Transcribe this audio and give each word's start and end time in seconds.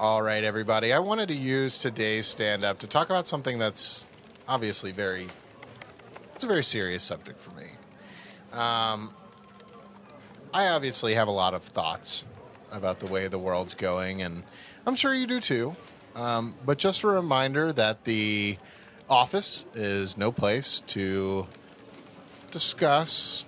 All 0.00 0.22
right, 0.22 0.42
everybody. 0.42 0.94
I 0.94 0.98
wanted 0.98 1.28
to 1.28 1.36
use 1.36 1.78
today's 1.78 2.26
stand 2.26 2.64
up 2.64 2.78
to 2.78 2.86
talk 2.86 3.10
about 3.10 3.28
something 3.28 3.58
that's 3.58 4.06
obviously 4.48 4.92
very, 4.92 5.26
it's 6.32 6.42
a 6.42 6.46
very 6.46 6.64
serious 6.64 7.02
subject 7.02 7.38
for 7.38 7.50
me. 7.50 7.66
Um, 8.50 9.12
I 10.54 10.68
obviously 10.68 11.16
have 11.16 11.28
a 11.28 11.30
lot 11.30 11.52
of 11.52 11.62
thoughts 11.62 12.24
about 12.72 13.00
the 13.00 13.08
way 13.08 13.28
the 13.28 13.38
world's 13.38 13.74
going, 13.74 14.22
and 14.22 14.44
I'm 14.86 14.94
sure 14.94 15.12
you 15.12 15.26
do 15.26 15.38
too. 15.38 15.76
Um, 16.16 16.54
but 16.64 16.78
just 16.78 17.02
a 17.02 17.08
reminder 17.08 17.70
that 17.70 18.04
the 18.04 18.56
office 19.06 19.66
is 19.74 20.16
no 20.16 20.32
place 20.32 20.80
to 20.86 21.46
discuss 22.50 23.44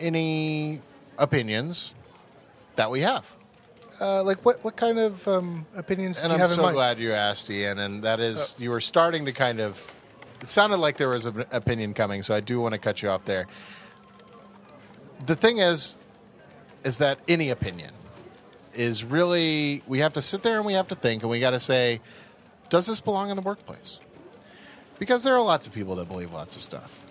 any 0.00 0.82
opinions 1.16 1.94
that 2.74 2.90
we 2.90 3.02
have. 3.02 3.36
Uh, 4.00 4.22
like 4.22 4.44
what? 4.44 4.62
What 4.64 4.76
kind 4.76 4.98
of 4.98 5.26
um, 5.28 5.66
opinions 5.76 6.20
And 6.20 6.30
do 6.30 6.34
you 6.36 6.40
have? 6.40 6.50
I'm 6.50 6.50
have 6.50 6.50
so 6.50 6.60
in 6.60 6.66
mind? 6.66 6.74
glad 6.74 6.98
you 6.98 7.12
asked, 7.12 7.50
Ian. 7.50 7.78
And 7.78 8.02
that 8.02 8.20
is, 8.20 8.56
you 8.58 8.70
were 8.70 8.80
starting 8.80 9.24
to 9.26 9.32
kind 9.32 9.60
of. 9.60 9.92
It 10.40 10.48
sounded 10.48 10.76
like 10.76 10.96
there 10.96 11.08
was 11.08 11.26
an 11.26 11.44
opinion 11.52 11.94
coming, 11.94 12.22
so 12.22 12.34
I 12.34 12.40
do 12.40 12.60
want 12.60 12.72
to 12.72 12.78
cut 12.78 13.02
you 13.02 13.08
off 13.08 13.24
there. 13.24 13.46
The 15.24 15.36
thing 15.36 15.58
is, 15.58 15.96
is 16.82 16.98
that 16.98 17.18
any 17.28 17.48
opinion 17.50 17.92
is 18.74 19.04
really 19.04 19.82
we 19.86 20.00
have 20.00 20.12
to 20.14 20.20
sit 20.20 20.42
there 20.42 20.56
and 20.56 20.66
we 20.66 20.74
have 20.74 20.88
to 20.88 20.94
think 20.94 21.22
and 21.22 21.30
we 21.30 21.40
got 21.40 21.50
to 21.50 21.60
say, 21.60 22.00
does 22.68 22.86
this 22.86 23.00
belong 23.00 23.30
in 23.30 23.36
the 23.36 23.42
workplace? 23.42 24.00
Because 24.98 25.22
there 25.22 25.34
are 25.34 25.42
lots 25.42 25.66
of 25.66 25.72
people 25.72 25.96
that 25.96 26.08
believe 26.08 26.32
lots 26.32 26.56
of 26.56 26.62
stuff. 26.62 27.02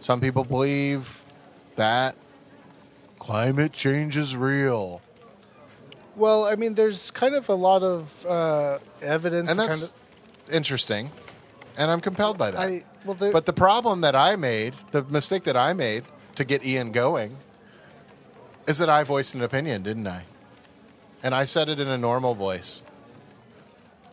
Some 0.00 0.20
people 0.20 0.44
believe 0.44 1.24
that 1.76 2.14
climate 3.18 3.72
change 3.72 4.16
is 4.16 4.36
real. 4.36 5.02
Well, 6.18 6.44
I 6.44 6.56
mean, 6.56 6.74
there's 6.74 7.10
kind 7.12 7.34
of 7.34 7.48
a 7.48 7.54
lot 7.54 7.82
of 7.82 8.26
uh, 8.26 8.78
evidence. 9.00 9.50
and 9.50 9.58
that's 9.58 9.90
kind 9.92 10.54
interesting, 10.56 11.10
and 11.76 11.90
I'm 11.90 12.00
compelled 12.00 12.36
by 12.38 12.50
that. 12.50 12.60
I 12.60 12.84
well, 13.04 13.14
there, 13.14 13.32
but 13.32 13.46
the 13.46 13.52
problem 13.52 14.00
that 14.00 14.16
I 14.16 14.34
made, 14.36 14.74
the 14.90 15.04
mistake 15.04 15.44
that 15.44 15.56
I 15.56 15.72
made 15.72 16.04
to 16.34 16.44
get 16.44 16.64
Ian 16.64 16.90
going, 16.92 17.36
is 18.66 18.78
that 18.78 18.88
I 18.88 19.04
voiced 19.04 19.34
an 19.34 19.42
opinion, 19.42 19.82
didn't 19.82 20.06
I? 20.06 20.24
And 21.22 21.34
I 21.34 21.44
said 21.44 21.68
it 21.68 21.78
in 21.80 21.88
a 21.88 21.98
normal 21.98 22.34
voice. 22.34 22.82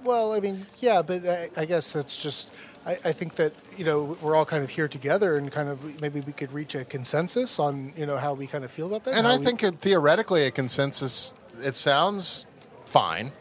well, 0.04 0.34
I 0.34 0.40
mean, 0.40 0.66
yeah, 0.80 1.02
but 1.02 1.26
I, 1.28 1.50
I 1.58 1.66
guess 1.66 1.96
it's 1.96 2.16
just. 2.18 2.50
I, 2.86 3.00
I 3.04 3.12
think 3.14 3.34
that 3.38 3.52
you 3.78 3.84
know 3.84 4.16
we're 4.22 4.36
all 4.36 4.46
kind 4.46 4.64
of 4.64 4.70
here 4.70 4.88
together, 4.88 5.38
and 5.38 5.52
kind 5.52 5.70
of 5.70 6.02
maybe 6.02 6.22
we 6.22 6.34
could 6.34 6.52
reach 6.52 6.76
a 6.76 6.86
consensus 6.86 7.58
on 7.58 7.94
you 7.98 8.06
know 8.06 8.18
how 8.18 8.34
we 8.36 8.46
kind 8.46 8.64
of 8.64 8.70
feel 8.70 8.86
about 8.86 9.06
that. 9.06 9.16
And 9.16 9.26
how 9.26 9.34
I 9.34 9.38
we- 9.38 9.46
think 9.46 9.64
it, 9.64 9.80
theoretically, 9.82 10.44
a 10.46 10.52
consensus, 10.52 11.34
it 11.62 11.76
sounds 11.76 12.46
fine, 12.86 13.32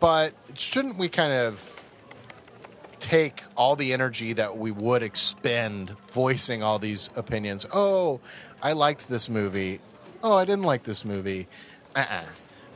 but 0.00 0.34
shouldn't 0.54 0.98
we 0.98 1.08
kind 1.08 1.32
of 1.32 1.82
take 3.00 3.42
all 3.56 3.76
the 3.76 3.92
energy 3.92 4.32
that 4.32 4.56
we 4.56 4.70
would 4.70 5.02
expend 5.02 5.96
voicing 6.10 6.62
all 6.62 6.78
these 6.78 7.10
opinions? 7.16 7.66
Oh, 7.72 8.20
I 8.62 8.72
liked 8.72 9.08
this 9.08 9.28
movie. 9.28 9.80
Oh, 10.22 10.34
I 10.34 10.44
didn't 10.44 10.64
like 10.64 10.84
this 10.84 11.04
movie. 11.04 11.48
Uh-uh. 11.96 12.24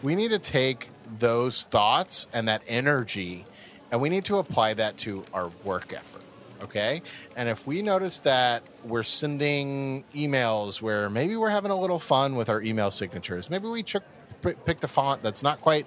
We 0.02 0.14
need 0.14 0.30
to 0.30 0.38
take 0.38 0.90
those 1.18 1.62
thoughts 1.64 2.26
and 2.32 2.48
that 2.48 2.62
energy 2.66 3.46
and 3.90 4.00
we 4.00 4.08
need 4.08 4.24
to 4.26 4.38
apply 4.38 4.74
that 4.74 4.96
to 4.98 5.24
our 5.32 5.50
work 5.64 5.92
effort. 5.92 6.22
Okay. 6.62 7.02
And 7.36 7.48
if 7.48 7.66
we 7.66 7.82
notice 7.82 8.20
that 8.20 8.62
we're 8.84 9.02
sending 9.02 10.04
emails 10.14 10.80
where 10.80 11.08
maybe 11.10 11.36
we're 11.36 11.50
having 11.50 11.70
a 11.70 11.78
little 11.78 11.98
fun 11.98 12.34
with 12.34 12.48
our 12.48 12.62
email 12.62 12.90
signatures, 12.90 13.50
maybe 13.50 13.68
we 13.68 13.82
ch- 13.82 13.96
picked 14.42 14.84
a 14.84 14.88
font 14.88 15.22
that's 15.22 15.42
not 15.42 15.60
quite 15.60 15.86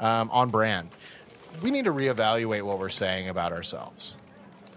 um, 0.00 0.30
on 0.30 0.50
brand, 0.50 0.90
we 1.62 1.70
need 1.70 1.84
to 1.84 1.92
reevaluate 1.92 2.62
what 2.62 2.78
we're 2.78 2.88
saying 2.88 3.28
about 3.28 3.52
ourselves. 3.52 4.16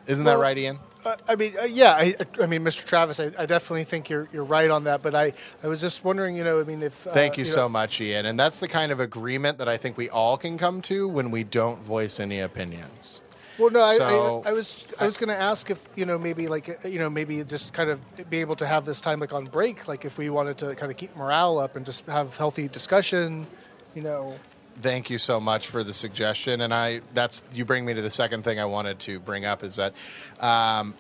Isn't 0.06 0.26
that 0.26 0.38
right, 0.38 0.58
Ian? 0.58 0.80
Uh, 1.04 1.16
I 1.28 1.36
mean, 1.36 1.54
uh, 1.60 1.64
yeah, 1.64 1.94
I, 1.94 2.16
I 2.42 2.48
mean, 2.48 2.64
Mr. 2.64 2.84
Travis, 2.84 3.20
I, 3.20 3.32
I 3.38 3.46
definitely 3.46 3.84
think 3.84 4.10
you're 4.10 4.28
you're 4.34 4.44
right 4.44 4.70
on 4.70 4.86
that. 4.86 5.02
But 5.02 5.16
I, 5.16 5.34
I 5.64 5.68
was 5.68 5.80
just 5.80 6.04
wondering, 6.04 6.36
you 6.36 6.44
know, 6.44 6.60
I 6.60 6.64
mean, 6.64 6.82
if 6.82 7.08
uh, 7.08 7.12
Thank 7.12 7.38
you, 7.38 7.44
know, 7.44 7.50
so 7.50 7.70
much, 7.70 8.02
Ian. 8.02 8.26
And 8.26 8.40
that's 8.40 8.60
the 8.60 8.68
kind 8.68 8.92
of 8.92 9.00
agreement 9.00 9.58
that 9.60 9.70
I 9.70 9.78
think 9.78 9.98
we 9.98 10.10
all 10.10 10.38
can 10.38 10.58
come 10.58 10.82
to 10.84 11.08
when 11.08 11.32
we 11.32 11.44
don't 11.44 11.82
voice 11.82 12.20
any 12.20 12.40
opinions. 12.40 13.22
Well, 13.58 13.72
no, 13.72 13.82
I, 13.82 13.96
So- 13.98 14.44
I, 14.46 14.50
I 14.50 14.54
was 14.54 14.86
I 15.00 15.06
was 15.06 15.18
going 15.18 15.30
to 15.30 15.36
ask 15.36 15.70
if 15.70 15.80
you 15.96 16.06
know 16.06 16.18
maybe 16.18 16.48
like 16.48 16.84
uh, 16.84 16.88
you 16.88 17.00
know 17.00 17.10
maybe 17.10 17.44
just 17.44 17.74
kind 17.74 17.90
of 17.90 18.00
be 18.30 18.40
able 18.42 18.56
to 18.58 18.66
have 18.68 18.86
this 18.86 19.02
time 19.02 19.20
like 19.20 19.34
on 19.34 19.46
break, 19.46 19.88
like 19.88 20.06
if 20.06 20.18
we 20.18 20.30
wanted 20.30 20.58
to 20.60 20.76
kind 20.76 20.92
of 20.92 20.98
keep 20.98 21.16
morale 21.16 21.58
up 21.58 21.76
and 21.76 21.86
just 21.86 22.06
have 22.06 22.38
healthy 22.38 22.68
discussion, 22.68 23.48
you 23.96 24.02
know. 24.02 24.36
Thank 24.80 25.10
you 25.10 25.18
so 25.18 25.40
much 25.40 25.68
for 25.68 25.84
the 25.84 25.94
suggestion, 25.94 26.62
and 26.62 26.72
I 26.72 27.02
that's 27.16 27.42
you 27.52 27.66
bring 27.66 27.84
me 27.84 27.96
to 27.96 28.02
the 28.02 28.12
second 28.12 28.44
thing 28.44 28.60
I 28.60 28.66
wanted 28.66 29.00
to 29.00 29.20
bring 29.20 29.44
up 29.44 29.64
is 29.64 29.78
that 29.78 29.94
um, 30.40 30.94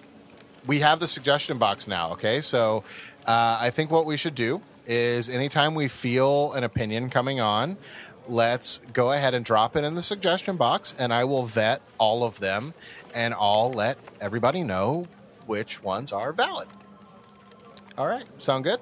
we 0.65 0.79
have 0.79 0.99
the 0.99 1.07
suggestion 1.07 1.59
box 1.59 1.87
now. 1.87 2.13
Okay, 2.13 2.41
so 2.41 2.83
uh, 3.27 3.57
I 3.61 3.69
think 3.69 3.91
what 3.91 4.07
we 4.07 4.17
should 4.17 4.33
do 4.33 4.61
is 4.87 5.29
anytime 5.29 5.75
we 5.75 5.87
feel 5.89 6.53
an 6.53 6.63
opinion 6.63 7.09
coming 7.09 7.39
on, 7.39 7.77
let's 8.27 8.79
go 8.93 9.11
ahead 9.11 9.33
and 9.33 9.43
drop 9.43 9.75
it 9.75 9.83
in 9.83 9.95
the 9.95 10.03
suggestion 10.03 10.57
box, 10.57 10.93
and 10.97 11.13
I 11.13 11.23
will 11.23 11.43
vet 11.43 11.81
all 11.97 12.23
of 12.23 12.39
them, 12.39 12.73
and 13.13 13.33
I'll 13.33 13.71
let 13.71 13.97
everybody 14.21 14.63
know 14.63 15.05
which 15.45 15.81
ones 15.81 16.11
are 16.11 16.33
valid. 16.33 16.67
All 17.97 18.07
right, 18.07 18.25
sound 18.39 18.63
good? 18.63 18.79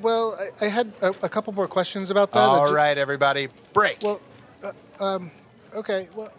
Well, 0.00 0.38
I, 0.60 0.64
I 0.66 0.68
had 0.68 0.92
a, 1.00 1.08
a 1.22 1.28
couple 1.28 1.52
more 1.52 1.68
questions 1.68 2.10
about 2.10 2.32
that. 2.32 2.40
All 2.40 2.68
Ju- 2.68 2.74
right, 2.74 2.98
everybody, 2.98 3.48
break. 3.72 3.98
Well, 4.02 4.20
uh, 4.62 4.72
um, 5.02 5.30
okay. 5.74 6.08
Well, 6.14 6.32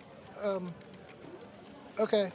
um, 0.44 0.74
okay. 2.00 2.32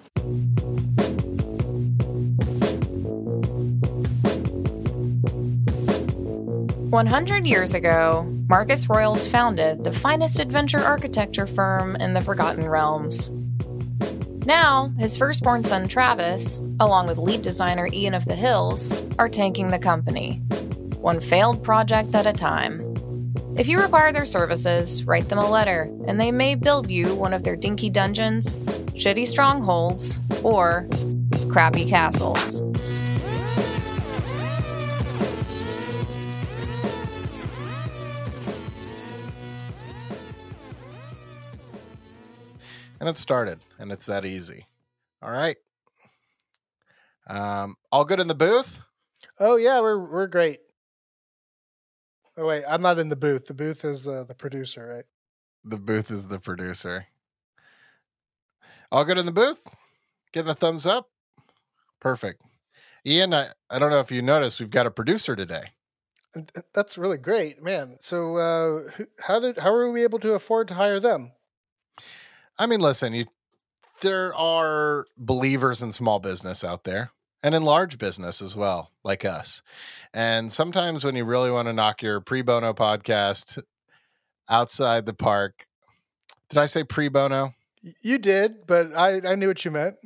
100 6.91 7.47
years 7.47 7.75
ago, 7.75 8.27
Marcus 8.49 8.89
Royals 8.89 9.27
founded 9.27 9.85
the 9.85 9.93
finest 9.93 10.39
adventure 10.39 10.79
architecture 10.79 11.47
firm 11.47 11.97
in 11.97 12.15
the 12.15 12.23
Forgotten 12.23 12.67
Realms. 12.67 13.29
Now, 14.47 14.91
his 14.99 15.15
firstborn 15.15 15.65
son 15.65 15.87
Travis, 15.87 16.63
along 16.81 17.09
with 17.09 17.19
lead 17.19 17.43
designer 17.43 17.89
Ian 17.93 18.15
of 18.15 18.25
the 18.25 18.35
Hills, 18.35 19.05
are 19.19 19.29
tanking 19.29 19.69
the 19.69 19.79
company, 19.79 20.37
one 20.97 21.21
failed 21.21 21.63
project 21.63 22.15
at 22.15 22.27
a 22.27 22.33
time. 22.33 22.81
If 23.59 23.69
you 23.69 23.79
require 23.79 24.11
their 24.11 24.25
services, 24.25 25.05
write 25.05 25.29
them 25.29 25.39
a 25.39 25.51
letter, 25.51 25.91
and 26.07 26.19
they 26.19 26.33
may 26.33 26.55
build 26.55 26.91
you 26.91 27.15
one 27.15 27.35
of 27.35 27.43
their 27.43 27.57
dinky 27.57 27.91
dungeons, 27.91 28.57
shitty 28.95 29.29
strongholds, 29.29 30.19
or 30.43 30.89
crappy 31.51 31.87
castles. 31.87 32.63
It 43.09 43.19
started, 43.19 43.61
and 43.79 43.91
it's 43.91 44.07
that 44.07 44.25
easy. 44.25 44.67
All 45.23 45.31
right. 45.31 45.57
Um, 47.27 47.77
all 47.91 48.05
good 48.05 48.21
in 48.21 48.29
the 48.29 48.35
booth. 48.35 48.81
Oh 49.39 49.57
yeah, 49.57 49.81
we're 49.81 49.99
we're 49.99 50.27
great. 50.27 50.61
Oh 52.37 52.47
wait, 52.47 52.65
I'm 52.69 52.83
not 52.83 52.99
in 52.99 53.09
the 53.09 53.17
booth. 53.17 53.47
The 53.47 53.55
booth 53.55 53.85
is 53.85 54.07
uh, 54.07 54.25
the 54.25 54.35
producer, 54.35 54.95
right? 54.95 55.05
The 55.65 55.77
booth 55.77 56.11
is 56.11 56.29
the 56.29 56.39
producer. 56.39 57.07
All 58.91 59.05
good 59.05 59.19
in 59.19 59.27
the 59.27 59.33
booth. 59.33 59.67
Give 60.33 60.47
a 60.47 60.55
thumbs 60.55 60.87
up. 60.87 61.11
Perfect. 62.01 62.43
Ian, 63.05 63.35
I, 63.35 63.47
I 63.71 63.79
don't 63.79 63.91
know 63.91 64.01
if 64.01 64.11
you 64.11 64.23
noticed, 64.23 64.61
we've 64.61 64.71
got 64.71 64.87
a 64.87 64.91
producer 64.91 65.35
today. 65.35 65.73
That's 66.75 66.99
really 66.99 67.17
great, 67.17 67.63
man. 67.63 67.97
So, 68.01 68.37
uh, 68.37 68.91
how 69.19 69.41
did 69.41 69.59
how 69.59 69.73
were 69.73 69.91
we 69.91 70.03
able 70.03 70.19
to 70.21 70.35
afford 70.35 70.69
to 70.69 70.75
hire 70.75 71.01
them? 71.01 71.33
I 72.59 72.67
mean, 72.67 72.81
listen, 72.81 73.15
you, 73.15 73.27
there 74.01 74.35
are 74.35 75.07
believers 75.17 75.83
in 75.83 75.93
small 75.93 76.19
business 76.19 76.65
out 76.65 76.85
there 76.85 77.13
and 77.43 77.55
in 77.55 77.63
large 77.63 77.99
business 77.99 78.43
as 78.43 78.57
well, 78.57 78.91
like 79.05 79.25
us. 79.25 79.63
And 80.13 80.51
sometimes 80.51 81.05
when 81.05 81.15
you 81.15 81.25
really 81.25 81.51
want 81.51 81.69
to 81.69 81.73
knock 81.73 82.03
your 82.03 82.21
pre 82.21 82.43
bono 82.43 82.73
podcast 82.73 83.63
outside 84.49 85.07
the 85.07 85.15
park, 85.15 85.67
did 86.51 86.59
I 86.59 86.67
say 86.67 86.83
pre 86.83 87.09
bono? 87.09 87.55
You 88.03 88.19
did, 88.19 88.67
but 88.67 88.95
I 88.97 89.21
I 89.25 89.35
knew 89.37 89.49
what 89.49 89.65
you 89.65 89.71
meant. 89.71 89.97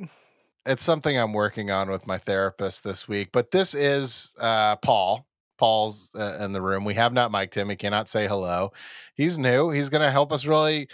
It's 0.65 0.83
something 0.83 1.17
I'm 1.17 1.33
working 1.33 1.71
on 1.71 1.89
with 1.89 2.07
my 2.07 2.17
therapist 2.17 2.83
this 2.83 3.07
week. 3.07 3.29
But 3.33 3.51
this 3.51 3.73
is 3.73 4.33
uh, 4.39 4.75
Paul. 4.77 5.25
Paul's 5.57 6.11
uh, 6.15 6.37
in 6.39 6.53
the 6.53 6.61
room. 6.61 6.85
We 6.85 6.93
have 6.95 7.13
not 7.13 7.31
mic'd 7.31 7.55
him. 7.55 7.69
He 7.69 7.75
cannot 7.75 8.07
say 8.07 8.27
hello. 8.27 8.71
He's 9.15 9.37
new. 9.37 9.69
He's 9.69 9.89
going 9.89 10.01
to 10.01 10.11
help 10.11 10.31
us 10.31 10.45
really 10.45 10.87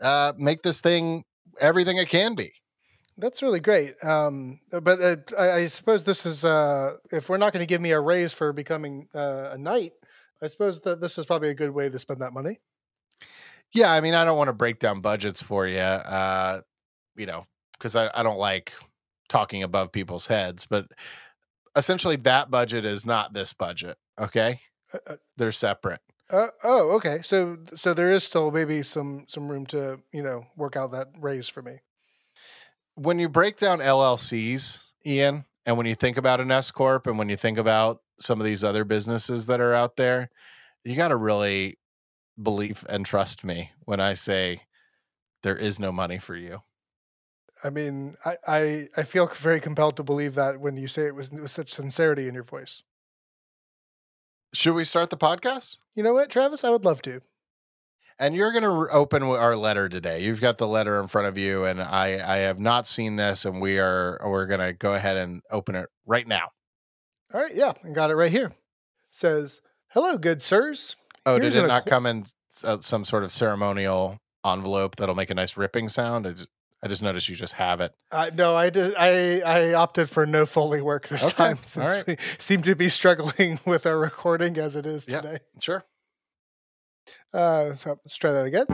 uh, 0.00 0.32
make 0.36 0.62
this 0.62 0.80
thing 0.80 1.24
everything 1.60 1.96
it 1.96 2.08
can 2.08 2.34
be. 2.34 2.52
That's 3.18 3.42
really 3.42 3.60
great. 3.60 3.94
Um, 4.04 4.60
but 4.70 5.00
uh, 5.00 5.16
I, 5.38 5.52
I 5.52 5.66
suppose 5.66 6.04
this 6.04 6.26
is 6.26 6.44
uh, 6.44 6.94
if 7.10 7.28
we're 7.28 7.38
not 7.38 7.52
going 7.52 7.62
to 7.62 7.66
give 7.66 7.80
me 7.80 7.92
a 7.92 8.00
raise 8.00 8.34
for 8.34 8.52
becoming 8.52 9.08
uh, 9.14 9.50
a 9.52 9.58
knight, 9.58 9.92
I 10.42 10.48
suppose 10.48 10.80
that 10.82 11.00
this 11.00 11.16
is 11.16 11.24
probably 11.24 11.48
a 11.48 11.54
good 11.54 11.70
way 11.70 11.88
to 11.88 11.98
spend 11.98 12.20
that 12.20 12.32
money. 12.32 12.60
Yeah, 13.72 13.90
I 13.90 14.00
mean, 14.00 14.14
I 14.14 14.24
don't 14.24 14.36
want 14.36 14.48
to 14.48 14.52
break 14.54 14.78
down 14.78 15.00
budgets 15.00 15.40
for 15.42 15.66
you, 15.66 15.78
uh, 15.78 16.60
you 17.16 17.26
know, 17.26 17.46
because 17.72 17.96
I, 17.96 18.10
I 18.14 18.22
don't 18.22 18.38
like 18.38 18.74
talking 19.28 19.62
above 19.62 19.92
people's 19.92 20.26
heads, 20.26 20.66
but 20.68 20.86
essentially 21.74 22.16
that 22.16 22.50
budget 22.50 22.84
is 22.84 23.04
not 23.04 23.32
this 23.32 23.52
budget. 23.52 23.98
Okay. 24.18 24.60
Uh, 24.92 24.98
uh, 25.06 25.16
They're 25.36 25.52
separate. 25.52 26.00
Uh, 26.30 26.48
oh, 26.64 26.90
okay. 26.96 27.20
So 27.22 27.58
so 27.74 27.94
there 27.94 28.10
is 28.10 28.24
still 28.24 28.50
maybe 28.50 28.82
some 28.82 29.24
some 29.28 29.48
room 29.48 29.66
to 29.66 30.00
you 30.12 30.22
know 30.22 30.46
work 30.56 30.76
out 30.76 30.92
that 30.92 31.08
raise 31.18 31.48
for 31.48 31.62
me. 31.62 31.80
When 32.94 33.18
you 33.18 33.28
break 33.28 33.58
down 33.58 33.78
LLCs, 33.78 34.78
Ian, 35.04 35.44
and 35.64 35.76
when 35.76 35.86
you 35.86 35.94
think 35.94 36.16
about 36.16 36.40
an 36.40 36.50
S 36.50 36.70
Corp 36.70 37.06
and 37.06 37.18
when 37.18 37.28
you 37.28 37.36
think 37.36 37.58
about 37.58 38.00
some 38.18 38.40
of 38.40 38.46
these 38.46 38.64
other 38.64 38.84
businesses 38.84 39.46
that 39.46 39.60
are 39.60 39.74
out 39.74 39.96
there, 39.96 40.30
you 40.84 40.96
got 40.96 41.08
to 41.08 41.16
really 41.16 41.78
believe 42.40 42.84
and 42.88 43.04
trust 43.04 43.44
me 43.44 43.70
when 43.84 44.00
I 44.00 44.14
say 44.14 44.60
there 45.42 45.56
is 45.56 45.78
no 45.78 45.92
money 45.92 46.18
for 46.18 46.36
you. 46.36 46.62
I 47.64 47.70
mean, 47.70 48.16
I, 48.24 48.36
I, 48.46 48.88
I 48.98 49.02
feel 49.02 49.26
very 49.26 49.60
compelled 49.60 49.96
to 49.96 50.02
believe 50.02 50.34
that 50.34 50.60
when 50.60 50.76
you 50.76 50.88
say 50.88 51.06
it 51.06 51.14
with, 51.14 51.32
with 51.32 51.50
such 51.50 51.70
sincerity 51.70 52.28
in 52.28 52.34
your 52.34 52.42
voice. 52.42 52.82
Should 54.56 54.72
we 54.72 54.84
start 54.84 55.10
the 55.10 55.18
podcast? 55.18 55.76
You 55.94 56.02
know 56.02 56.14
what, 56.14 56.30
Travis? 56.30 56.64
I 56.64 56.70
would 56.70 56.82
love 56.82 57.02
to. 57.02 57.20
And 58.18 58.34
you're 58.34 58.52
going 58.52 58.62
to 58.62 58.90
open 58.90 59.22
our 59.22 59.54
letter 59.54 59.86
today. 59.90 60.24
You've 60.24 60.40
got 60.40 60.56
the 60.56 60.66
letter 60.66 60.98
in 60.98 61.08
front 61.08 61.28
of 61.28 61.36
you, 61.36 61.66
and 61.66 61.78
I, 61.82 62.18
I 62.26 62.38
have 62.38 62.58
not 62.58 62.86
seen 62.86 63.16
this, 63.16 63.44
and 63.44 63.60
we 63.60 63.78
are 63.78 64.18
we're 64.24 64.46
going 64.46 64.60
to 64.60 64.72
go 64.72 64.94
ahead 64.94 65.18
and 65.18 65.42
open 65.50 65.74
it 65.74 65.90
right 66.06 66.26
now. 66.26 66.48
All 67.34 67.42
right, 67.42 67.54
yeah, 67.54 67.74
I 67.84 67.90
got 67.90 68.10
it 68.10 68.14
right 68.14 68.30
here. 68.30 68.46
It 68.46 68.54
says, 69.10 69.60
"Hello, 69.88 70.16
good 70.16 70.40
sirs." 70.40 70.96
Oh, 71.26 71.38
Here's 71.38 71.52
did 71.52 71.64
it 71.64 71.66
not 71.66 71.84
acqu- 71.84 71.90
come 71.90 72.06
in 72.06 72.24
uh, 72.64 72.78
some 72.78 73.04
sort 73.04 73.24
of 73.24 73.32
ceremonial 73.32 74.16
envelope 74.42 74.96
that'll 74.96 75.14
make 75.14 75.28
a 75.28 75.34
nice 75.34 75.58
ripping 75.58 75.90
sound? 75.90 76.26
I 76.26 76.32
just, 76.32 76.48
I 76.86 76.88
just 76.88 77.02
noticed 77.02 77.28
you 77.28 77.34
just 77.34 77.54
have 77.54 77.80
it. 77.80 77.92
Uh, 78.12 78.30
no, 78.32 78.54
I 78.54 78.70
did. 78.70 78.94
I 78.96 79.40
I 79.40 79.74
opted 79.74 80.08
for 80.08 80.24
no 80.24 80.46
foley 80.46 80.80
work 80.80 81.08
this 81.08 81.24
Okay, 81.24 81.34
time 81.34 81.58
since 81.62 81.84
right. 81.84 82.06
we 82.06 82.16
seem 82.38 82.62
to 82.62 82.76
be 82.76 82.88
struggling 82.88 83.58
with 83.66 83.86
our 83.86 83.98
recording 83.98 84.56
as 84.56 84.76
it 84.76 84.86
is 84.86 85.04
Yeah. 85.08 85.20
today. 85.20 85.38
Sure. 85.60 85.84
Uh, 87.34 87.74
so 87.74 87.98
let's 88.04 88.16
try 88.16 88.30
that 88.30 88.44
again. 88.44 88.66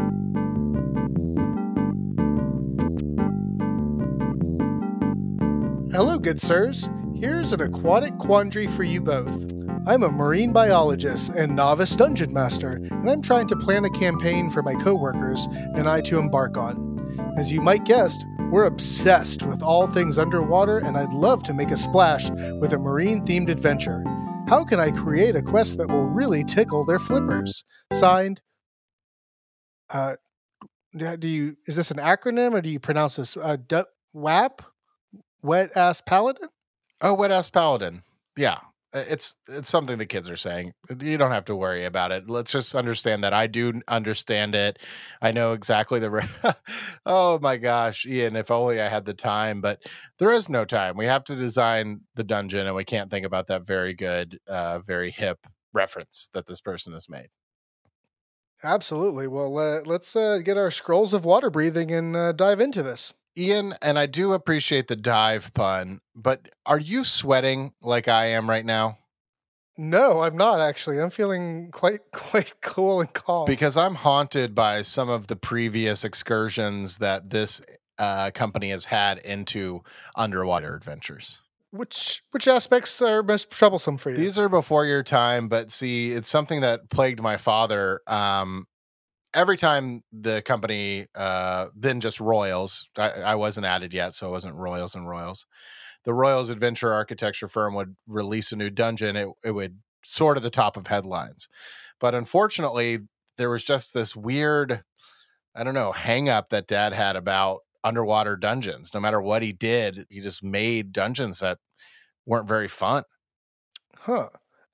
Hello, 5.93 6.19
good 6.19 6.41
sirs. 6.41 6.89
Here's 7.15 7.53
an 7.53 7.61
aquatic 7.61 8.17
quandary 8.19 8.67
for 8.67 8.83
you 8.83 9.01
both. 9.01 9.31
I'm 9.87 10.03
a 10.03 10.09
marine 10.09 10.53
biologist 10.53 11.31
and 11.31 11.55
novice 11.55 11.95
dungeon 11.95 12.33
master, 12.33 12.71
and 12.91 13.11
I'm 13.11 13.21
trying 13.23 13.47
to 13.49 13.57
plan 13.57 13.85
a 13.85 13.91
campaign 13.91 14.51
for 14.51 14.63
my 14.63 14.75
coworkers 14.75 15.47
and 15.77 15.89
I 15.89 16.01
to 16.03 16.19
embark 16.19 16.57
on. 16.57 16.92
As 17.37 17.51
you 17.51 17.61
might 17.61 17.85
guess, 17.85 18.19
we're 18.51 18.67
obsessed 18.67 19.43
with 19.43 19.63
all 19.63 19.87
things 19.87 20.19
underwater, 20.19 20.79
and 20.79 20.99
I'd 20.99 21.15
love 21.15 21.43
to 21.45 21.55
make 21.55 21.71
a 21.71 21.77
splash 21.77 22.29
with 22.61 22.75
a 22.75 22.79
marine 22.79 23.25
themed 23.25 23.49
adventure. 23.49 24.05
How 24.49 24.65
can 24.65 24.79
I 24.79 24.91
create 24.91 25.35
a 25.35 25.43
quest 25.43 25.79
that 25.79 25.89
will 25.89 26.05
really 26.05 26.45
tickle 26.45 26.85
their 26.85 26.99
flippers? 26.99 27.65
Signed, 27.93 28.43
uh, 29.89 30.17
do 30.95 31.27
you 31.27 31.57
is 31.67 31.77
this 31.77 31.91
an 31.91 31.97
acronym 31.97 32.53
or 32.53 32.61
do 32.61 32.69
you 32.69 32.79
pronounce 32.79 33.17
this 33.17 33.37
uh, 33.37 33.57
D- 33.67 33.83
WAP? 34.13 34.63
Wet 35.43 35.75
ass 35.77 36.01
paladin? 36.03 36.49
Oh, 37.01 37.15
wet 37.15 37.31
ass 37.31 37.49
paladin. 37.49 38.03
Yeah, 38.37 38.59
it's 38.93 39.37
it's 39.49 39.69
something 39.69 39.99
the 39.99 40.07
kids 40.07 40.29
are 40.29 40.37
saying. 40.37 40.73
You 41.01 41.17
don't 41.17 41.31
have 41.31 41.47
to 41.47 41.57
worry 41.57 41.85
about 41.85 42.13
it. 42.13 42.29
Let's 42.29 42.53
just 42.53 42.75
understand 42.75 43.25
that 43.25 43.33
I 43.33 43.47
do 43.47 43.81
understand 43.89 44.55
it. 44.55 44.79
I 45.21 45.33
know 45.33 45.53
exactly 45.53 45.99
the. 45.99 46.11
Re- 46.11 46.29
oh 47.07 47.39
my 47.41 47.57
gosh, 47.57 48.07
Ian! 48.07 48.37
If 48.37 48.51
only 48.51 48.81
I 48.81 48.89
had 48.89 49.05
the 49.05 49.15
time, 49.15 49.61
but 49.61 49.83
there 50.19 50.33
is 50.33 50.49
no 50.49 50.65
time. 50.65 50.97
We 50.97 51.07
have 51.07 51.25
to 51.25 51.35
design 51.35 52.03
the 52.15 52.25
dungeon, 52.25 52.67
and 52.67 52.77
we 52.77 52.85
can't 52.85 53.11
think 53.11 53.25
about 53.25 53.47
that 53.47 53.67
very 53.67 53.95
good, 53.95 54.41
uh, 54.47 54.81
very 54.81 55.11
hip 55.11 55.47
reference 55.73 56.29
that 56.35 56.47
this 56.47 56.61
person 56.61 56.93
has 56.93 57.09
made. 57.09 57.29
Absolutely. 58.65 59.27
Well, 59.27 59.59
uh, 59.59 59.81
let's 59.85 60.15
uh, 60.15 60.39
get 60.39 60.57
our 60.57 60.71
scrolls 60.71 61.15
of 61.15 61.25
water 61.25 61.51
breathing 61.51 61.91
and 61.91 62.15
uh, 62.15 62.33
dive 62.33 62.61
into 62.61 62.83
this. 62.83 63.13
Ian, 63.37 63.75
and 63.81 63.99
I 63.99 64.07
do 64.07 64.33
appreciate 64.33 64.89
the 64.89 64.97
dive 64.97 65.53
pun, 65.55 66.01
but 66.15 66.49
are 66.67 66.79
you 66.79 67.05
sweating 67.05 67.73
like 67.81 68.09
I 68.09 68.27
am 68.27 68.49
right 68.49 68.65
now? 68.65 68.99
No, 69.79 70.21
I'm 70.21 70.37
not 70.37 70.61
actually. 70.61 71.01
I'm 71.01 71.11
feeling 71.11 71.71
quite 71.73 72.01
quite 72.13 72.55
cool 72.61 73.01
and 73.01 73.13
calm. 73.13 73.47
because 73.47 73.77
I'm 73.77 73.95
haunted 73.95 74.55
by 74.55 74.83
some 74.83 75.09
of 75.09 75.29
the 75.29 75.37
previous 75.37 76.05
excursions 76.05 76.99
that 76.99 77.31
this 77.31 77.63
uh, 77.99 78.31
company 78.33 78.69
has 78.71 78.87
had 78.87 79.19
into 79.19 79.83
underwater 80.15 80.75
adventures. 80.75 81.41
which 81.71 82.23
which 82.33 82.47
aspects 82.47 83.01
are 83.01 83.23
most 83.23 83.51
troublesome 83.51 83.97
for 83.97 84.11
you? 84.11 84.17
These 84.17 84.39
are 84.39 84.49
before 84.51 84.85
your 84.85 85.03
time, 85.03 85.49
but 85.49 85.71
see, 85.71 86.13
it's 86.13 86.29
something 86.29 86.61
that 86.61 86.91
plagued 86.91 87.23
my 87.23 87.39
father. 87.39 88.01
Um, 88.07 88.67
every 89.35 89.57
time 89.57 90.03
the 90.13 90.43
company, 90.43 91.07
uh, 91.15 91.67
then 91.75 92.01
just 92.01 92.21
Royals, 92.21 92.89
I, 92.97 93.11
I 93.11 93.35
wasn't 93.35 93.67
added 93.67 93.93
yet, 93.93 94.15
so 94.15 94.29
it 94.29 94.31
wasn't 94.31 94.57
Royals 94.57 94.95
and 94.95 95.09
Royals. 95.09 95.47
The 96.05 96.15
Royals 96.15 96.49
Adventure 96.49 96.93
Architecture 96.93 97.49
firm 97.49 97.75
would 97.75 97.97
release 98.07 98.53
a 98.53 98.57
new 98.57 98.71
dungeon. 98.71 99.17
It, 99.17 99.29
it 99.45 99.53
would 99.53 99.79
sort 100.05 100.37
of 100.37 100.43
the 100.43 100.51
top 100.51 100.77
of 100.77 100.89
headlines. 100.89 101.49
But 102.01 102.15
unfortunately, 102.15 103.01
there 103.37 103.51
was 103.51 103.63
just 103.63 103.95
this 103.95 104.17
weird, 104.17 104.83
I 105.55 105.65
don't 105.65 105.75
know, 105.75 105.93
hang 105.93 106.29
up 106.29 106.49
that 106.51 106.67
dad 106.67 106.93
had 106.93 107.17
about 107.17 107.61
underwater 107.85 108.37
dungeons. 108.37 108.93
No 108.93 109.01
matter 109.01 109.21
what 109.21 109.43
he 109.43 109.53
did, 109.53 110.07
he 110.09 110.21
just 110.21 110.43
made 110.43 110.93
dungeons 110.93 111.41
that 111.41 111.59
weren't 112.27 112.49
very 112.49 112.69
fun. 112.69 113.05
Huh. 113.97 114.29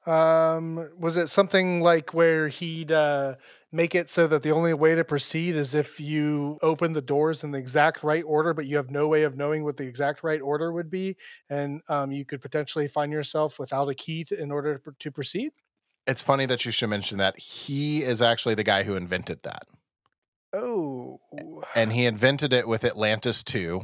Um, 0.07 0.89
was 0.99 1.19
it 1.19 1.29
something 1.29 1.83
like 1.83 2.15
where 2.15 2.49
he'd 2.49 2.91
uh, 2.91 3.35
make 3.71 3.95
it 3.95 4.11
so 4.11 4.27
that 4.27 4.43
the 4.43 4.51
only 4.51 4.73
way 4.73 4.95
to 4.95 5.05
proceed 5.05 5.55
is 5.55 5.75
if 5.75 6.01
you 6.01 6.59
open 6.63 6.93
the 6.93 7.03
doors 7.03 7.45
in 7.45 7.51
the 7.51 7.59
exact 7.59 8.03
right 8.03 8.25
order, 8.27 8.55
but 8.55 8.67
you 8.67 8.77
have 8.77 8.91
no 8.91 9.09
way 9.09 9.25
of 9.25 9.37
knowing 9.37 9.65
what 9.65 9.77
the 9.77 9.85
exact 9.85 10.23
right 10.23 10.41
order 10.41 10.73
would 10.73 10.91
be, 10.91 11.17
and 11.51 11.83
um, 11.89 12.11
you 12.11 12.25
could 12.25 12.41
potentially 12.41 12.89
find 12.89 13.13
yourself 13.13 13.59
without 13.59 13.89
a 13.89 13.95
key 13.95 14.25
to, 14.25 14.41
in 14.41 14.51
order 14.51 14.79
to, 14.79 14.93
to 14.99 15.11
proceed? 15.11 15.53
It's 16.07 16.23
funny 16.23 16.47
that 16.47 16.65
you 16.65 16.71
should 16.71 16.89
mention 16.89 17.19
that. 17.19 17.39
He 17.39 18.03
is 18.03 18.23
actually 18.23 18.55
the 18.55 18.65
guy 18.65 18.85
who 18.85 18.97
invented 18.97 19.43
that. 19.43 19.67
Oh, 20.55 21.21
And 21.75 21.93
he 21.93 22.07
invented 22.07 22.55
it 22.55 22.67
with 22.67 22.85
Atlantis 22.85 23.43
2, 23.43 23.83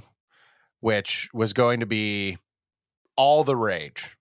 which 0.80 1.28
was 1.34 1.52
going 1.52 1.80
to 1.80 1.86
be 1.86 2.38
all 3.16 3.44
the 3.44 3.56
rage. 3.56 4.13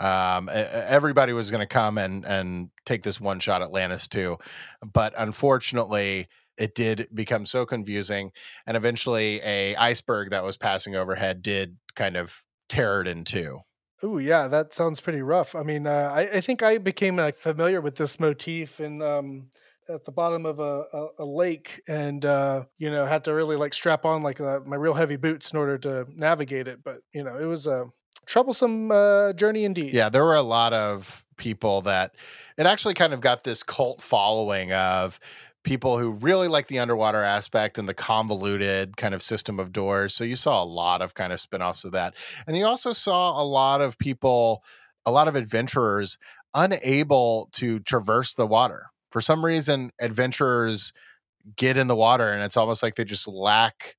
Um, 0.00 0.48
everybody 0.52 1.32
was 1.32 1.50
going 1.50 1.60
to 1.60 1.66
come 1.66 1.98
and, 1.98 2.24
and 2.24 2.70
take 2.86 3.02
this 3.02 3.20
one 3.20 3.38
shot 3.38 3.60
at 3.60 3.66
Atlantis 3.66 4.08
too, 4.08 4.38
But 4.82 5.12
unfortunately, 5.16 6.28
it 6.56 6.74
did 6.74 7.08
become 7.14 7.46
so 7.46 7.66
confusing. 7.66 8.32
And 8.66 8.76
eventually, 8.76 9.40
a 9.42 9.76
iceberg 9.76 10.30
that 10.30 10.42
was 10.44 10.56
passing 10.56 10.96
overhead 10.96 11.42
did 11.42 11.76
kind 11.94 12.16
of 12.16 12.42
tear 12.68 13.02
it 13.02 13.08
in 13.08 13.24
two. 13.24 13.60
Oh 14.02 14.16
yeah, 14.18 14.48
that 14.48 14.72
sounds 14.72 15.00
pretty 15.00 15.20
rough. 15.20 15.54
I 15.54 15.62
mean, 15.62 15.86
uh, 15.86 16.10
I, 16.12 16.20
I 16.22 16.40
think 16.40 16.62
I 16.62 16.78
became 16.78 17.16
like 17.16 17.36
familiar 17.36 17.82
with 17.82 17.96
this 17.96 18.18
motif 18.18 18.80
in 18.80 19.02
um, 19.02 19.50
at 19.88 20.04
the 20.04 20.12
bottom 20.12 20.46
of 20.46 20.58
a, 20.58 20.84
a, 20.92 21.06
a 21.18 21.24
lake, 21.24 21.82
and 21.86 22.24
uh, 22.24 22.64
you 22.78 22.90
know 22.90 23.04
had 23.04 23.24
to 23.24 23.34
really 23.34 23.56
like 23.56 23.74
strap 23.74 24.06
on 24.06 24.22
like 24.22 24.40
uh, 24.40 24.60
my 24.64 24.76
real 24.76 24.94
heavy 24.94 25.16
boots 25.16 25.52
in 25.52 25.58
order 25.58 25.76
to 25.78 26.06
navigate 26.08 26.66
it. 26.66 26.82
But 26.82 27.00
you 27.12 27.22
know, 27.22 27.36
it 27.38 27.44
was 27.44 27.66
a 27.66 27.88
troublesome 28.26 28.90
uh, 28.90 29.32
journey 29.32 29.64
indeed. 29.64 29.94
Yeah, 29.94 30.08
there 30.08 30.24
were 30.24 30.36
a 30.36 30.42
lot 30.42 30.72
of 30.72 31.24
people 31.36 31.82
that 31.82 32.14
it 32.56 32.66
actually 32.66 32.94
kind 32.94 33.14
of 33.14 33.20
got 33.20 33.44
this 33.44 33.62
cult 33.62 34.02
following 34.02 34.72
of 34.72 35.18
people 35.62 35.98
who 35.98 36.10
really 36.10 36.48
like 36.48 36.68
the 36.68 36.78
underwater 36.78 37.22
aspect 37.22 37.78
and 37.78 37.88
the 37.88 37.94
convoluted 37.94 38.96
kind 38.96 39.14
of 39.14 39.22
system 39.22 39.58
of 39.58 39.72
doors. 39.72 40.14
So 40.14 40.24
you 40.24 40.36
saw 40.36 40.62
a 40.62 40.64
lot 40.64 41.02
of 41.02 41.14
kind 41.14 41.32
of 41.32 41.40
spin-offs 41.40 41.84
of 41.84 41.92
that. 41.92 42.14
And 42.46 42.56
you 42.56 42.64
also 42.64 42.92
saw 42.92 43.40
a 43.40 43.44
lot 43.44 43.80
of 43.80 43.98
people, 43.98 44.64
a 45.04 45.10
lot 45.10 45.28
of 45.28 45.36
adventurers 45.36 46.16
unable 46.54 47.50
to 47.52 47.78
traverse 47.80 48.34
the 48.34 48.46
water. 48.46 48.86
For 49.10 49.20
some 49.20 49.44
reason, 49.44 49.90
adventurers 50.00 50.92
get 51.56 51.76
in 51.76 51.88
the 51.88 51.96
water 51.96 52.30
and 52.30 52.42
it's 52.42 52.56
almost 52.56 52.82
like 52.82 52.94
they 52.94 53.04
just 53.04 53.26
lack 53.26 53.96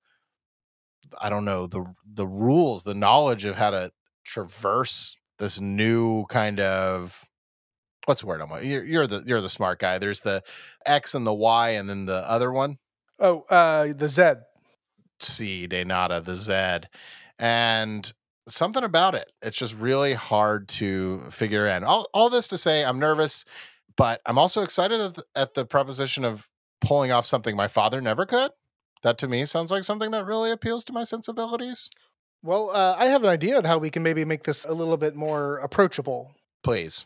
I 1.19 1.29
don't 1.29 1.45
know, 1.45 1.67
the 1.67 1.85
the 2.05 2.27
rules, 2.27 2.83
the 2.83 2.93
knowledge 2.93 3.43
of 3.43 3.55
how 3.55 3.71
to 3.71 3.91
traverse 4.23 5.17
this 5.39 5.59
new 5.59 6.25
kind 6.25 6.59
of 6.59 7.25
what's 8.05 8.21
the 8.21 8.27
word 8.27 8.41
I'm 8.41 8.63
you're, 8.63 8.83
you're 8.83 9.07
the 9.07 9.23
you're 9.25 9.41
the 9.41 9.49
smart 9.49 9.79
guy. 9.79 9.97
There's 9.97 10.21
the 10.21 10.43
X 10.85 11.13
and 11.13 11.25
the 11.25 11.33
Y 11.33 11.71
and 11.71 11.89
then 11.89 12.05
the 12.05 12.29
other 12.29 12.51
one. 12.51 12.77
Oh, 13.19 13.41
uh, 13.49 13.93
the 13.93 14.09
Zed. 14.09 14.41
C, 15.19 15.67
de 15.67 15.85
nada, 15.85 16.19
the 16.19 16.35
Z. 16.35 16.87
And 17.37 18.11
something 18.47 18.83
about 18.83 19.15
it. 19.15 19.31
It's 19.41 19.57
just 19.57 19.75
really 19.75 20.13
hard 20.13 20.67
to 20.69 21.29
figure 21.29 21.67
in. 21.67 21.83
All, 21.83 22.07
all 22.13 22.29
this 22.29 22.47
to 22.49 22.57
say, 22.57 22.83
I'm 22.83 22.99
nervous, 22.99 23.45
but 23.95 24.21
I'm 24.25 24.37
also 24.37 24.61
excited 24.63 24.99
at 24.99 25.13
the, 25.15 25.23
at 25.35 25.53
the 25.53 25.65
proposition 25.65 26.25
of 26.25 26.49
pulling 26.79 27.11
off 27.11 27.25
something 27.25 27.55
my 27.55 27.67
father 27.67 28.01
never 28.01 28.25
could. 28.25 28.51
That 29.03 29.17
to 29.19 29.27
me 29.27 29.45
sounds 29.45 29.71
like 29.71 29.83
something 29.83 30.11
that 30.11 30.25
really 30.25 30.51
appeals 30.51 30.83
to 30.85 30.93
my 30.93 31.03
sensibilities. 31.03 31.89
Well, 32.43 32.71
uh, 32.71 32.95
I 32.97 33.05
have 33.05 33.23
an 33.23 33.29
idea 33.29 33.57
on 33.57 33.65
how 33.65 33.77
we 33.77 33.91
can 33.91 34.01
maybe 34.01 34.25
make 34.25 34.43
this 34.43 34.65
a 34.65 34.73
little 34.73 34.97
bit 34.97 35.15
more 35.15 35.57
approachable. 35.57 36.33
Please. 36.63 37.05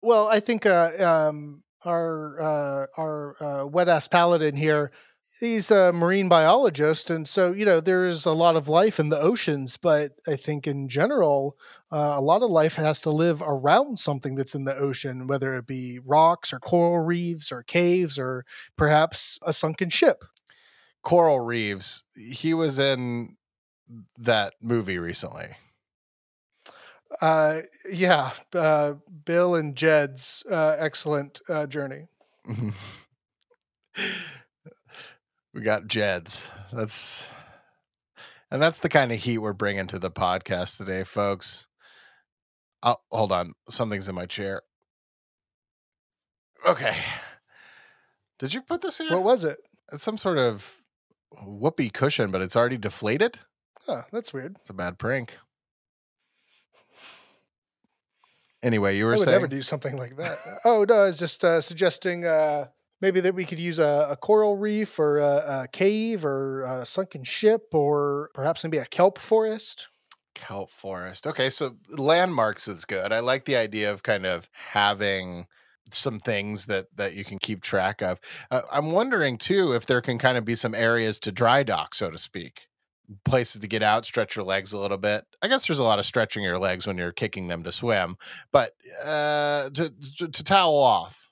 Well, 0.00 0.28
I 0.28 0.38
think 0.40 0.66
uh, 0.66 0.92
um, 1.00 1.62
our 1.84 2.40
uh, 2.40 2.86
our 3.00 3.42
uh, 3.42 3.66
wet 3.66 3.88
ass 3.88 4.06
paladin 4.06 4.54
here, 4.54 4.92
he's 5.40 5.70
a 5.70 5.92
marine 5.92 6.28
biologist, 6.28 7.10
and 7.10 7.26
so 7.26 7.52
you 7.52 7.64
know 7.64 7.80
there's 7.80 8.26
a 8.26 8.32
lot 8.32 8.54
of 8.54 8.68
life 8.68 9.00
in 9.00 9.08
the 9.08 9.20
oceans. 9.20 9.76
But 9.76 10.12
I 10.28 10.36
think 10.36 10.66
in 10.66 10.88
general, 10.88 11.56
uh, 11.90 12.14
a 12.16 12.20
lot 12.20 12.42
of 12.42 12.50
life 12.50 12.76
has 12.76 13.00
to 13.00 13.10
live 13.10 13.42
around 13.44 13.98
something 13.98 14.36
that's 14.36 14.54
in 14.54 14.64
the 14.64 14.76
ocean, 14.76 15.26
whether 15.26 15.56
it 15.56 15.66
be 15.66 15.98
rocks 16.04 16.52
or 16.52 16.60
coral 16.60 17.04
reefs 17.04 17.50
or 17.50 17.62
caves 17.62 18.18
or 18.18 18.44
perhaps 18.76 19.38
a 19.42 19.52
sunken 19.52 19.90
ship. 19.90 20.24
Coral 21.02 21.40
reefs. 21.40 22.02
he 22.16 22.54
was 22.54 22.78
in 22.78 23.36
that 24.18 24.54
movie 24.60 24.98
recently. 24.98 25.56
Uh, 27.20 27.60
yeah, 27.90 28.32
uh, 28.54 28.94
Bill 29.24 29.54
and 29.54 29.76
Jed's 29.76 30.42
uh, 30.50 30.76
excellent 30.78 31.40
uh, 31.48 31.66
journey. 31.66 32.08
we 35.54 35.60
got 35.62 35.86
Jed's. 35.86 36.44
That's 36.72 37.24
and 38.50 38.62
that's 38.62 38.78
the 38.78 38.88
kind 38.88 39.12
of 39.12 39.20
heat 39.20 39.38
we're 39.38 39.52
bringing 39.52 39.86
to 39.88 39.98
the 39.98 40.10
podcast 40.10 40.76
today, 40.76 41.04
folks. 41.04 41.66
Oh, 42.82 42.96
hold 43.10 43.32
on. 43.32 43.54
Something's 43.68 44.08
in 44.08 44.14
my 44.14 44.26
chair. 44.26 44.62
Okay. 46.66 46.96
Did 48.38 48.54
you 48.54 48.62
put 48.62 48.82
this 48.82 48.98
here? 48.98 49.10
What 49.10 49.22
was 49.22 49.44
it? 49.44 49.58
It's 49.92 50.02
some 50.02 50.18
sort 50.18 50.38
of 50.38 50.82
whoopee 51.44 51.90
cushion, 51.90 52.30
but 52.30 52.42
it's 52.42 52.56
already 52.56 52.76
deflated. 52.76 53.38
Huh, 53.86 54.02
that's 54.12 54.32
weird. 54.32 54.56
It's 54.60 54.70
a 54.70 54.74
bad 54.74 54.98
prank. 54.98 55.38
Anyway, 58.62 58.96
you 58.96 59.04
were 59.04 59.12
I 59.12 59.16
would 59.16 59.24
saying 59.24 59.34
never 59.34 59.46
do 59.48 59.60
something 59.60 59.96
like 59.96 60.16
that. 60.16 60.38
oh 60.64 60.84
no, 60.88 60.94
I 61.02 61.06
was 61.06 61.18
just 61.18 61.44
uh, 61.44 61.60
suggesting 61.60 62.24
uh, 62.24 62.68
maybe 63.00 63.20
that 63.20 63.34
we 63.34 63.44
could 63.44 63.60
use 63.60 63.78
a, 63.78 64.08
a 64.10 64.16
coral 64.16 64.56
reef 64.56 64.98
or 64.98 65.18
a, 65.18 65.62
a 65.64 65.68
cave 65.70 66.24
or 66.24 66.62
a 66.62 66.86
sunken 66.86 67.24
ship 67.24 67.66
or 67.72 68.30
perhaps 68.32 68.64
maybe 68.64 68.78
a 68.78 68.86
kelp 68.86 69.18
forest. 69.18 69.88
kelp 70.34 70.70
forest. 70.70 71.26
Okay, 71.26 71.50
so 71.50 71.76
landmarks 71.90 72.66
is 72.66 72.86
good. 72.86 73.12
I 73.12 73.20
like 73.20 73.44
the 73.44 73.56
idea 73.56 73.92
of 73.92 74.02
kind 74.02 74.24
of 74.24 74.48
having 74.70 75.46
some 75.92 76.18
things 76.18 76.64
that 76.64 76.86
that 76.96 77.12
you 77.12 77.22
can 77.22 77.38
keep 77.38 77.60
track 77.60 78.00
of. 78.00 78.18
Uh, 78.50 78.62
I'm 78.72 78.92
wondering 78.92 79.36
too 79.36 79.74
if 79.74 79.84
there 79.84 80.00
can 80.00 80.18
kind 80.18 80.38
of 80.38 80.46
be 80.46 80.54
some 80.54 80.74
areas 80.74 81.18
to 81.18 81.30
dry 81.32 81.64
dock, 81.64 81.94
so 81.94 82.10
to 82.10 82.16
speak. 82.16 82.62
Places 83.24 83.60
to 83.60 83.66
get 83.66 83.82
out, 83.82 84.06
stretch 84.06 84.34
your 84.34 84.44
legs 84.44 84.72
a 84.72 84.78
little 84.78 84.96
bit. 84.96 85.24
I 85.42 85.48
guess 85.48 85.66
there's 85.66 85.78
a 85.78 85.82
lot 85.84 85.98
of 85.98 86.06
stretching 86.06 86.42
your 86.42 86.58
legs 86.58 86.86
when 86.86 86.96
you're 86.96 87.12
kicking 87.12 87.48
them 87.48 87.62
to 87.64 87.72
swim, 87.72 88.16
but 88.50 88.72
uh, 89.04 89.68
to, 89.70 89.92
to 90.18 90.28
to 90.28 90.42
towel 90.42 90.76
off. 90.76 91.30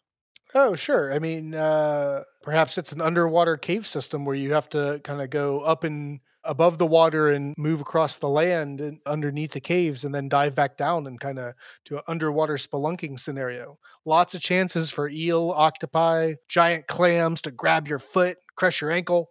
Oh, 0.55 0.75
sure. 0.75 1.13
I 1.13 1.19
mean, 1.19 1.55
uh, 1.55 2.25
perhaps 2.43 2.77
it's 2.77 2.93
an 2.93 3.01
underwater 3.01 3.57
cave 3.57 3.87
system 3.87 4.27
where 4.27 4.35
you 4.35 4.53
have 4.53 4.69
to 4.71 5.01
kind 5.03 5.23
of 5.23 5.31
go 5.31 5.61
up 5.61 5.83
and 5.83 6.21
above 6.45 6.79
the 6.79 6.87
water 6.87 7.31
and 7.31 7.55
move 7.57 7.81
across 7.81 8.17
the 8.17 8.29
land 8.29 8.81
and 8.81 8.99
underneath 9.07 9.53
the 9.53 9.61
caves 9.61 10.05
and 10.05 10.15
then 10.15 10.29
dive 10.29 10.55
back 10.55 10.77
down 10.77 11.07
and 11.07 11.21
kind 11.21 11.39
of 11.39 11.55
to 11.85 11.97
an 11.97 12.03
underwater 12.09 12.57
spelunking 12.57 13.19
scenario. 13.19 13.79
Lots 14.05 14.35
of 14.35 14.41
chances 14.41 14.91
for 14.91 15.09
eel, 15.09 15.53
octopi, 15.57 16.35
giant 16.49 16.87
clams 16.87 17.41
to 17.43 17.51
grab 17.51 17.87
your 17.87 18.01
foot, 18.01 18.39
crush 18.57 18.81
your 18.81 18.91
ankle. 18.91 19.31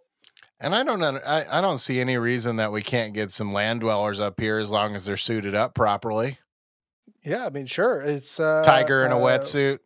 And 0.62 0.76
I 0.76 0.84
don't 0.84 1.02
I, 1.02 1.44
I 1.50 1.60
don't 1.60 1.78
see 1.78 2.00
any 2.00 2.16
reason 2.16 2.56
that 2.56 2.70
we 2.70 2.82
can't 2.82 3.12
get 3.12 3.32
some 3.32 3.52
land 3.52 3.80
dwellers 3.80 4.20
up 4.20 4.38
here 4.38 4.58
as 4.58 4.70
long 4.70 4.94
as 4.94 5.04
they're 5.04 5.16
suited 5.16 5.56
up 5.56 5.74
properly. 5.74 6.38
Yeah, 7.24 7.44
I 7.44 7.50
mean, 7.50 7.66
sure. 7.66 8.00
It's 8.00 8.38
uh, 8.38 8.62
Tiger 8.64 9.04
in 9.04 9.10
a 9.10 9.18
uh, 9.18 9.20
wetsuit. 9.20 9.80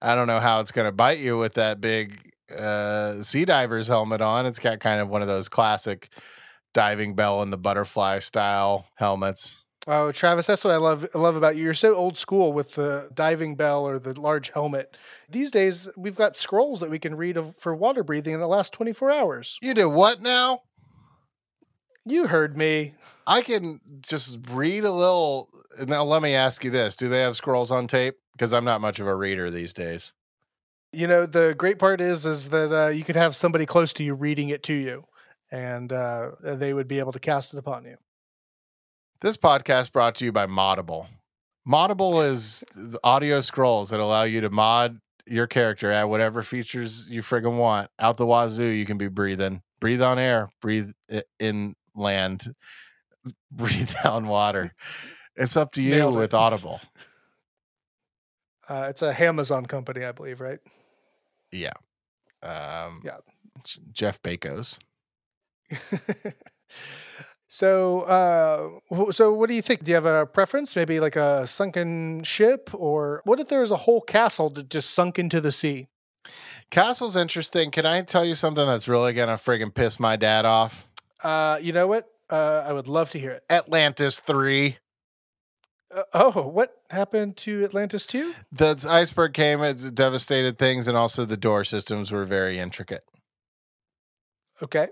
I 0.00 0.14
don't 0.14 0.28
know 0.28 0.40
how 0.40 0.60
it's 0.60 0.70
going 0.70 0.86
to 0.86 0.92
bite 0.92 1.18
you 1.18 1.36
with 1.36 1.54
that 1.54 1.80
big 1.80 2.32
uh, 2.56 3.22
sea 3.22 3.44
diver's 3.44 3.88
helmet 3.88 4.20
on. 4.20 4.46
It's 4.46 4.58
got 4.60 4.78
kind 4.78 5.00
of 5.00 5.08
one 5.08 5.22
of 5.22 5.28
those 5.28 5.48
classic 5.48 6.08
diving 6.74 7.14
bell 7.14 7.42
and 7.42 7.52
the 7.52 7.58
butterfly 7.58 8.20
style 8.20 8.86
helmets. 8.94 9.61
Oh, 9.88 10.12
Travis, 10.12 10.46
that's 10.46 10.62
what 10.62 10.72
I 10.72 10.76
love 10.76 11.08
love 11.14 11.34
about 11.34 11.56
you. 11.56 11.64
You're 11.64 11.74
so 11.74 11.94
old 11.94 12.16
school 12.16 12.52
with 12.52 12.72
the 12.74 13.10
diving 13.14 13.56
bell 13.56 13.84
or 13.84 13.98
the 13.98 14.18
large 14.18 14.50
helmet. 14.50 14.96
These 15.28 15.50
days, 15.50 15.88
we've 15.96 16.14
got 16.14 16.36
scrolls 16.36 16.80
that 16.80 16.90
we 16.90 17.00
can 17.00 17.16
read 17.16 17.36
of, 17.36 17.56
for 17.58 17.74
water 17.74 18.04
breathing 18.04 18.34
in 18.34 18.40
the 18.40 18.46
last 18.46 18.72
24 18.72 19.10
hours. 19.10 19.58
You 19.60 19.74
do 19.74 19.88
what 19.88 20.22
now? 20.22 20.62
You 22.04 22.28
heard 22.28 22.56
me. 22.56 22.94
I 23.26 23.42
can 23.42 23.80
just 24.00 24.38
read 24.50 24.84
a 24.84 24.92
little. 24.92 25.48
Now, 25.86 26.04
let 26.04 26.22
me 26.22 26.34
ask 26.34 26.62
you 26.64 26.70
this 26.70 26.94
Do 26.94 27.08
they 27.08 27.20
have 27.20 27.36
scrolls 27.36 27.72
on 27.72 27.88
tape? 27.88 28.16
Because 28.32 28.52
I'm 28.52 28.64
not 28.64 28.80
much 28.80 29.00
of 29.00 29.08
a 29.08 29.16
reader 29.16 29.50
these 29.50 29.72
days. 29.72 30.12
You 30.92 31.08
know, 31.08 31.26
the 31.26 31.54
great 31.56 31.78
part 31.80 32.00
is 32.00 32.24
is 32.24 32.50
that 32.50 32.72
uh, 32.72 32.88
you 32.88 33.02
could 33.02 33.16
have 33.16 33.34
somebody 33.34 33.66
close 33.66 33.92
to 33.94 34.04
you 34.04 34.14
reading 34.14 34.50
it 34.50 34.62
to 34.64 34.74
you, 34.74 35.06
and 35.50 35.92
uh, 35.92 36.30
they 36.40 36.72
would 36.72 36.86
be 36.86 37.00
able 37.00 37.12
to 37.12 37.20
cast 37.20 37.52
it 37.52 37.58
upon 37.58 37.84
you. 37.84 37.96
This 39.22 39.36
podcast 39.36 39.92
brought 39.92 40.16
to 40.16 40.24
you 40.24 40.32
by 40.32 40.46
Modable. 40.46 41.06
Modable 41.66 42.24
is 42.28 42.64
audio 43.04 43.40
scrolls 43.40 43.90
that 43.90 44.00
allow 44.00 44.24
you 44.24 44.40
to 44.40 44.50
mod 44.50 45.00
your 45.26 45.46
character 45.46 45.92
add 45.92 46.04
whatever 46.04 46.42
features 46.42 47.08
you 47.08 47.22
friggin' 47.22 47.56
want. 47.56 47.88
Out 48.00 48.16
the 48.16 48.26
wazoo, 48.26 48.64
you 48.64 48.84
can 48.84 48.98
be 48.98 49.06
breathing. 49.06 49.62
Breathe 49.80 50.02
on 50.02 50.18
air, 50.18 50.50
breathe 50.60 50.90
in 51.38 51.76
land, 51.94 52.54
breathe 53.52 53.92
on 54.04 54.26
water. 54.26 54.74
It's 55.36 55.56
up 55.56 55.72
to 55.74 55.82
you 55.82 55.92
Nailed 55.92 56.14
it. 56.14 56.18
with 56.18 56.34
Audible. 56.34 56.80
Uh, 58.68 58.86
it's 58.90 59.02
a 59.02 59.22
Amazon 59.22 59.66
company, 59.66 60.04
I 60.04 60.12
believe, 60.12 60.40
right? 60.40 60.58
Yeah. 61.52 61.72
Um, 62.42 63.02
Yeah. 63.04 63.18
Jeff 63.92 64.20
Bezos. 64.22 64.78
so, 67.52 68.80
uh, 68.94 69.10
so 69.10 69.34
what 69.34 69.50
do 69.50 69.54
you 69.54 69.60
think? 69.60 69.84
Do 69.84 69.90
you 69.90 69.94
have 69.96 70.06
a 70.06 70.24
preference? 70.24 70.74
Maybe 70.74 71.00
like 71.00 71.16
a 71.16 71.46
sunken 71.46 72.22
ship, 72.22 72.70
or 72.72 73.20
what 73.26 73.38
if 73.40 73.48
there 73.48 73.60
was 73.60 73.70
a 73.70 73.76
whole 73.76 74.00
castle 74.00 74.48
that 74.48 74.70
just 74.70 74.92
sunk 74.92 75.18
into 75.18 75.38
the 75.38 75.52
sea? 75.52 75.88
Castle's 76.70 77.14
interesting. 77.14 77.70
Can 77.70 77.84
I 77.84 78.00
tell 78.00 78.24
you 78.24 78.34
something 78.36 78.64
that's 78.64 78.88
really 78.88 79.12
gonna 79.12 79.34
friggin' 79.34 79.74
piss 79.74 80.00
my 80.00 80.16
dad 80.16 80.46
off? 80.46 80.88
Uh, 81.22 81.58
you 81.60 81.74
know 81.74 81.86
what? 81.86 82.08
Uh, 82.30 82.64
I 82.66 82.72
would 82.72 82.88
love 82.88 83.10
to 83.10 83.18
hear 83.18 83.32
it. 83.32 83.44
Atlantis 83.50 84.18
3. 84.18 84.78
Uh, 85.94 86.02
oh, 86.14 86.48
what 86.48 86.74
happened 86.88 87.36
to 87.36 87.64
Atlantis 87.64 88.06
2? 88.06 88.32
The 88.50 88.82
iceberg 88.88 89.34
came, 89.34 89.60
it 89.60 89.94
devastated 89.94 90.56
things, 90.56 90.88
and 90.88 90.96
also 90.96 91.26
the 91.26 91.36
door 91.36 91.64
systems 91.64 92.10
were 92.10 92.24
very 92.24 92.58
intricate. 92.58 93.04
Okay. 94.62 94.88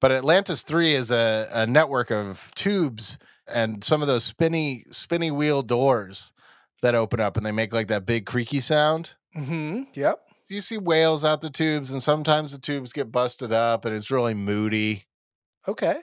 But 0.00 0.12
Atlantis 0.12 0.62
3 0.62 0.94
is 0.94 1.10
a, 1.10 1.48
a 1.52 1.66
network 1.66 2.10
of 2.10 2.50
tubes 2.54 3.18
and 3.46 3.82
some 3.82 4.02
of 4.02 4.08
those 4.08 4.24
spinny 4.24 4.84
spinny 4.90 5.30
wheel 5.30 5.62
doors 5.62 6.32
that 6.82 6.94
open 6.94 7.20
up 7.20 7.36
and 7.36 7.46
they 7.46 7.52
make 7.52 7.72
like 7.72 7.88
that 7.88 8.04
big 8.04 8.26
creaky 8.26 8.60
sound. 8.60 9.12
Hmm. 9.34 9.82
Yep. 9.94 10.20
You 10.48 10.60
see 10.60 10.78
whales 10.78 11.24
out 11.24 11.40
the 11.40 11.50
tubes, 11.50 11.90
and 11.90 12.00
sometimes 12.00 12.52
the 12.52 12.58
tubes 12.58 12.92
get 12.92 13.10
busted 13.10 13.52
up 13.52 13.84
and 13.84 13.94
it's 13.94 14.10
really 14.10 14.34
moody. 14.34 15.06
Okay. 15.66 16.00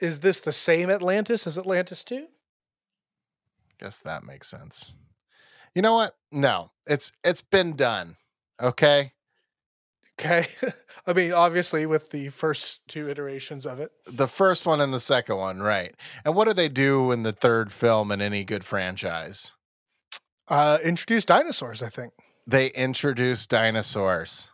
Is 0.00 0.20
this 0.20 0.40
the 0.40 0.52
same 0.52 0.90
Atlantis 0.90 1.46
as 1.46 1.56
Atlantis 1.56 2.02
2? 2.02 2.26
Guess 3.78 4.00
that 4.00 4.24
makes 4.24 4.48
sense. 4.48 4.94
You 5.74 5.82
know 5.82 5.94
what? 5.94 6.16
No, 6.32 6.70
it's 6.86 7.12
it's 7.22 7.40
been 7.40 7.74
done. 7.74 8.16
Okay. 8.60 9.12
Okay. 10.18 10.48
I 11.06 11.12
mean, 11.12 11.32
obviously, 11.32 11.84
with 11.84 12.10
the 12.10 12.30
first 12.30 12.80
two 12.88 13.10
iterations 13.10 13.66
of 13.66 13.78
it. 13.78 13.92
The 14.06 14.28
first 14.28 14.64
one 14.64 14.80
and 14.80 14.92
the 14.92 15.00
second 15.00 15.36
one, 15.36 15.60
right. 15.60 15.94
And 16.24 16.34
what 16.34 16.46
do 16.46 16.54
they 16.54 16.70
do 16.70 17.12
in 17.12 17.24
the 17.24 17.32
third 17.32 17.72
film 17.72 18.10
in 18.10 18.22
any 18.22 18.42
good 18.44 18.64
franchise? 18.64 19.52
Uh, 20.48 20.78
introduced 20.82 21.28
dinosaurs, 21.28 21.82
I 21.82 21.88
think. 21.88 22.14
They 22.46 22.68
introduce 22.68 23.46
dinosaurs. 23.46 24.48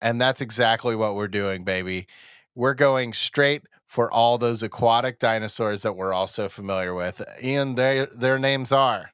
And 0.00 0.20
that's 0.20 0.40
exactly 0.40 0.94
what 0.94 1.16
we're 1.16 1.28
doing, 1.28 1.64
baby. 1.64 2.06
We're 2.54 2.74
going 2.74 3.12
straight 3.12 3.62
for 3.86 4.10
all 4.10 4.38
those 4.38 4.62
aquatic 4.62 5.18
dinosaurs 5.18 5.82
that 5.82 5.96
we're 5.96 6.12
also 6.12 6.48
familiar 6.48 6.94
with. 6.94 7.22
Ian, 7.42 7.74
they, 7.74 8.06
their 8.16 8.38
names 8.38 8.70
are. 8.70 9.10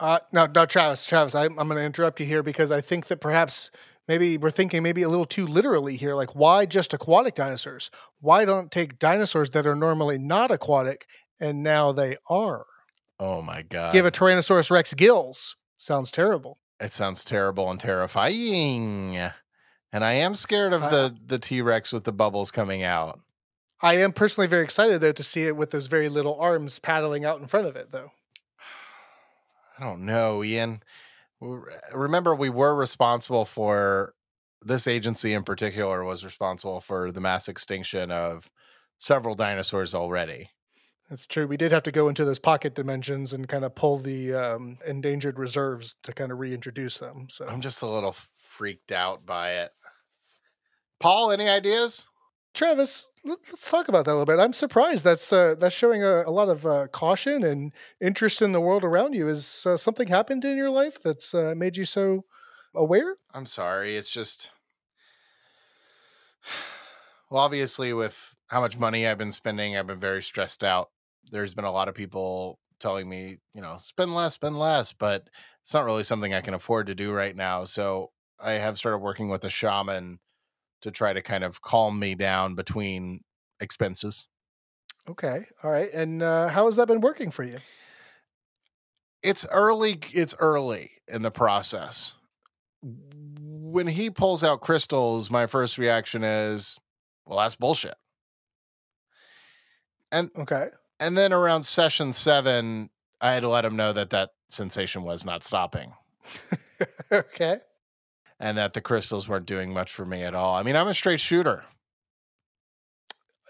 Uh, 0.00 0.20
no, 0.32 0.46
no, 0.46 0.64
Travis, 0.64 1.04
Travis, 1.04 1.34
I, 1.34 1.44
I'm 1.44 1.54
going 1.54 1.70
to 1.70 1.82
interrupt 1.82 2.20
you 2.20 2.26
here 2.26 2.42
because 2.42 2.70
I 2.70 2.80
think 2.80 3.08
that 3.08 3.20
perhaps 3.20 3.70
maybe 4.08 4.38
we're 4.38 4.50
thinking 4.50 4.82
maybe 4.82 5.02
a 5.02 5.08
little 5.08 5.26
too 5.26 5.46
literally 5.46 5.96
here. 5.96 6.14
Like, 6.14 6.34
why 6.34 6.66
just 6.66 6.92
aquatic 6.94 7.34
dinosaurs? 7.34 7.90
Why 8.20 8.44
don't 8.44 8.72
take 8.72 8.98
dinosaurs 8.98 9.50
that 9.50 9.66
are 9.66 9.76
normally 9.76 10.18
not 10.18 10.50
aquatic 10.50 11.06
and 11.38 11.62
now 11.62 11.92
they 11.92 12.16
are? 12.28 12.66
Oh 13.20 13.42
my 13.42 13.62
God. 13.62 13.92
Give 13.92 14.06
a 14.06 14.10
Tyrannosaurus 14.10 14.70
Rex 14.70 14.94
gills. 14.94 15.56
Sounds 15.76 16.10
terrible. 16.10 16.58
It 16.80 16.92
sounds 16.92 17.22
terrible 17.24 17.70
and 17.70 17.78
terrifying. 17.78 19.16
And 19.92 20.04
I 20.04 20.12
am 20.12 20.34
scared 20.34 20.72
of 20.72 20.84
Uh, 20.84 20.88
the 20.90 21.16
the 21.26 21.38
T 21.38 21.60
Rex 21.62 21.92
with 21.92 22.04
the 22.04 22.12
bubbles 22.12 22.50
coming 22.50 22.82
out. 22.82 23.20
I 23.80 23.94
am 23.98 24.12
personally 24.12 24.46
very 24.48 24.64
excited 24.64 25.00
though 25.00 25.12
to 25.12 25.22
see 25.22 25.46
it 25.46 25.56
with 25.56 25.70
those 25.70 25.86
very 25.86 26.08
little 26.08 26.38
arms 26.40 26.78
paddling 26.78 27.24
out 27.24 27.40
in 27.40 27.46
front 27.46 27.66
of 27.66 27.74
it 27.76 27.90
though. 27.90 28.12
I 29.78 29.84
don't 29.84 30.04
know, 30.04 30.42
Ian. 30.44 30.82
Remember, 31.40 32.34
we 32.34 32.50
were 32.50 32.74
responsible 32.74 33.44
for 33.44 34.14
this 34.62 34.86
agency 34.86 35.32
in 35.32 35.44
particular 35.44 36.02
was 36.02 36.24
responsible 36.24 36.80
for 36.80 37.12
the 37.12 37.20
mass 37.20 37.48
extinction 37.48 38.10
of 38.10 38.50
several 38.98 39.34
dinosaurs 39.34 39.94
already. 39.94 40.50
That's 41.08 41.26
true. 41.26 41.46
We 41.46 41.56
did 41.56 41.72
have 41.72 41.84
to 41.84 41.92
go 41.92 42.08
into 42.08 42.24
those 42.24 42.38
pocket 42.38 42.74
dimensions 42.74 43.32
and 43.32 43.48
kind 43.48 43.64
of 43.64 43.74
pull 43.74 43.98
the 43.98 44.34
um, 44.34 44.78
endangered 44.86 45.38
reserves 45.38 45.96
to 46.02 46.12
kind 46.12 46.30
of 46.30 46.38
reintroduce 46.38 46.98
them. 46.98 47.28
So 47.30 47.46
I'm 47.46 47.62
just 47.62 47.80
a 47.80 47.86
little 47.86 48.14
freaked 48.36 48.92
out 48.92 49.24
by 49.24 49.52
it. 49.52 49.70
Paul, 51.00 51.30
any 51.30 51.48
ideas? 51.48 52.04
Travis, 52.54 53.08
let, 53.24 53.38
us 53.52 53.70
talk 53.70 53.88
about 53.88 54.04
that 54.04 54.12
a 54.12 54.14
little 54.14 54.26
bit. 54.26 54.40
I'm 54.40 54.52
surprised 54.52 55.04
that's 55.04 55.32
uh, 55.32 55.54
that's 55.58 55.74
showing 55.74 56.02
a, 56.02 56.22
a 56.26 56.30
lot 56.30 56.48
of 56.48 56.66
uh, 56.66 56.86
caution 56.88 57.44
and 57.44 57.72
interest 58.00 58.42
in 58.42 58.52
the 58.52 58.60
world 58.60 58.84
around 58.84 59.14
you. 59.14 59.28
Is 59.28 59.64
uh, 59.66 59.76
something 59.76 60.08
happened 60.08 60.44
in 60.44 60.56
your 60.56 60.70
life 60.70 61.02
that's 61.02 61.34
uh, 61.34 61.54
made 61.56 61.76
you 61.76 61.84
so 61.84 62.24
aware? 62.74 63.16
I'm 63.32 63.46
sorry. 63.46 63.96
It's 63.96 64.10
just, 64.10 64.50
well, 67.30 67.42
obviously, 67.42 67.92
with 67.92 68.34
how 68.48 68.60
much 68.60 68.78
money 68.78 69.06
I've 69.06 69.18
been 69.18 69.32
spending, 69.32 69.76
I've 69.76 69.86
been 69.86 70.00
very 70.00 70.22
stressed 70.22 70.64
out. 70.64 70.90
There's 71.30 71.54
been 71.54 71.66
a 71.66 71.72
lot 71.72 71.88
of 71.88 71.94
people 71.94 72.58
telling 72.80 73.08
me, 73.08 73.38
you 73.54 73.60
know, 73.60 73.76
spend 73.78 74.14
less, 74.14 74.34
spend 74.34 74.58
less, 74.58 74.92
but 74.92 75.28
it's 75.62 75.74
not 75.74 75.84
really 75.84 76.02
something 76.02 76.32
I 76.32 76.40
can 76.40 76.54
afford 76.54 76.86
to 76.86 76.94
do 76.94 77.12
right 77.12 77.36
now. 77.36 77.64
So 77.64 78.10
I 78.40 78.52
have 78.52 78.78
started 78.78 78.98
working 78.98 79.28
with 79.28 79.44
a 79.44 79.50
shaman 79.50 80.20
to 80.82 80.90
try 80.90 81.12
to 81.12 81.22
kind 81.22 81.44
of 81.44 81.60
calm 81.62 81.98
me 81.98 82.14
down 82.14 82.54
between 82.54 83.20
expenses. 83.60 84.26
Okay, 85.08 85.46
all 85.62 85.70
right. 85.70 85.92
And 85.92 86.22
uh, 86.22 86.48
how 86.48 86.66
has 86.66 86.76
that 86.76 86.86
been 86.88 87.00
working 87.00 87.30
for 87.30 87.42
you? 87.44 87.58
it's 89.22 89.44
early 89.50 89.98
it's 90.12 90.34
early 90.38 90.92
in 91.08 91.22
the 91.22 91.30
process 91.30 92.14
when 92.82 93.88
he 93.88 94.10
pulls 94.10 94.44
out 94.44 94.60
crystals 94.60 95.30
my 95.30 95.46
first 95.46 95.78
reaction 95.78 96.22
is 96.22 96.78
well 97.26 97.38
that's 97.38 97.54
bullshit 97.54 97.96
And 100.12 100.30
Okay, 100.38 100.68
and 101.00 101.18
then 101.18 101.32
around 101.32 101.64
session 101.64 102.12
7 102.12 102.90
i 103.20 103.32
had 103.32 103.40
to 103.40 103.48
let 103.48 103.64
him 103.64 103.76
know 103.76 103.92
that 103.92 104.10
that 104.10 104.30
sensation 104.48 105.02
was 105.02 105.24
not 105.24 105.44
stopping 105.44 105.94
okay. 107.12 107.58
And 108.40 108.56
that 108.58 108.72
the 108.72 108.80
crystals 108.80 109.28
weren't 109.28 109.46
doing 109.46 109.72
much 109.72 109.92
for 109.92 110.04
me 110.06 110.22
at 110.22 110.34
all 110.34 110.54
i 110.54 110.62
mean 110.62 110.76
i'm 110.76 110.88
a 110.88 110.94
straight 110.94 111.20
shooter 111.20 111.64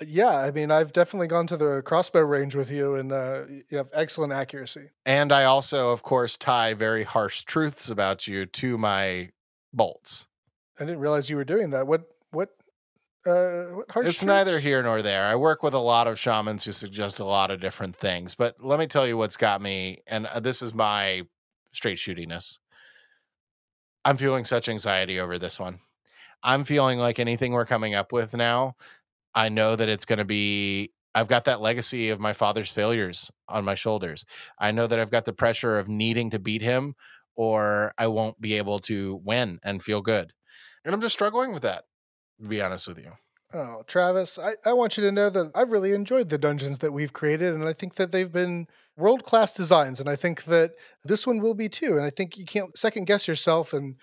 Yeah, 0.01 0.31
I 0.47 0.53
mean, 0.53 0.71
I've 0.71 0.93
definitely 0.93 1.27
gone 1.27 1.49
to 1.49 1.57
the 1.57 1.83
crossbow 1.85 2.21
range 2.21 2.55
with 2.55 2.71
you, 2.71 2.95
and 2.95 3.11
uh, 3.11 3.47
you 3.69 3.79
have 3.79 3.89
excellent 3.93 4.33
accuracy. 4.33 4.91
and 5.05 5.33
i 5.33 5.43
also 5.45 5.91
of 5.93 6.03
course 6.03 6.37
tie 6.37 6.73
very 6.75 7.03
harsh 7.03 7.43
truths 7.45 7.91
about 7.91 8.27
you 8.29 8.47
to 8.47 8.79
my 8.79 9.31
bolts 9.73 10.27
I 10.81 10.85
didn't 10.85 11.01
realize 11.01 11.29
you 11.29 11.35
were 11.37 11.45
doing 11.45 11.71
that. 11.71 11.89
What 11.89 12.03
what 12.31 12.51
uh 13.27 13.65
what 13.75 13.91
harsh 13.91 14.07
it's 14.07 14.23
neither 14.23 14.61
here 14.61 14.81
nor 14.81 15.03
there. 15.03 15.25
I 15.27 15.35
work 15.35 15.65
with 15.65 15.75
a 15.75 15.81
lot 15.81 16.07
of 16.07 16.21
shamans 16.21 16.65
who 16.65 16.71
suggest 16.71 17.19
a 17.19 17.25
lot 17.25 17.51
of 17.51 17.61
different 17.61 17.97
things, 17.97 18.37
but 18.37 18.55
let 18.63 18.79
me 18.79 18.87
tell 18.87 19.05
you 19.05 19.17
what's 19.17 19.37
got 19.37 19.61
me, 19.61 19.99
and 20.07 20.27
uh, 20.29 20.39
this 20.39 20.63
is 20.63 20.73
my 20.73 21.23
straight 21.73 21.99
shootiness. 21.99 22.59
I'm 24.05 24.17
feeling 24.17 24.45
such 24.45 24.69
anxiety 24.69 25.21
over 25.21 25.39
this 25.39 25.59
one. 25.59 25.81
I'm 26.43 26.65
feeling 26.65 26.99
like 26.99 27.19
anything 27.19 27.53
we're 27.53 27.67
coming 27.67 27.95
up 27.95 28.13
with 28.13 28.35
now, 28.35 28.77
I 29.35 29.49
know 29.49 29.77
that 29.77 29.89
it's 29.89 30.05
going 30.05 30.19
to 30.19 30.25
be. 30.25 30.93
I've 31.15 31.29
got 31.29 31.45
that 31.45 31.61
legacy 31.61 32.11
of 32.11 32.21
my 32.21 32.33
father's 32.33 32.71
failures 32.71 33.31
on 33.49 33.65
my 33.65 33.75
shoulders. 33.75 34.25
I 34.59 34.73
know 34.73 34.87
that 34.87 34.99
I've 35.01 35.11
got 35.11 35.25
the 35.25 35.33
pressure 35.33 35.79
of 35.79 35.89
needing 35.89 36.31
to 36.31 36.39
beat 36.39 36.63
him, 36.63 36.95
or 37.35 37.93
I 37.99 38.09
won't 38.09 38.41
be 38.41 38.55
able 38.55 38.79
to 38.81 39.21
win 39.25 39.59
and 39.63 39.83
feel 39.83 40.01
good. 40.01 40.33
And 40.85 40.95
I'm 40.95 41.01
just 41.01 41.15
struggling 41.15 41.53
with 41.53 41.63
that, 41.63 41.85
to 42.41 42.49
be 42.49 42.61
honest 42.61 42.87
with 42.87 42.99
you. 42.99 43.13
Oh, 43.55 43.83
Travis, 43.87 44.39
I, 44.39 44.53
I 44.67 44.75
want 44.75 44.99
you 44.99 45.05
to 45.05 45.13
know 45.13 45.31
that 45.31 45.51
I've 45.55 45.71
really 45.71 45.93
enjoyed 45.93 46.29
the 46.29 46.37
dungeons 46.37 46.79
that 46.79 46.93
we've 46.93 47.15
created, 47.15 47.55
and 47.55 47.65
I 47.65 47.73
think 47.73 47.95
that 47.95 48.13
they've 48.13 48.31
been 48.31 48.67
world 48.97 49.25
class 49.25 49.55
designs, 49.55 50.01
and 50.01 50.09
I 50.09 50.17
think 50.17 50.45
that 50.45 50.73
this 51.03 51.27
one 51.27 51.39
will 51.41 51.55
be 51.55 51.69
too. 51.69 51.97
And 51.97 52.03
I 52.03 52.11
think 52.11 52.37
you 52.37 52.45
can't 52.45 52.77
second 52.77 53.07
guess 53.07 53.27
yourself 53.27 53.73
and 53.73 53.97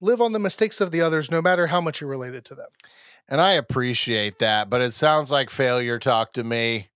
live 0.00 0.22
on 0.22 0.32
the 0.32 0.38
mistakes 0.38 0.80
of 0.80 0.92
the 0.92 1.02
others, 1.02 1.30
no 1.30 1.42
matter 1.42 1.66
how 1.66 1.80
much 1.80 2.00
you're 2.00 2.08
related 2.08 2.46
to 2.46 2.54
them. 2.54 2.68
And 3.28 3.40
I 3.40 3.52
appreciate 3.52 4.38
that, 4.38 4.70
but 4.70 4.80
it 4.80 4.92
sounds 4.92 5.30
like 5.30 5.50
failure 5.50 5.98
talk 5.98 6.32
to 6.34 6.44
me. 6.44 6.88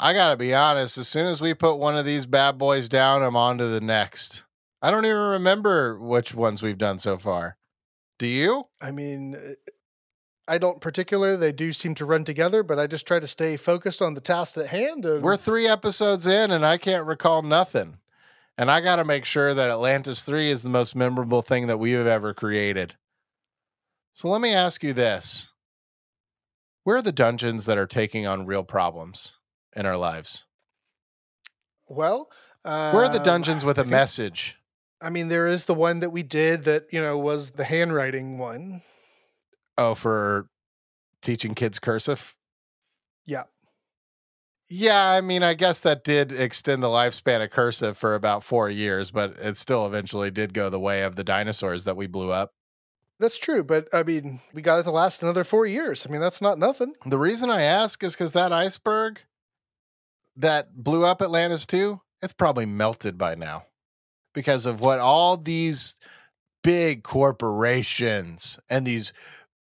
I 0.00 0.14
got 0.14 0.30
to 0.30 0.36
be 0.36 0.54
honest, 0.54 0.96
as 0.96 1.08
soon 1.08 1.26
as 1.26 1.40
we 1.40 1.52
put 1.54 1.76
one 1.76 1.98
of 1.98 2.06
these 2.06 2.24
bad 2.24 2.56
boys 2.56 2.88
down, 2.88 3.22
I'm 3.22 3.36
on 3.36 3.58
to 3.58 3.66
the 3.66 3.80
next. 3.80 4.44
I 4.80 4.90
don't 4.90 5.04
even 5.04 5.18
remember 5.18 5.98
which 5.98 6.32
ones 6.34 6.62
we've 6.62 6.78
done 6.78 6.98
so 6.98 7.18
far. 7.18 7.56
Do 8.18 8.26
you? 8.26 8.64
I 8.80 8.92
mean, 8.92 9.34
uh, 9.34 9.54
I 10.48 10.58
don't 10.58 10.80
particularly. 10.80 11.36
They 11.36 11.52
do 11.52 11.72
seem 11.72 11.94
to 11.96 12.06
run 12.06 12.24
together, 12.24 12.62
but 12.62 12.78
I 12.78 12.86
just 12.86 13.06
try 13.06 13.20
to 13.20 13.26
stay 13.26 13.56
focused 13.56 14.00
on 14.00 14.14
the 14.14 14.20
task 14.20 14.56
at 14.56 14.68
hand. 14.68 15.04
And 15.04 15.22
We're 15.22 15.36
three 15.36 15.68
episodes 15.68 16.26
in 16.26 16.50
and 16.50 16.64
I 16.64 16.78
can't 16.78 17.04
recall 17.04 17.42
nothing. 17.42 17.98
And 18.56 18.70
I 18.70 18.80
got 18.80 18.96
to 18.96 19.04
make 19.04 19.24
sure 19.24 19.54
that 19.54 19.70
Atlantis 19.70 20.22
3 20.22 20.50
is 20.50 20.64
the 20.64 20.68
most 20.68 20.96
memorable 20.96 21.42
thing 21.42 21.68
that 21.68 21.78
we 21.78 21.92
have 21.92 22.08
ever 22.08 22.34
created. 22.34 22.96
So 24.14 24.28
let 24.28 24.40
me 24.40 24.52
ask 24.52 24.82
you 24.82 24.92
this 24.92 25.52
Where 26.82 26.96
are 26.96 27.02
the 27.02 27.12
dungeons 27.12 27.66
that 27.66 27.78
are 27.78 27.86
taking 27.86 28.26
on 28.26 28.46
real 28.46 28.64
problems 28.64 29.34
in 29.76 29.86
our 29.86 29.96
lives? 29.96 30.44
well, 31.86 32.30
uh, 32.64 32.90
Where 32.90 33.04
are 33.04 33.12
the 33.12 33.20
dungeons 33.20 33.64
with 33.64 33.78
a 33.78 33.82
a 33.82 33.84
message? 33.84 34.56
I 35.00 35.10
mean, 35.10 35.28
there 35.28 35.46
is 35.46 35.66
the 35.66 35.74
one 35.74 36.00
that 36.00 36.10
we 36.10 36.22
did 36.24 36.64
that 36.64 36.88
you 36.90 37.00
know 37.00 37.16
was 37.16 37.50
the 37.50 37.64
handwriting 37.64 38.38
one. 38.38 38.82
Oh, 39.78 39.94
for 39.94 40.48
teaching 41.22 41.54
kids 41.54 41.78
cursive? 41.78 42.34
Yeah. 43.24 43.44
Yeah, 44.68 45.10
I 45.10 45.22
mean, 45.22 45.42
I 45.42 45.54
guess 45.54 45.80
that 45.80 46.04
did 46.04 46.32
extend 46.32 46.82
the 46.82 46.88
lifespan 46.88 47.42
of 47.42 47.50
cursive 47.50 47.96
for 47.96 48.14
about 48.14 48.44
four 48.44 48.68
years, 48.68 49.10
but 49.10 49.38
it 49.38 49.56
still 49.56 49.86
eventually 49.86 50.30
did 50.30 50.52
go 50.52 50.68
the 50.68 50.80
way 50.80 51.02
of 51.02 51.16
the 51.16 51.24
dinosaurs 51.24 51.84
that 51.84 51.96
we 51.96 52.06
blew 52.06 52.30
up. 52.32 52.52
That's 53.20 53.38
true, 53.38 53.64
but 53.64 53.88
I 53.92 54.02
mean, 54.02 54.40
we 54.52 54.60
got 54.60 54.78
it 54.78 54.82
to 54.84 54.90
last 54.90 55.22
another 55.22 55.42
four 55.42 55.64
years. 55.64 56.06
I 56.06 56.10
mean, 56.10 56.20
that's 56.20 56.42
not 56.42 56.58
nothing. 56.58 56.92
The 57.06 57.18
reason 57.18 57.50
I 57.50 57.62
ask 57.62 58.02
is 58.04 58.12
because 58.12 58.32
that 58.32 58.52
iceberg 58.52 59.20
that 60.36 60.76
blew 60.76 61.04
up 61.04 61.22
Atlantis 61.22 61.66
2, 61.66 62.00
it's 62.22 62.32
probably 62.32 62.66
melted 62.66 63.16
by 63.16 63.34
now 63.34 63.64
because 64.34 64.66
of 64.66 64.80
what 64.80 65.00
all 65.00 65.36
these 65.36 65.94
big 66.62 67.02
corporations 67.02 68.58
and 68.68 68.86
these 68.86 69.12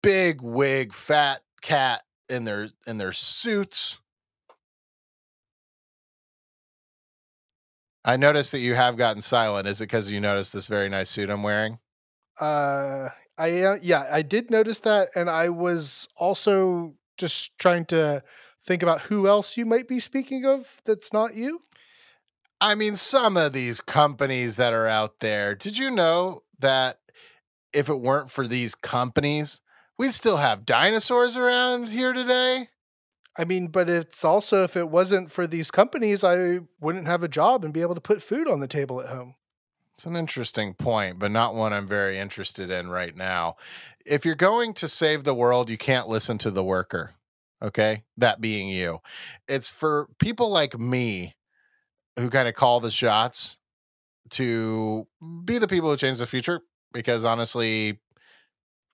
big 0.03 0.43
wig 0.43 0.93
fat 0.93 1.43
cat 1.61 2.03
in 2.29 2.45
their 2.45 2.69
in 2.87 2.99
their 2.99 3.13
suits. 3.13 4.01
I 8.05 8.17
noticed 8.17 8.51
that 8.53 8.59
you 8.59 8.75
have 8.75 8.97
gotten 8.97 9.23
silent. 9.23 9.69
Is 9.69 9.81
it 9.81 9.85
because 9.85 10.11
you 10.11 10.21
noticed 10.21 10.53
this 10.53 10.67
very 10.67 10.89
nice 10.89 11.09
suit 11.09 11.31
I'm 11.31 11.45
wearing? 11.45 11.79
Uh, 12.41 13.11
I 13.39 13.63
uh, 13.63 13.77
yeah, 13.81 14.09
I 14.11 14.23
did 14.23 14.51
notice 14.51 14.81
that, 14.81 15.11
and 15.15 15.31
I 15.31 15.49
was 15.49 16.09
also 16.17 16.95
just 17.17 17.57
trying 17.59 17.85
to 17.87 18.23
think 18.61 18.83
about 18.83 19.03
who 19.03 19.29
else 19.29 19.57
you 19.57 19.67
might 19.67 19.87
be 19.87 20.01
speaking 20.01 20.45
of 20.45 20.81
that's 20.85 21.13
not 21.13 21.35
you. 21.35 21.61
I 22.61 22.75
mean, 22.75 22.95
some 22.97 23.37
of 23.37 23.53
these 23.53 23.81
companies 23.81 24.57
that 24.57 24.73
are 24.73 24.87
out 24.87 25.21
there, 25.21 25.55
did 25.55 25.79
you 25.79 25.91
know 25.91 26.43
that 26.61 26.99
if 27.73 27.89
it 27.89 28.01
weren't 28.01 28.31
for 28.31 28.47
these 28.47 28.75
companies, 28.75 29.61
we'd 30.03 30.13
still 30.13 30.39
have 30.39 30.67
dinosaurs 30.67 31.37
around 31.37 31.89
here 31.89 32.13
today? 32.13 32.69
I 33.39 33.45
mean, 33.45 33.69
but 33.69 33.89
it's 33.89 34.25
also 34.25 34.65
if 34.65 34.77
it 34.77 34.89
wasn't 34.89 35.31
for 35.31 35.47
these 35.47 35.71
companies, 35.71 36.25
I 36.25 36.59
wouldn't 36.81 37.07
have 37.07 37.23
a 37.23 37.29
job 37.29 37.65
and 37.65 37.73
be 37.73 37.83
able 37.83 37.95
to 37.95 38.01
put 38.01 38.21
food 38.21 38.49
on 38.49 38.59
the 38.59 38.67
table 38.67 39.01
at 39.01 39.11
home. 39.11 39.37
It's 39.95 40.05
an 40.05 40.17
interesting 40.17 40.75
point, 40.75 41.21
but 41.21 41.31
not 41.31 41.55
one 41.55 41.73
I'm 41.73 41.87
very 41.87 42.19
interested 42.19 42.69
in 42.69 42.91
right 42.91 43.17
now. 43.17 43.55
If 44.05 44.25
you're 44.25 44.35
going 44.35 44.75
to 44.75 44.89
save 44.89 45.23
the 45.23 45.35
world, 45.35 45.71
you 45.71 45.79
can't 45.79 46.09
listen 46.09 46.37
to 46.39 46.51
the 46.51 46.65
worker. 46.65 47.13
Okay. 47.63 48.03
That 48.17 48.41
being 48.41 48.69
you. 48.69 48.99
It's 49.47 49.69
for 49.69 50.09
people 50.19 50.51
like 50.51 50.77
me 50.77 51.37
who 52.19 52.29
kind 52.29 52.49
of 52.49 52.57
call 52.57 52.81
the 52.81 52.91
shots 52.91 53.61
to 54.31 55.07
be 55.45 55.59
the 55.59 55.69
people 55.69 55.91
who 55.91 55.97
change 55.97 56.19
the 56.19 56.27
future. 56.27 56.63
Because 56.93 57.25
honestly, 57.25 58.01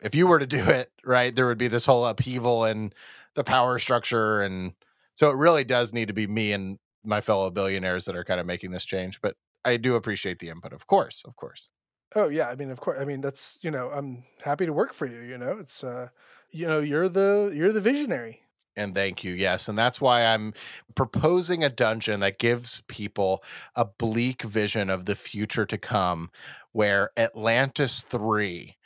if 0.03 0.15
you 0.15 0.27
were 0.27 0.39
to 0.39 0.47
do 0.47 0.63
it, 0.63 0.91
right, 1.05 1.35
there 1.35 1.47
would 1.47 1.59
be 1.59 1.69
this 1.69 1.87
whole 1.87 2.07
upheaval 2.07 2.65
in 2.65 2.93
the 3.35 3.45
power 3.45 3.79
structure. 3.79 4.41
And 4.41 4.75
so 5.17 5.31
it 5.31 5.37
really 5.37 5.65
does 5.65 5.93
need 5.93 6.09
to 6.09 6.15
be 6.15 6.27
me 6.27 6.53
and 6.53 6.79
my 7.05 7.21
fellow 7.21 7.51
billionaires 7.51 8.05
that 8.05 8.17
are 8.17 8.25
kind 8.25 8.41
of 8.41 8.47
making 8.47 8.71
this 8.71 8.85
change. 8.85 9.21
But 9.21 9.37
I 9.65 9.77
do 9.77 9.95
appreciate 9.97 10.39
the 10.39 10.49
input, 10.49 10.73
of 10.73 10.87
course, 10.87 11.23
of 11.27 11.37
course. 11.37 11.69
Oh 12.15 12.29
yeah, 12.29 12.49
I 12.49 12.55
mean, 12.55 12.71
of 12.71 12.81
course. 12.81 12.99
I 12.99 13.05
mean, 13.05 13.21
that's 13.21 13.59
you 13.61 13.71
know, 13.71 13.91
I'm 13.91 14.25
happy 14.43 14.65
to 14.65 14.73
work 14.73 14.95
for 14.95 15.07
you. 15.07 15.21
You 15.21 15.37
know, 15.37 15.59
it's 15.59 15.85
uh, 15.85 16.09
you 16.51 16.67
know, 16.67 16.81
you're 16.81 17.09
the 17.09 17.53
you're 17.55 17.73
the 17.73 17.81
visionary. 17.81 18.43
And 18.77 18.95
thank 18.95 19.25
you. 19.25 19.35
Yes. 19.35 19.69
And 19.69 19.77
that's 19.77 20.01
why 20.01 20.25
I'm 20.25 20.55
proposing 20.95 21.65
a 21.65 21.69
dungeon 21.69 22.21
that 22.21 22.39
gives 22.39 22.83
people 22.87 23.43
a 23.75 23.85
bleak 23.85 24.43
vision 24.43 24.89
of 24.89 25.05
the 25.05 25.17
future 25.17 25.67
to 25.67 25.77
come, 25.77 26.31
where 26.71 27.11
Atlantis 27.17 28.05
3 28.09 28.77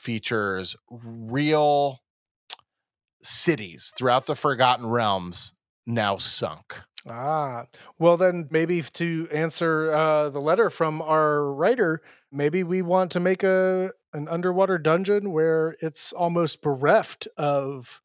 features 0.00 0.74
real 0.90 2.00
cities 3.22 3.92
throughout 3.96 4.26
the 4.26 4.34
Forgotten 4.34 4.88
Realms 4.88 5.52
now 5.86 6.16
sunk. 6.16 6.82
Ah, 7.08 7.64
well, 7.98 8.16
then 8.16 8.48
maybe 8.50 8.82
to 8.82 9.28
answer 9.30 9.90
uh, 9.92 10.28
the 10.30 10.40
letter 10.40 10.68
from 10.70 11.00
our 11.00 11.52
writer, 11.52 12.02
maybe 12.30 12.62
we 12.62 12.82
want 12.82 13.10
to 13.12 13.20
make 13.20 13.42
a 13.42 13.92
an 14.12 14.26
underwater 14.28 14.76
dungeon 14.76 15.30
where 15.30 15.76
it's 15.80 16.12
almost 16.12 16.62
bereft 16.62 17.28
of 17.36 18.02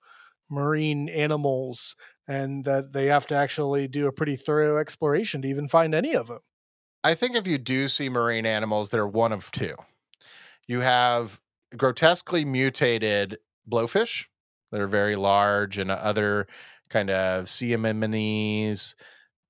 marine 0.49 1.09
animals 1.09 1.95
and 2.27 2.63
that 2.63 2.93
they 2.93 3.07
have 3.07 3.25
to 3.25 3.35
actually 3.35 3.87
do 3.87 4.05
a 4.05 4.11
pretty 4.11 4.35
thorough 4.35 4.77
exploration 4.77 5.41
to 5.41 5.47
even 5.47 5.67
find 5.67 5.95
any 5.95 6.15
of 6.15 6.27
them. 6.27 6.39
I 7.03 7.15
think 7.15 7.35
if 7.35 7.47
you 7.47 7.57
do 7.57 7.87
see 7.87 8.07
marine 8.07 8.45
animals, 8.45 8.89
they're 8.89 9.07
one 9.07 9.33
of 9.33 9.51
two. 9.51 9.75
You 10.67 10.81
have 10.81 11.41
grotesquely 11.75 12.45
mutated 12.45 13.37
blowfish 13.69 14.25
that 14.71 14.81
are 14.81 14.87
very 14.87 15.15
large 15.15 15.77
and 15.77 15.89
other 15.91 16.47
kind 16.89 17.09
of 17.09 17.49
sea 17.49 17.73
anemones 17.73 18.95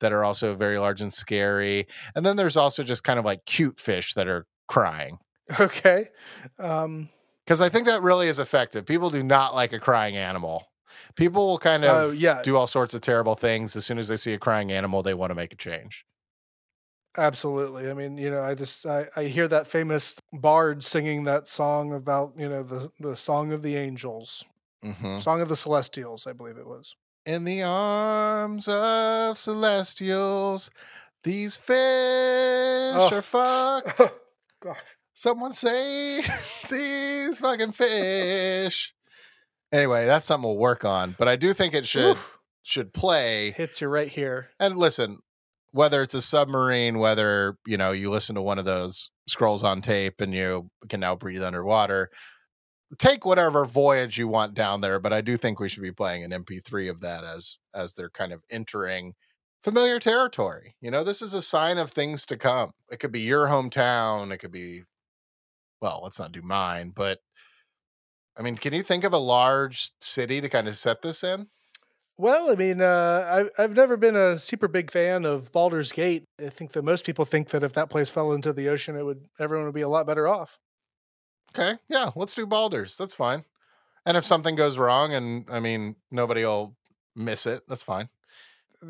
that 0.01 0.11
are 0.11 0.23
also 0.23 0.55
very 0.55 0.77
large 0.77 1.01
and 1.01 1.11
scary. 1.13 1.87
And 2.15 2.25
then 2.25 2.35
there's 2.37 2.57
also 2.57 2.83
just 2.83 3.03
kind 3.03 3.17
of 3.19 3.25
like 3.25 3.45
cute 3.45 3.79
fish 3.79 4.13
that 4.13 4.27
are 4.27 4.45
crying. 4.67 5.19
Okay. 5.59 6.07
Um, 6.59 7.09
Because 7.45 7.61
I 7.61 7.69
think 7.69 7.85
that 7.85 8.01
really 8.01 8.27
is 8.27 8.39
effective. 8.39 8.85
People 8.85 9.09
do 9.11 9.21
not 9.23 9.53
like 9.53 9.71
a 9.73 9.79
crying 9.79 10.17
animal. 10.17 10.67
People 11.15 11.45
will 11.47 11.59
kind 11.59 11.85
of 11.85 12.07
Oh, 12.07 12.11
yeah. 12.11 12.41
do 12.41 12.57
all 12.57 12.65
sorts 12.67 12.93
of 12.95 13.01
terrible 13.01 13.35
things. 13.35 13.75
As 13.75 13.85
soon 13.85 13.99
as 13.99 14.07
they 14.07 14.15
see 14.15 14.33
a 14.33 14.39
crying 14.39 14.71
animal, 14.71 15.03
they 15.03 15.13
want 15.13 15.29
to 15.31 15.35
make 15.35 15.53
a 15.53 15.55
change. 15.55 16.03
Absolutely. 17.17 17.89
I 17.89 17.93
mean, 17.93 18.17
you 18.17 18.29
know, 18.29 18.41
I 18.41 18.55
just 18.55 18.85
I, 18.85 19.07
I 19.15 19.23
hear 19.25 19.47
that 19.47 19.67
famous 19.67 20.15
bard 20.33 20.83
singing 20.83 21.23
that 21.25 21.47
song 21.47 21.93
about 21.93 22.33
you 22.37 22.47
know 22.49 22.63
the 22.63 22.91
the 22.99 23.15
song 23.15 23.51
of 23.51 23.61
the 23.61 23.75
angels, 23.75 24.43
hmm 24.83 25.19
song 25.19 25.41
of 25.41 25.49
the 25.49 25.55
celestials, 25.55 26.27
I 26.27 26.33
believe 26.33 26.57
it 26.57 26.67
was. 26.67 26.95
In 27.25 27.43
the 27.43 27.63
arms 27.63 28.67
of 28.67 29.37
celestials, 29.37 30.69
these 31.23 31.55
fish 31.55 31.75
Oh. 32.97 33.09
are 33.11 33.21
fucked. 33.21 34.01
Gosh. 34.61 34.77
Someone 35.13 35.53
say 35.53 36.21
these 36.69 37.39
fucking 37.39 37.71
fish. 37.71 38.93
Anyway, 39.71 40.05
that's 40.05 40.25
something 40.25 40.47
we'll 40.47 40.57
work 40.57 40.85
on. 40.85 41.15
But 41.17 41.27
I 41.27 41.35
do 41.35 41.53
think 41.53 41.73
it 41.73 41.85
should 41.85 42.17
should 42.61 42.93
play. 42.93 43.51
hits 43.57 43.81
you 43.81 43.87
right 43.87 44.07
here. 44.07 44.49
And 44.59 44.77
listen, 44.77 45.19
whether 45.75 46.01
it's 46.01 46.13
a 46.13 46.21
submarine, 46.21 46.99
whether 46.99 47.57
you 47.67 47.75
know 47.75 47.91
you 47.91 48.09
listen 48.09 48.33
to 48.35 48.41
one 48.41 48.57
of 48.57 48.63
those 48.63 49.11
scrolls 49.27 49.61
on 49.61 49.81
tape 49.81 50.21
and 50.21 50.33
you 50.33 50.69
can 50.87 51.01
now 51.01 51.15
breathe 51.15 51.43
underwater, 51.43 52.09
take 52.97 53.25
whatever 53.25 53.65
voyage 53.65 54.17
you 54.17 54.25
want 54.25 54.53
down 54.53 54.79
there. 54.79 54.99
But 54.99 55.11
I 55.11 55.19
do 55.19 55.35
think 55.35 55.59
we 55.59 55.67
should 55.67 55.83
be 55.83 55.91
playing 55.91 56.23
an 56.23 56.31
MP3 56.31 56.89
of 56.89 57.01
that 57.01 57.25
as 57.25 57.59
as 57.73 57.93
they're 57.93 58.09
kind 58.09 58.31
of 58.31 58.41
entering 58.49 59.15
familiar 59.65 59.99
territory. 59.99 60.75
You 60.79 60.91
know, 60.91 61.03
this 61.03 61.21
is 61.21 61.33
a 61.33 61.41
sign 61.41 61.77
of 61.77 61.91
things 61.91 62.25
to 62.27 62.37
come. 62.37 62.71
It 62.89 63.01
could 63.01 63.11
be 63.11 63.21
your 63.21 63.47
hometown. 63.47 64.31
It 64.31 64.37
could 64.37 64.51
be, 64.51 64.83
well, 65.81 65.99
let's 66.03 66.19
not 66.19 66.31
do 66.31 66.41
mine, 66.41 66.93
but 66.95 67.19
I 68.37 68.43
mean, 68.43 68.55
can 68.55 68.73
you 68.73 68.83
think 68.83 69.03
of 69.03 69.11
a 69.11 69.17
large 69.17 69.91
city 69.99 70.39
to 70.39 70.47
kind 70.47 70.69
of 70.69 70.77
set 70.77 71.01
this 71.01 71.21
in? 71.21 71.47
Well, 72.17 72.49
I 72.49 72.55
mean, 72.55 72.81
uh, 72.81 73.49
I, 73.57 73.61
I've 73.61 73.75
never 73.75 73.97
been 73.97 74.15
a 74.15 74.37
super 74.37 74.69
big 74.69 74.89
fan 74.89 75.25
of 75.25 75.51
Baldur's 75.51 75.91
Gate. 75.91 76.23
I 76.39 76.47
think 76.47 76.71
that 76.71 76.83
most 76.83 77.05
people 77.05 77.25
think 77.25 77.49
that 77.49 77.63
if 77.63 77.73
that 77.73 77.89
place 77.89 78.09
fell 78.09 78.31
into 78.31 78.53
the 78.53 78.69
ocean, 78.69 78.95
it 78.95 79.03
would 79.03 79.25
everyone 79.37 79.65
would 79.65 79.75
be 79.75 79.81
a 79.81 79.89
lot 79.89 80.07
better 80.07 80.27
off. 80.27 80.57
Okay, 81.57 81.77
yeah, 81.89 82.11
let's 82.15 82.33
do 82.33 82.45
Baldur's. 82.45 82.95
That's 82.95 83.13
fine. 83.13 83.43
And 84.05 84.15
if 84.15 84.23
something 84.23 84.55
goes 84.55 84.77
wrong, 84.77 85.13
and 85.13 85.45
I 85.51 85.59
mean, 85.59 85.95
nobody 86.09 86.43
will 86.43 86.77
miss 87.15 87.45
it, 87.45 87.63
that's 87.67 87.83
fine. 87.83 88.09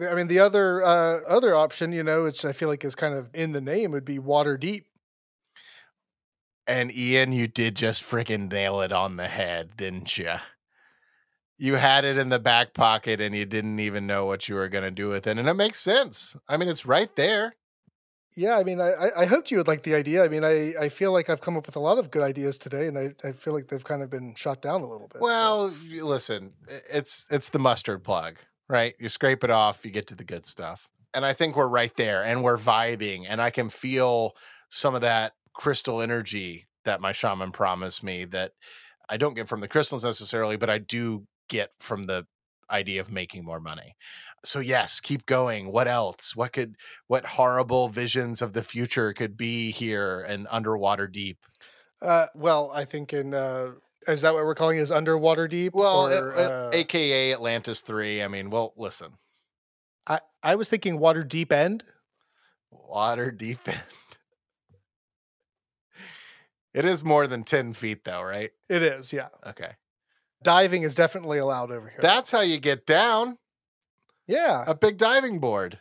I 0.07 0.13
mean, 0.13 0.27
the 0.27 0.39
other 0.39 0.83
uh, 0.83 1.19
other 1.27 1.55
option, 1.55 1.91
you 1.91 2.03
know, 2.03 2.23
which 2.23 2.45
I 2.45 2.53
feel 2.53 2.69
like 2.69 2.83
is 2.83 2.95
kind 2.95 3.15
of 3.15 3.29
in 3.33 3.53
the 3.53 3.61
name, 3.61 3.91
would 3.91 4.05
be 4.05 4.19
Waterdeep. 4.19 4.83
And 6.67 6.91
Ian, 6.91 7.31
you 7.31 7.47
did 7.47 7.75
just 7.75 8.03
freaking 8.03 8.51
nail 8.51 8.81
it 8.81 8.91
on 8.91 9.17
the 9.17 9.27
head, 9.27 9.77
didn't 9.77 10.17
you? 10.17 10.33
You 11.57 11.75
had 11.75 12.03
it 12.03 12.17
in 12.17 12.29
the 12.29 12.39
back 12.39 12.73
pocket 12.73 13.21
and 13.21 13.33
you 13.35 13.45
didn't 13.45 13.79
even 13.79 14.05
know 14.05 14.25
what 14.25 14.49
you 14.49 14.55
were 14.55 14.67
going 14.67 14.83
to 14.83 14.91
do 14.91 15.07
with 15.09 15.25
it. 15.27 15.37
And 15.37 15.47
it 15.47 15.53
makes 15.53 15.79
sense. 15.79 16.35
I 16.49 16.57
mean, 16.57 16.67
it's 16.67 16.85
right 16.85 17.13
there. 17.15 17.53
Yeah, 18.35 18.57
I 18.57 18.65
mean, 18.65 18.81
I, 18.81 19.11
I- 19.15 19.25
hoped 19.25 19.49
you 19.49 19.57
would 19.57 19.67
like 19.67 19.83
the 19.83 19.95
idea. 19.95 20.25
I 20.25 20.27
mean, 20.27 20.43
I, 20.43 20.73
I 20.77 20.89
feel 20.89 21.13
like 21.13 21.29
I've 21.29 21.39
come 21.39 21.55
up 21.55 21.65
with 21.65 21.77
a 21.77 21.79
lot 21.79 21.97
of 21.97 22.11
good 22.11 22.21
ideas 22.21 22.57
today, 22.57 22.87
and 22.87 22.97
I, 22.97 23.13
I 23.25 23.31
feel 23.31 23.53
like 23.53 23.69
they've 23.69 23.81
kind 23.83 24.03
of 24.03 24.09
been 24.09 24.35
shot 24.35 24.61
down 24.61 24.81
a 24.81 24.85
little 24.85 25.07
bit. 25.07 25.21
Well, 25.21 25.67
y- 25.89 26.01
listen, 26.01 26.51
it's 26.91 27.25
it's 27.29 27.47
the 27.47 27.59
mustard 27.59 28.03
plug, 28.03 28.35
right? 28.67 28.93
You 28.99 29.07
scrape 29.07 29.45
it 29.45 29.51
off, 29.51 29.85
you 29.85 29.91
get 29.91 30.07
to 30.07 30.15
the 30.15 30.25
good 30.25 30.45
stuff. 30.45 30.89
And 31.13 31.25
I 31.25 31.31
think 31.31 31.55
we're 31.55 31.69
right 31.69 31.95
there 31.95 32.25
and 32.25 32.43
we're 32.43 32.57
vibing 32.57 33.25
and 33.25 33.41
I 33.41 33.49
can 33.51 33.69
feel 33.69 34.35
some 34.69 34.95
of 34.95 35.01
that 35.01 35.31
crystal 35.53 36.01
energy 36.01 36.65
that 36.83 36.99
my 36.99 37.13
shaman 37.13 37.53
promised 37.53 38.03
me 38.03 38.25
that 38.25 38.51
I 39.09 39.15
don't 39.15 39.33
get 39.33 39.47
from 39.47 39.61
the 39.61 39.69
crystals 39.69 40.03
necessarily, 40.03 40.57
but 40.57 40.69
I 40.69 40.77
do 40.79 41.25
get 41.47 41.71
from 41.79 42.07
the 42.07 42.25
idea 42.69 42.99
of 42.99 43.11
making 43.11 43.45
more 43.45 43.59
money. 43.59 43.95
So 44.43 44.59
yes, 44.59 44.99
keep 44.99 45.25
going. 45.25 45.71
What 45.71 45.87
else? 45.87 46.35
What 46.35 46.53
could 46.53 46.75
what 47.07 47.25
horrible 47.25 47.89
visions 47.89 48.41
of 48.41 48.53
the 48.53 48.63
future 48.63 49.13
could 49.13 49.37
be 49.37 49.71
here 49.71 50.21
and 50.21 50.47
underwater 50.49 51.07
deep? 51.07 51.39
uh, 52.01 52.27
well, 52.35 52.71
I 52.73 52.85
think 52.85 53.13
in 53.13 53.33
uh, 53.33 53.71
is 54.07 54.21
that 54.21 54.33
what 54.33 54.45
we're 54.45 54.55
calling 54.55 54.77
is 54.77 54.91
underwater 54.91 55.47
deep? 55.47 55.73
Well, 55.73 56.07
or, 56.07 56.35
uh, 56.35 56.69
aka 56.73 57.33
Atlantis 57.33 57.81
3. 57.81 58.23
I 58.23 58.27
mean, 58.27 58.49
well, 58.49 58.73
listen. 58.77 59.13
I 60.07 60.19
I 60.43 60.55
was 60.55 60.69
thinking 60.69 60.99
water 60.99 61.23
deep 61.23 61.51
end. 61.51 61.83
Water 62.71 63.31
deep 63.31 63.59
end. 63.67 63.83
It 66.73 66.83
is 66.83 67.03
more 67.03 67.25
than 67.25 67.45
10 67.45 67.71
feet, 67.71 68.03
though, 68.03 68.21
right? 68.21 68.51
It 68.67 68.83
is, 68.83 69.13
yeah. 69.13 69.29
Okay. 69.47 69.71
Diving 70.45 70.83
is 70.83 70.95
definitely 70.95 71.39
allowed 71.39 71.71
over 71.71 71.89
here. 71.89 71.99
That's 72.01 72.31
how 72.31 72.39
you 72.41 72.57
get 72.59 72.85
down 72.85 73.37
yeah, 74.27 74.63
a 74.65 74.73
big 74.73 74.97
diving 74.97 75.39
board. 75.39 75.79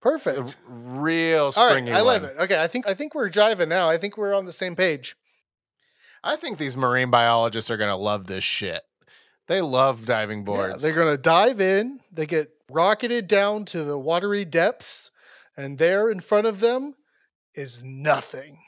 Perfect. 0.00 0.38
r- 0.38 0.48
real 0.66 1.52
All 1.56 1.64
right, 1.66 1.70
springy 1.72 1.92
I 1.92 2.00
love 2.00 2.22
one. 2.22 2.30
it. 2.32 2.36
Okay, 2.40 2.60
I 2.60 2.66
think 2.66 2.86
I 2.88 2.94
think 2.94 3.14
we're 3.14 3.30
jiving 3.30 3.68
now. 3.68 3.88
I 3.88 3.98
think 3.98 4.16
we're 4.16 4.34
on 4.34 4.46
the 4.46 4.52
same 4.52 4.74
page. 4.74 5.14
I 6.24 6.36
think 6.36 6.58
these 6.58 6.76
marine 6.76 7.10
biologists 7.10 7.70
are 7.70 7.76
going 7.76 7.90
to 7.90 7.96
love 7.96 8.26
this 8.26 8.42
shit. 8.44 8.80
They 9.48 9.60
love 9.60 10.06
diving 10.06 10.40
Yeah, 10.40 10.44
boards. 10.44 10.82
they're 10.82 10.94
going 10.94 11.14
to 11.14 11.20
dive 11.20 11.60
in. 11.60 12.00
They 12.12 12.26
get 12.26 12.50
rocketed 12.70 13.26
down 13.28 13.64
to 13.66 13.84
the 13.84 13.98
watery 13.98 14.44
depths, 14.44 15.10
and 15.56 15.78
there 15.78 16.10
in 16.10 16.20
front 16.20 16.46
of 16.46 16.60
them 16.60 16.94
is 17.54 17.82
nothing. 17.84 18.58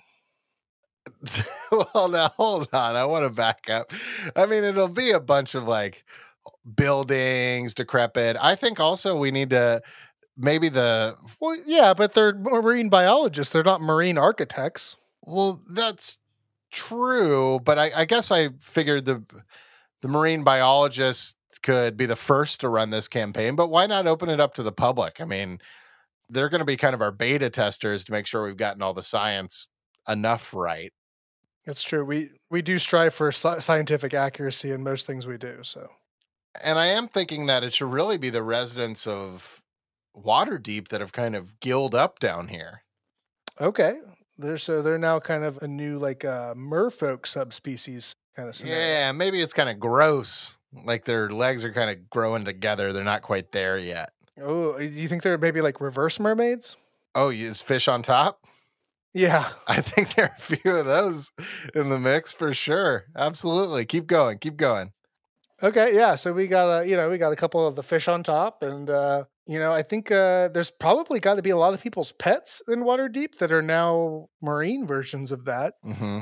well, 1.71 2.09
now 2.09 2.29
hold 2.29 2.69
on. 2.73 2.97
I 2.97 3.05
want 3.05 3.25
to 3.25 3.31
back 3.31 3.69
up. 3.71 3.93
I 4.37 4.47
mean, 4.47 4.65
it'll 4.65 4.89
be 4.89 5.11
a 5.11 5.21
bunch 5.21 5.55
of 5.55 5.65
like 5.65 6.05
buildings, 6.77 7.75
decrepit. 7.75 8.37
I 8.41 8.55
think 8.55 8.81
also 8.81 9.17
we 9.19 9.31
need 9.31 9.51
to 9.51 9.83
maybe 10.37 10.69
the 10.69 11.17
Well, 11.41 11.57
yeah, 11.67 11.95
but 11.95 12.15
they're 12.15 12.35
marine 12.35 12.89
biologists. 12.89 13.53
They're 13.53 13.63
not 13.65 13.81
marine 13.83 14.19
architects. 14.19 14.97
well, 15.23 15.63
that's 15.69 16.19
true, 16.71 17.61
but 17.65 17.79
I, 17.79 17.91
I 17.97 18.05
guess 18.05 18.31
I 18.31 18.51
figured 18.61 19.05
the 19.05 19.25
the 20.03 20.09
marine 20.09 20.45
biologists 20.45 21.35
could 21.63 21.97
be 21.97 22.07
the 22.07 22.17
first 22.17 22.61
to 22.61 22.69
run 22.69 22.91
this 22.91 23.09
campaign, 23.09 23.57
but 23.57 23.69
why 23.69 23.87
not 23.87 24.07
open 24.07 24.29
it 24.29 24.41
up 24.41 24.55
to 24.55 24.63
the 24.63 24.73
public? 24.73 25.21
I 25.21 25.25
mean, 25.25 25.61
they're 26.29 26.49
going 26.51 26.61
to 26.61 26.67
be 26.67 26.77
kind 26.77 26.95
of 26.95 27.03
our 27.03 27.13
beta 27.13 27.51
testers 27.51 28.05
to 28.05 28.13
make 28.13 28.27
sure 28.27 28.45
we've 28.45 28.57
gotten 28.57 28.83
all 28.83 28.95
the 28.95 29.03
science 29.03 29.69
enough 30.09 30.53
right. 30.55 30.93
It's 31.67 31.83
true. 31.83 32.05
We 32.05 32.31
we 32.51 32.61
do 32.63 32.79
strive 32.79 33.15
for 33.15 33.33
scientific 33.33 34.13
accuracy 34.15 34.71
in 34.71 34.83
most 34.83 35.07
things 35.07 35.27
we 35.27 35.39
do. 35.39 35.61
So 35.63 35.89
And 36.63 36.79
I 36.79 36.87
am 36.87 37.09
thinking 37.09 37.47
that 37.47 37.65
it 37.65 37.73
should 37.73 37.91
really 37.91 38.19
be 38.19 38.31
the 38.31 38.43
residents 38.43 39.07
of 39.07 39.63
Waterdeep 40.17 40.89
that 40.89 41.01
have 41.01 41.13
kind 41.13 41.35
of 41.35 41.59
gilled 41.61 41.95
up 41.95 42.19
down 42.19 42.49
here. 42.49 42.83
okay, 43.61 43.99
they're 44.39 44.59
so 44.59 44.83
they're 44.83 44.99
now 44.99 45.21
kind 45.21 45.45
of 45.45 45.59
a 45.63 45.69
new 45.69 45.97
like 45.99 46.25
uh, 46.25 46.55
merfolk 46.55 47.27
subspecies 47.27 48.15
kind 48.37 48.49
of 48.49 48.55
scenario. 48.57 48.81
Yeah, 48.81 49.13
maybe 49.13 49.41
it's 49.41 49.53
kind 49.53 49.69
of 49.71 49.81
gross. 49.81 50.57
Like 50.85 51.05
their 51.05 51.31
legs 51.31 51.65
are 51.65 51.73
kind 51.73 51.89
of 51.91 52.11
growing 52.11 52.45
together. 52.45 52.93
They're 52.93 53.05
not 53.05 53.23
quite 53.23 53.53
there 53.53 53.79
yet. 53.79 54.11
Oh, 54.43 54.79
you 54.79 55.07
think 55.09 55.23
they're 55.23 55.39
maybe 55.39 55.61
like 55.61 55.81
reverse 55.81 56.19
mermaids? 56.19 56.77
Oh, 57.15 57.31
is 57.31 57.61
fish 57.61 57.87
on 57.87 58.03
top? 58.03 58.45
Yeah. 59.15 59.49
I 59.67 59.81
think 59.81 60.15
there 60.15 60.27
are 60.27 60.35
a 60.37 60.41
few 60.41 60.77
of 60.77 60.87
those 60.87 61.31
in 61.75 61.89
the 61.89 61.99
mix 61.99 62.33
for 62.33 62.53
sure. 62.53 63.05
Absolutely. 63.17 63.87
Keep 63.87 64.07
going. 64.07 64.39
Keep 64.39 64.57
going. 64.57 64.93
Okay, 65.63 65.95
yeah. 65.95 66.17
So 66.17 66.33
we 66.33 66.47
got 66.47 66.83
a, 66.83 66.87
you 66.87 66.97
know, 66.97 67.09
we 67.09 67.17
got 67.17 67.33
a 67.33 67.37
couple 67.37 67.67
of 67.67 67.77
the 67.77 67.83
fish 67.83 68.09
on 68.09 68.23
top, 68.23 68.63
and 68.63 68.91
uh, 68.91 69.25
you 69.47 69.59
know, 69.59 69.73
I 69.73 69.83
think 69.83 70.11
uh, 70.11 70.49
there's 70.49 70.71
probably 70.71 71.21
got 71.21 71.37
to 71.37 71.43
be 71.43 71.51
a 71.51 71.57
lot 71.57 71.73
of 71.75 71.81
people's 71.81 72.13
pets 72.13 72.61
in 72.69 72.81
Waterdeep 72.81 73.37
that 73.39 73.53
are 73.53 73.63
now 73.63 74.29
marine 74.43 74.87
versions 74.87 75.33
of 75.33 75.45
that. 75.45 75.75
Mm-hmm. 75.85 76.21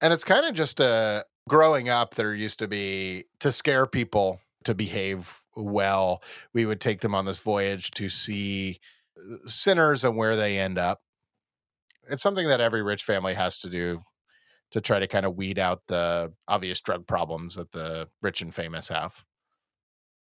And 0.00 0.12
it's 0.12 0.24
kind 0.24 0.46
of 0.46 0.54
just 0.54 0.80
a 0.80 1.24
growing 1.48 1.88
up. 1.88 2.14
There 2.14 2.34
used 2.34 2.60
to 2.60 2.68
be 2.68 3.24
to 3.40 3.52
scare 3.52 3.86
people 3.86 4.40
to 4.64 4.74
behave 4.74 5.42
well. 5.56 6.22
We 6.54 6.64
would 6.64 6.80
take 6.80 7.00
them 7.00 7.14
on 7.14 7.24
this 7.24 7.38
voyage 7.38 7.90
to 7.92 8.08
see 8.08 8.80
uh, 9.18 9.36
sinners 9.44 10.04
and 10.04 10.16
where 10.16 10.36
they 10.36 10.58
end 10.58 10.78
up. 10.78 11.02
It's 12.08 12.22
something 12.22 12.48
that 12.48 12.60
every 12.60 12.82
rich 12.82 13.04
family 13.04 13.34
has 13.34 13.58
to 13.58 13.68
do 13.68 14.00
to 14.72 14.80
try 14.80 14.98
to 14.98 15.06
kind 15.06 15.26
of 15.26 15.36
weed 15.36 15.58
out 15.58 15.82
the 15.86 16.32
obvious 16.48 16.80
drug 16.80 17.06
problems 17.06 17.54
that 17.54 17.72
the 17.72 18.08
rich 18.20 18.40
and 18.40 18.54
famous 18.54 18.88
have. 18.88 19.24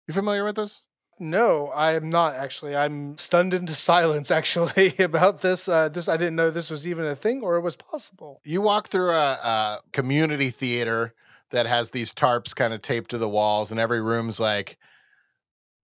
You 0.06 0.14
familiar 0.14 0.44
with 0.44 0.56
this? 0.56 0.82
No, 1.20 1.68
I 1.68 1.92
am 1.92 2.10
not 2.10 2.34
actually. 2.34 2.74
I'm 2.74 3.16
stunned 3.16 3.54
into 3.54 3.72
silence 3.74 4.30
actually 4.32 4.94
about 4.98 5.40
this. 5.40 5.68
Uh, 5.68 5.88
this 5.88 6.08
I 6.08 6.16
didn't 6.16 6.36
know 6.36 6.50
this 6.50 6.70
was 6.70 6.86
even 6.86 7.06
a 7.06 7.16
thing 7.16 7.42
or 7.42 7.56
it 7.56 7.60
was 7.62 7.76
possible. 7.76 8.40
You 8.44 8.60
walk 8.60 8.88
through 8.88 9.10
a, 9.10 9.32
a 9.32 9.80
community 9.92 10.50
theater 10.50 11.14
that 11.50 11.66
has 11.66 11.90
these 11.90 12.12
tarps 12.12 12.54
kind 12.54 12.74
of 12.74 12.82
taped 12.82 13.10
to 13.10 13.18
the 13.18 13.28
walls, 13.28 13.70
and 13.70 13.78
every 13.78 14.02
room's 14.02 14.40
like, 14.40 14.76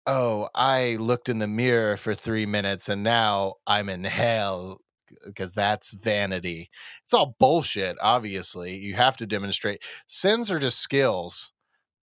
"Oh, 0.07 0.49
I 0.55 0.97
looked 0.99 1.29
in 1.29 1.39
the 1.39 1.47
mirror 1.47 1.97
for 1.97 2.15
three 2.15 2.47
minutes, 2.47 2.89
and 2.89 3.05
now 3.05 3.55
I'm 3.67 3.89
in 3.89 4.05
hell." 4.05 4.81
Because 5.25 5.53
that's 5.53 5.91
vanity. 5.93 6.71
It's 7.05 7.15
all 7.15 7.37
bullshit, 7.39 7.97
obviously. 8.01 8.77
You 8.77 8.95
have 8.95 9.17
to 9.19 9.27
demonstrate. 9.27 9.83
Sins 10.07 10.51
are 10.51 10.59
just 10.59 10.79
skills 10.79 11.53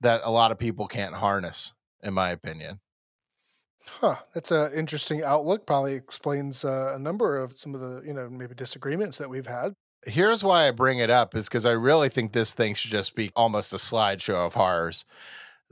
that 0.01 0.21
a 0.23 0.31
lot 0.31 0.51
of 0.51 0.59
people 0.59 0.87
can't 0.87 1.15
harness, 1.15 1.73
in 2.03 2.13
my 2.13 2.29
opinion. 2.29 2.79
Huh. 3.87 4.15
That's 4.33 4.51
an 4.51 4.73
interesting 4.73 5.23
outlook. 5.23 5.65
Probably 5.65 5.93
explains 5.93 6.65
uh, 6.65 6.93
a 6.95 6.99
number 6.99 7.37
of 7.37 7.57
some 7.57 7.75
of 7.75 7.81
the 7.81 8.01
you 8.05 8.13
know 8.13 8.29
maybe 8.29 8.55
disagreements 8.55 9.17
that 9.19 9.29
we've 9.29 9.47
had. 9.47 9.73
Here's 10.05 10.43
why 10.43 10.67
I 10.67 10.71
bring 10.71 10.99
it 10.99 11.09
up 11.09 11.35
is 11.35 11.45
because 11.45 11.65
I 11.65 11.71
really 11.71 12.09
think 12.09 12.31
this 12.31 12.53
thing 12.53 12.75
should 12.75 12.91
just 12.91 13.15
be 13.15 13.31
almost 13.35 13.73
a 13.73 13.77
slideshow 13.77 14.45
of 14.45 14.53
horrors. 14.53 15.05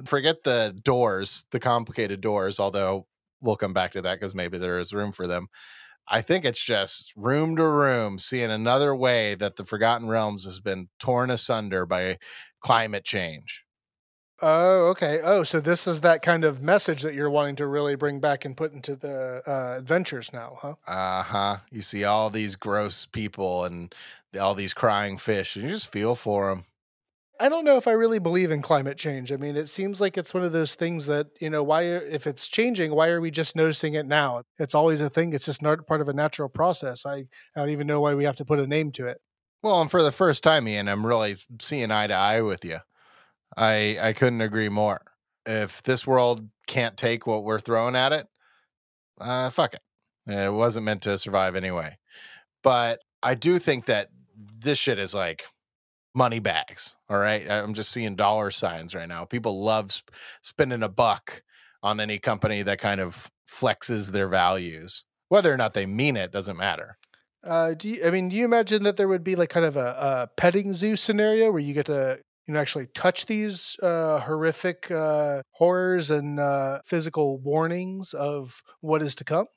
Forget 0.06 0.44
the 0.44 0.76
doors, 0.84 1.46
the 1.52 1.60
complicated 1.60 2.20
doors, 2.22 2.60
although 2.60 3.08
we'll 3.42 3.56
come 3.56 3.74
back 3.74 3.92
to 3.92 4.02
that 4.02 4.20
because 4.20 4.34
maybe 4.34 4.58
there 4.58 4.80
is 4.80 4.94
room 4.94 5.12
for 5.12 5.28
them. 5.28 5.48
I 6.08 6.22
think 6.22 6.46
it's 6.46 6.64
just 6.64 7.14
room 7.16 7.56
to 7.56 7.68
room, 7.68 8.20
seeing 8.20 8.52
another 8.52 8.96
way 8.96 9.36
that 9.36 9.56
the 9.56 9.66
Forgotten 9.66 10.10
Realms 10.10 10.46
has 10.46 10.60
been 10.60 10.90
torn 11.00 11.30
asunder 11.32 11.86
by 11.86 12.18
climate 12.62 13.06
change. 13.06 13.64
Oh, 14.42 14.88
okay. 14.90 15.22
Oh, 15.24 15.44
so 15.44 15.60
this 15.62 15.88
is 15.88 16.02
that 16.02 16.22
kind 16.22 16.44
of 16.44 16.62
message 16.62 17.02
that 17.04 17.14
you're 17.14 17.30
wanting 17.30 17.56
to 17.58 17.68
really 17.68 17.96
bring 17.96 18.20
back 18.20 18.44
and 18.46 18.58
put 18.58 18.74
into 18.74 18.96
the 18.96 19.42
uh, 19.48 19.78
adventures 19.78 20.34
now, 20.34 20.58
huh? 20.62 20.76
Uh 20.86 21.24
huh. 21.24 21.58
You 21.72 21.82
see 21.82 22.04
all 22.04 22.30
these 22.30 22.56
gross 22.56 23.06
people 23.06 23.64
and 23.66 23.94
all 24.40 24.54
these 24.56 24.74
crying 24.74 25.18
fish, 25.18 25.56
and 25.56 25.66
you 25.66 25.72
just 25.72 25.92
feel 25.92 26.16
for 26.16 26.50
them. 26.50 26.66
I 27.40 27.50
don't 27.50 27.66
know 27.66 27.78
if 27.78 27.88
I 27.88 27.94
really 27.94 28.20
believe 28.20 28.52
in 28.52 28.62
climate 28.62 28.98
change. 28.98 29.32
I 29.32 29.38
mean, 29.38 29.56
it 29.56 29.68
seems 29.68 30.00
like 30.00 30.18
it's 30.18 30.34
one 30.34 30.44
of 30.44 30.52
those 30.52 30.76
things 30.76 31.08
that, 31.08 31.28
you 31.40 31.50
know, 31.50 31.64
why, 31.64 31.84
if 31.84 32.28
it's 32.28 32.48
changing, 32.48 32.94
why 32.94 33.10
are 33.10 33.20
we 33.20 33.32
just 33.32 33.56
noticing 33.56 33.96
it 33.96 34.06
now? 34.06 34.44
It's 34.60 34.76
always 34.76 35.02
a 35.02 35.10
thing. 35.10 35.34
It's 35.34 35.46
just 35.46 35.62
not 35.62 35.88
part 35.88 36.00
of 36.00 36.08
a 36.08 36.14
natural 36.14 36.48
process. 36.48 37.06
I, 37.06 37.16
I 37.16 37.26
don't 37.56 37.72
even 37.72 37.88
know 37.88 38.02
why 38.02 38.14
we 38.14 38.24
have 38.26 38.36
to 38.38 38.46
put 38.46 38.60
a 38.60 38.68
name 38.68 38.92
to 38.94 39.08
it. 39.08 39.20
Well, 39.64 39.82
and 39.82 39.90
for 39.90 40.04
the 40.04 40.12
first 40.12 40.44
time, 40.44 40.68
Ian, 40.68 40.88
I'm 40.90 41.06
really 41.06 41.38
seeing 41.60 41.90
eye 41.90 42.08
to 42.08 42.14
eye 42.14 42.42
with 42.42 42.64
you. 42.66 42.78
I 43.56 43.98
I 44.02 44.14
couldn't 44.14 44.42
agree 44.42 44.70
more. 44.70 45.02
If 45.46 45.82
this 45.84 46.06
world 46.06 46.48
can't 46.68 46.98
take 46.98 47.26
what 47.26 47.44
we're 47.44 47.60
throwing 47.60 47.96
at 47.96 48.12
it, 48.12 48.28
uh, 49.20 49.50
fuck 49.50 49.74
it. 49.74 49.82
It 50.28 50.54
wasn't 50.54 50.86
meant 50.86 51.02
to 51.04 51.18
survive 51.18 51.56
anyway. 51.56 51.98
But 52.62 53.00
I 53.22 53.36
do 53.36 53.60
think 53.60 53.86
that 53.86 54.10
this 54.36 54.78
shit 54.78 55.00
is 55.00 55.14
like 55.14 55.44
money 56.14 56.40
bags. 56.40 56.96
All 57.10 57.20
right, 57.20 57.50
I'm 57.50 57.74
just 57.74 57.92
seeing 57.92 58.16
dollar 58.16 58.52
signs 58.52 58.96
right 58.96 59.08
now. 59.08 59.26
People 59.26 59.64
love 59.64 59.92
sp- 59.96 60.12
spending 60.42 60.84
a 60.84 60.90
buck 60.90 61.44
on 61.82 62.00
any 62.00 62.20
company 62.20 62.62
that 62.64 62.80
kind 62.80 63.02
of 63.02 63.32
flexes 63.50 64.12
their 64.12 64.28
values. 64.28 65.04
Whether 65.30 65.52
or 65.52 65.58
not 65.58 65.74
they 65.74 65.86
mean 65.86 66.16
it 66.16 66.32
doesn't 66.32 66.58
matter. 66.58 66.98
Uh, 67.44 67.74
do 67.74 67.90
you, 67.90 68.06
I 68.06 68.12
mean, 68.12 68.30
do 68.30 68.36
you 68.36 68.46
imagine 68.46 68.84
that 68.84 68.98
there 68.98 69.08
would 69.08 69.24
be 69.24 69.36
like 69.36 69.50
kind 69.50 69.66
of 69.66 69.76
a, 69.76 69.80
a 69.80 70.30
petting 70.38 70.74
zoo 70.74 70.96
scenario 70.96 71.52
where 71.52 71.62
you 71.62 71.74
get 71.74 71.88
to 71.88 72.20
you 72.48 72.54
know 72.54 72.60
actually 72.60 72.88
touch 72.94 73.26
these 73.26 73.78
uh, 73.82 74.20
horrific 74.22 74.90
uh, 74.92 75.42
horrors 75.52 76.12
and 76.12 76.40
uh, 76.40 76.80
physical 76.86 77.38
warnings 77.40 78.14
of 78.14 78.62
what 78.82 79.02
is 79.02 79.16
to 79.16 79.24
come? 79.24 79.48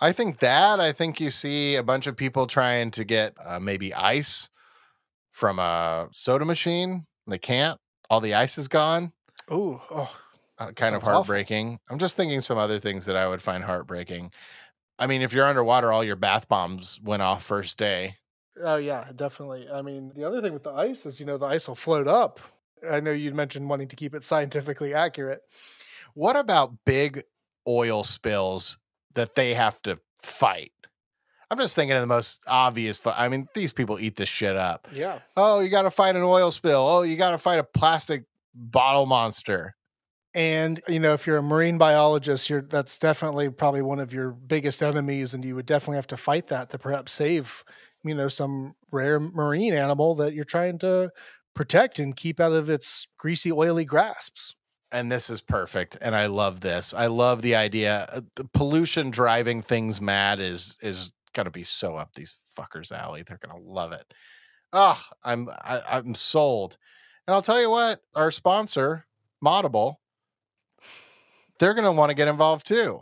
I 0.00 0.12
think 0.12 0.38
that. 0.38 0.80
I 0.80 0.92
think 0.92 1.20
you 1.20 1.30
see 1.30 1.74
a 1.74 1.82
bunch 1.82 2.06
of 2.06 2.16
people 2.16 2.46
trying 2.46 2.90
to 2.92 3.04
get 3.04 3.34
uh, 3.44 3.58
maybe 3.58 3.92
ice 3.92 4.48
from 5.40 5.58
a 5.58 6.06
soda 6.12 6.44
machine. 6.44 7.06
They 7.26 7.38
can't. 7.38 7.78
All 8.10 8.20
the 8.20 8.34
ice 8.34 8.58
is 8.58 8.68
gone. 8.68 9.12
Ooh, 9.50 9.80
oh, 9.90 10.14
Uh, 10.58 10.66
kind 10.66 10.94
of 10.94 11.00
Sounds 11.00 11.02
awful. 11.04 11.12
heartbreaking. 11.14 11.78
I'm 11.88 11.98
just 11.98 12.14
thinking 12.14 12.40
some 12.40 12.58
other 12.58 12.78
things 12.78 13.06
that 13.06 13.16
I 13.16 13.26
would 13.26 13.40
find 13.40 13.64
heartbreaking. 13.64 14.30
I 14.98 15.06
mean, 15.06 15.22
if 15.22 15.32
you're 15.32 15.46
underwater, 15.46 15.90
all 15.90 16.04
your 16.04 16.16
bath 16.16 16.46
bombs 16.46 17.00
went 17.02 17.22
off 17.22 17.42
first 17.42 17.78
day. 17.78 18.16
oh 18.62 18.76
yeah, 18.76 19.08
definitely. 19.16 19.66
I 19.72 19.80
mean, 19.80 20.12
the 20.14 20.24
other 20.24 20.42
thing 20.42 20.52
with 20.52 20.62
the 20.64 20.72
ice 20.72 21.06
is, 21.06 21.18
you 21.18 21.24
know, 21.24 21.38
the 21.38 21.46
ice 21.46 21.66
will 21.66 21.74
float 21.74 22.06
up. 22.06 22.38
I 22.88 23.00
know 23.00 23.10
you 23.12 23.32
mentioned 23.32 23.68
wanting 23.70 23.88
to 23.88 23.96
keep 23.96 24.14
it 24.14 24.22
scientifically 24.22 24.92
accurate. 24.92 25.40
What 26.12 26.36
about 26.36 26.74
big 26.84 27.22
oil 27.66 28.04
spills 28.04 28.78
that 29.14 29.34
they 29.36 29.54
have 29.54 29.80
to 29.82 30.00
fight? 30.22 30.72
I'm 31.50 31.58
just 31.58 31.74
thinking 31.74 31.96
of 31.96 32.00
the 32.00 32.06
most 32.06 32.40
obvious. 32.46 32.96
Fu- 32.96 33.10
I 33.10 33.28
mean, 33.28 33.48
these 33.54 33.72
people 33.72 33.98
eat 33.98 34.16
this 34.16 34.28
shit 34.28 34.56
up. 34.56 34.86
Yeah. 34.92 35.18
Oh, 35.36 35.60
you 35.60 35.68
got 35.68 35.82
to 35.82 35.90
fight 35.90 36.14
an 36.16 36.22
oil 36.22 36.50
spill. 36.52 36.86
Oh, 36.88 37.02
you 37.02 37.16
got 37.16 37.32
to 37.32 37.38
fight 37.38 37.58
a 37.58 37.64
plastic 37.64 38.24
bottle 38.54 39.06
monster. 39.06 39.74
And 40.32 40.80
you 40.86 41.00
know, 41.00 41.12
if 41.12 41.26
you're 41.26 41.38
a 41.38 41.42
marine 41.42 41.76
biologist, 41.76 42.48
you're 42.48 42.62
that's 42.62 42.98
definitely 42.98 43.48
probably 43.50 43.82
one 43.82 43.98
of 43.98 44.12
your 44.12 44.30
biggest 44.30 44.80
enemies, 44.80 45.34
and 45.34 45.44
you 45.44 45.56
would 45.56 45.66
definitely 45.66 45.96
have 45.96 46.06
to 46.08 46.16
fight 46.16 46.46
that 46.48 46.70
to 46.70 46.78
perhaps 46.78 47.10
save, 47.10 47.64
you 48.04 48.14
know, 48.14 48.28
some 48.28 48.74
rare 48.92 49.18
marine 49.18 49.74
animal 49.74 50.14
that 50.16 50.32
you're 50.34 50.44
trying 50.44 50.78
to 50.80 51.10
protect 51.56 51.98
and 51.98 52.14
keep 52.14 52.38
out 52.38 52.52
of 52.52 52.70
its 52.70 53.08
greasy, 53.18 53.50
oily 53.50 53.84
grasps. 53.84 54.54
And 54.92 55.10
this 55.10 55.30
is 55.30 55.40
perfect. 55.40 55.98
And 56.00 56.14
I 56.14 56.26
love 56.26 56.60
this. 56.60 56.94
I 56.94 57.06
love 57.06 57.42
the 57.42 57.56
idea. 57.56 58.08
uh, 58.12 58.20
The 58.36 58.44
pollution 58.44 59.10
driving 59.10 59.62
things 59.62 60.00
mad 60.00 60.38
is 60.38 60.76
is 60.80 61.10
gonna 61.34 61.50
be 61.50 61.64
so 61.64 61.96
up 61.96 62.14
these 62.14 62.34
fuckers' 62.56 62.92
alley. 62.92 63.22
They're 63.22 63.40
gonna 63.44 63.60
love 63.60 63.92
it. 63.92 64.12
Oh, 64.72 65.00
I'm 65.24 65.48
I, 65.48 65.82
I'm 65.88 66.14
sold. 66.14 66.76
And 67.26 67.34
I'll 67.34 67.42
tell 67.42 67.60
you 67.60 67.70
what, 67.70 68.00
our 68.14 68.30
sponsor, 68.30 69.06
Modable, 69.44 69.96
they're 71.58 71.74
gonna 71.74 71.92
want 71.92 72.10
to 72.10 72.14
get 72.14 72.28
involved 72.28 72.66
too. 72.66 73.00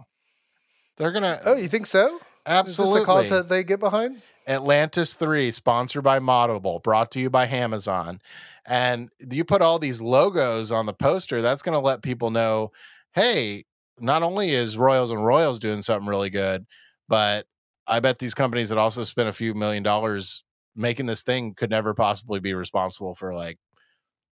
They're 0.96 1.12
gonna 1.12 1.40
Oh, 1.44 1.56
you 1.56 1.68
think 1.68 1.86
so? 1.86 2.20
absolutely 2.46 3.00
Is 3.00 3.00
this 3.00 3.02
a 3.02 3.06
cause 3.06 3.30
that 3.30 3.48
they 3.48 3.64
get 3.64 3.80
behind? 3.80 4.22
Atlantis 4.46 5.14
3, 5.14 5.50
sponsored 5.50 6.02
by 6.02 6.18
Modable, 6.18 6.82
brought 6.82 7.10
to 7.12 7.20
you 7.20 7.28
by 7.28 7.46
Amazon. 7.46 8.20
And 8.64 9.10
you 9.30 9.44
put 9.44 9.60
all 9.60 9.78
these 9.78 10.00
logos 10.00 10.72
on 10.72 10.86
the 10.86 10.94
poster, 10.94 11.42
that's 11.42 11.60
going 11.60 11.74
to 11.74 11.84
let 11.84 12.02
people 12.02 12.30
know 12.30 12.72
hey, 13.14 13.64
not 13.98 14.22
only 14.22 14.50
is 14.50 14.76
Royals 14.78 15.10
and 15.10 15.24
Royals 15.24 15.58
doing 15.58 15.82
something 15.82 16.08
really 16.08 16.30
good, 16.30 16.66
but 17.08 17.46
I 17.88 18.00
bet 18.00 18.18
these 18.18 18.34
companies 18.34 18.68
that 18.68 18.78
also 18.78 19.02
spent 19.02 19.28
a 19.28 19.32
few 19.32 19.54
million 19.54 19.82
dollars 19.82 20.44
making 20.76 21.06
this 21.06 21.22
thing 21.22 21.54
could 21.54 21.70
never 21.70 21.94
possibly 21.94 22.40
be 22.40 22.54
responsible 22.54 23.14
for 23.14 23.34
like 23.34 23.58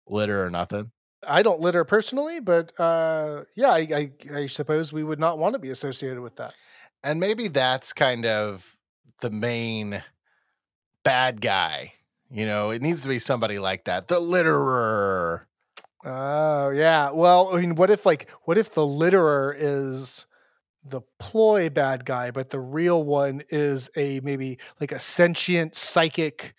litter 0.06 0.44
or 0.44 0.50
nothing. 0.50 0.90
I 1.26 1.42
don't 1.42 1.60
litter 1.60 1.84
personally, 1.84 2.40
but 2.40 2.78
uh, 2.78 3.44
yeah, 3.56 3.70
I, 3.70 3.78
I, 3.78 4.10
I 4.34 4.46
suppose 4.46 4.92
we 4.92 5.04
would 5.04 5.18
not 5.18 5.38
want 5.38 5.54
to 5.54 5.58
be 5.58 5.70
associated 5.70 6.20
with 6.20 6.36
that. 6.36 6.54
And 7.02 7.20
maybe 7.20 7.48
that's 7.48 7.92
kind 7.92 8.26
of 8.26 8.76
the 9.20 9.30
main 9.30 10.02
bad 11.02 11.40
guy. 11.40 11.92
You 12.30 12.46
know, 12.46 12.70
it 12.70 12.82
needs 12.82 13.02
to 13.02 13.08
be 13.08 13.18
somebody 13.18 13.58
like 13.58 13.84
that, 13.84 14.08
the 14.08 14.20
litterer. 14.20 15.42
Oh 16.04 16.70
yeah. 16.70 17.10
Well, 17.10 17.54
I 17.54 17.60
mean, 17.60 17.76
what 17.76 17.90
if 17.90 18.04
like 18.04 18.28
what 18.42 18.58
if 18.58 18.74
the 18.74 18.86
litterer 18.86 19.54
is 19.56 20.26
the 20.84 21.00
ploy 21.18 21.70
bad 21.70 22.04
guy, 22.04 22.30
but 22.30 22.50
the 22.50 22.60
real 22.60 23.04
one 23.04 23.42
is 23.48 23.88
a 23.96 24.20
maybe 24.20 24.58
like 24.80 24.92
a 24.92 25.00
sentient 25.00 25.74
psychic 25.74 26.54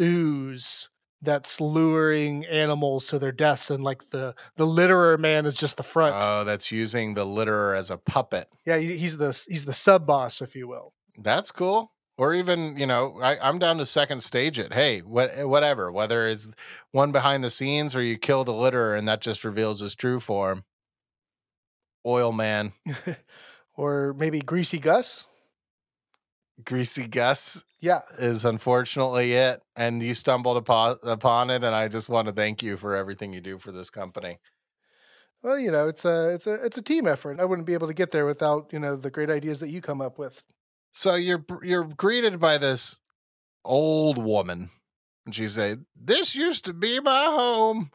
ooze 0.00 0.88
that's 1.22 1.60
luring 1.60 2.44
animals 2.46 3.06
to 3.08 3.18
their 3.18 3.32
deaths, 3.32 3.70
and 3.70 3.82
like 3.82 4.10
the 4.10 4.34
the 4.56 4.66
litterer 4.66 5.18
man 5.18 5.46
is 5.46 5.56
just 5.56 5.76
the 5.76 5.82
front. 5.82 6.14
Oh, 6.18 6.44
that's 6.44 6.70
using 6.70 7.14
the 7.14 7.24
litterer 7.24 7.76
as 7.76 7.90
a 7.90 7.96
puppet. 7.98 8.48
yeah, 8.66 8.78
he's 8.78 9.16
the 9.16 9.44
he's 9.48 9.64
the 9.64 9.72
sub 9.72 10.06
boss, 10.06 10.40
if 10.40 10.54
you 10.54 10.68
will. 10.68 10.92
That's 11.18 11.50
cool. 11.50 11.92
or 12.18 12.34
even 12.34 12.76
you 12.76 12.86
know 12.86 13.18
I, 13.22 13.36
i'm 13.40 13.58
down 13.58 13.78
to 13.78 13.86
second 13.86 14.20
stage 14.20 14.58
it 14.58 14.72
hey 14.72 15.00
what, 15.00 15.30
whatever 15.48 15.90
whether 15.90 16.28
it's 16.28 16.48
one 16.92 17.10
behind 17.12 17.42
the 17.42 17.50
scenes 17.50 17.94
or 17.96 18.02
you 18.02 18.18
kill 18.18 18.44
the 18.44 18.52
litterer 18.52 18.96
and 18.96 19.08
that 19.08 19.20
just 19.20 19.44
reveals 19.44 19.80
his 19.80 19.94
true 19.96 20.20
form 20.20 20.64
oil 22.06 22.30
man 22.32 22.72
or 23.76 24.14
maybe 24.18 24.40
Greasy 24.40 24.78
Gus. 24.78 25.26
greasy 26.64 27.06
gus 27.08 27.64
Yeah. 27.80 28.02
is 28.18 28.44
unfortunately 28.44 29.32
it 29.32 29.60
and 29.76 30.00
you 30.02 30.14
stumbled 30.14 30.56
upon, 30.56 30.98
upon 31.02 31.50
it 31.50 31.64
and 31.64 31.74
i 31.74 31.88
just 31.88 32.08
want 32.08 32.28
to 32.28 32.32
thank 32.32 32.62
you 32.62 32.76
for 32.76 32.94
everything 32.94 33.32
you 33.32 33.40
do 33.40 33.58
for 33.58 33.72
this 33.72 33.90
company 33.90 34.38
Well, 35.42 35.58
you 35.58 35.70
know, 35.70 35.88
it's 35.88 36.04
a 36.06 36.30
it's 36.32 36.46
a 36.46 36.54
it's 36.64 36.78
a 36.78 36.82
team 36.82 37.06
effort. 37.06 37.38
I 37.40 37.44
wouldn't 37.44 37.66
be 37.66 37.74
able 37.74 37.88
to 37.88 37.92
get 37.94 38.12
there 38.12 38.24
without 38.24 38.72
you 38.72 38.78
know 38.78 38.96
the 38.96 39.10
great 39.10 39.28
ideas 39.30 39.60
that 39.60 39.68
you 39.68 39.80
come 39.82 40.00
up 40.00 40.16
with. 40.18 40.42
so 40.92 41.16
you're 41.16 41.44
you're 41.62 41.84
greeted 41.84 42.38
by 42.40 42.56
this 42.56 42.98
old 43.64 44.16
woman 44.16 44.70
and 45.26 45.34
she 45.34 45.46
said 45.48 45.84
this 45.94 46.34
used 46.34 46.64
to 46.64 46.72
be 46.72 47.00
my 47.00 47.24
home 47.24 47.90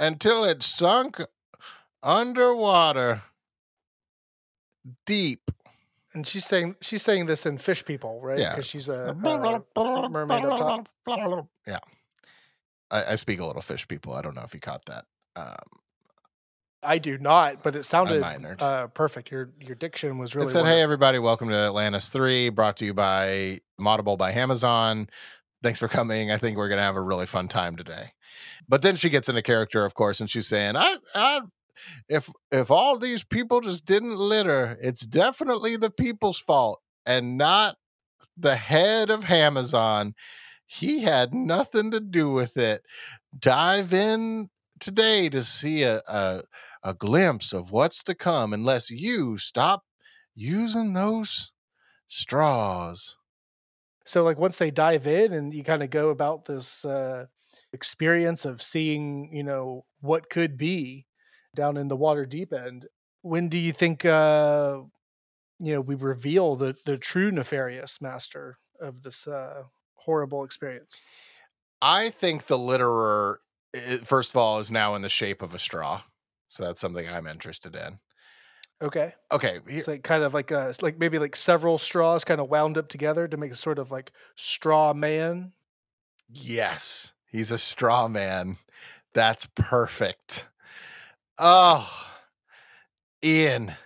until 0.00 0.42
it 0.44 0.62
sunk 0.64 1.20
underwater 2.02 3.22
deep 5.06 5.50
And 6.14 6.26
she's 6.26 6.44
saying 6.44 6.76
she's 6.80 7.02
saying 7.02 7.26
this 7.26 7.46
in 7.46 7.58
Fish 7.58 7.84
People, 7.84 8.20
right? 8.22 8.38
Yeah. 8.38 8.50
Because 8.50 8.66
she's 8.66 8.88
a, 8.88 9.10
a 9.10 9.14
mermaid 9.14 9.62
yeah 11.66 11.78
I, 12.90 13.12
I 13.12 13.14
speak 13.16 13.40
a 13.40 13.46
little 13.46 13.62
fish 13.62 13.86
people 13.86 14.14
i 14.14 14.22
don't 14.22 14.34
know 14.34 14.42
if 14.42 14.54
you 14.54 14.60
caught 14.60 14.84
that 14.86 15.04
um, 15.36 15.54
I 16.82 16.98
do 16.98 17.18
not, 17.18 17.62
but 17.62 17.74
it 17.74 17.84
sounded 17.84 18.22
uh, 18.60 18.86
perfect. 18.88 19.30
Your 19.30 19.50
your 19.60 19.74
diction 19.74 20.18
was 20.18 20.36
really. 20.36 20.48
it 20.48 20.52
said, 20.52 20.64
"Hey 20.64 20.80
everybody, 20.80 21.18
welcome 21.18 21.48
to 21.48 21.56
Atlantis 21.56 22.08
Three, 22.08 22.50
brought 22.50 22.76
to 22.76 22.84
you 22.84 22.94
by 22.94 23.60
Audible 23.84 24.16
by 24.16 24.32
Amazon. 24.32 25.08
Thanks 25.62 25.80
for 25.80 25.88
coming. 25.88 26.30
I 26.30 26.36
think 26.36 26.56
we're 26.56 26.68
gonna 26.68 26.82
have 26.82 26.96
a 26.96 27.02
really 27.02 27.26
fun 27.26 27.48
time 27.48 27.74
today." 27.74 28.12
But 28.68 28.82
then 28.82 28.94
she 28.94 29.10
gets 29.10 29.28
into 29.28 29.42
character, 29.42 29.84
of 29.84 29.94
course, 29.94 30.20
and 30.20 30.30
she's 30.30 30.46
saying, 30.46 30.76
"I, 30.76 30.98
I, 31.16 31.40
if 32.08 32.30
if 32.50 32.70
all 32.70 32.98
these 32.98 33.24
people 33.24 33.60
just 33.60 33.84
didn't 33.84 34.16
litter, 34.16 34.78
it's 34.80 35.06
definitely 35.06 35.76
the 35.76 35.90
people's 35.90 36.38
fault 36.38 36.80
and 37.06 37.36
not 37.38 37.76
the 38.36 38.56
head 38.56 39.10
of 39.10 39.30
Amazon. 39.30 40.14
He 40.66 41.00
had 41.00 41.34
nothing 41.34 41.90
to 41.92 42.00
do 42.00 42.30
with 42.32 42.56
it. 42.56 42.82
Dive 43.38 43.92
in 43.92 44.50
today 44.80 45.28
to 45.30 45.42
see 45.42 45.82
a, 45.82 46.02
a 46.08 46.42
a 46.82 46.94
glimpse 46.94 47.52
of 47.52 47.72
what's 47.72 48.02
to 48.04 48.14
come 48.14 48.52
unless 48.52 48.90
you 48.90 49.36
stop 49.36 49.84
using 50.34 50.92
those 50.92 51.52
straws. 52.06 53.16
So 54.04 54.22
like 54.22 54.38
once 54.38 54.56
they 54.56 54.70
dive 54.70 55.06
in 55.06 55.32
and 55.32 55.52
you 55.52 55.64
kind 55.64 55.82
of 55.82 55.90
go 55.90 56.10
about 56.10 56.46
this 56.46 56.84
uh, 56.84 57.26
experience 57.72 58.44
of 58.44 58.62
seeing, 58.62 59.28
you 59.34 59.42
know, 59.42 59.84
what 60.00 60.30
could 60.30 60.56
be 60.56 61.06
down 61.54 61.76
in 61.76 61.88
the 61.88 61.96
water 61.96 62.26
deep 62.26 62.52
end. 62.52 62.88
When 63.22 63.48
do 63.48 63.58
you 63.58 63.72
think 63.72 64.04
uh, 64.04 64.82
you 65.60 65.74
know 65.74 65.80
we 65.82 65.94
reveal 65.96 66.56
the 66.56 66.76
the 66.86 66.98
true 66.98 67.32
nefarious 67.32 68.00
master 68.00 68.58
of 68.80 69.02
this 69.02 69.26
uh, 69.28 69.64
horrible 69.94 70.44
experience? 70.44 71.02
I 71.80 72.10
think 72.10 72.46
the 72.46 72.58
litterer, 72.58 73.38
first 74.04 74.30
of 74.30 74.36
all, 74.36 74.58
is 74.58 74.70
now 74.70 74.94
in 74.94 75.02
the 75.02 75.08
shape 75.08 75.42
of 75.42 75.54
a 75.54 75.58
straw. 75.58 76.02
So 76.48 76.64
that's 76.64 76.80
something 76.80 77.08
I'm 77.08 77.26
interested 77.26 77.74
in. 77.76 78.00
Okay, 78.80 79.14
Okay. 79.30 79.60
it's 79.66 79.88
like 79.88 80.04
kind 80.04 80.22
of 80.22 80.32
like 80.34 80.50
a 80.50 80.72
like 80.82 80.98
maybe 80.98 81.18
like 81.18 81.34
several 81.36 81.78
straws 81.78 82.24
kind 82.24 82.40
of 82.40 82.48
wound 82.48 82.78
up 82.78 82.88
together 82.88 83.26
to 83.26 83.36
make 83.36 83.50
a 83.52 83.56
sort 83.56 83.78
of 83.78 83.90
like 83.90 84.12
straw 84.36 84.94
man. 84.94 85.52
yes, 86.28 87.12
he's 87.26 87.50
a 87.50 87.58
straw 87.58 88.08
man. 88.08 88.56
That's 89.14 89.46
perfect. 89.54 90.46
Oh, 91.40 91.88
Ian, 93.22 93.76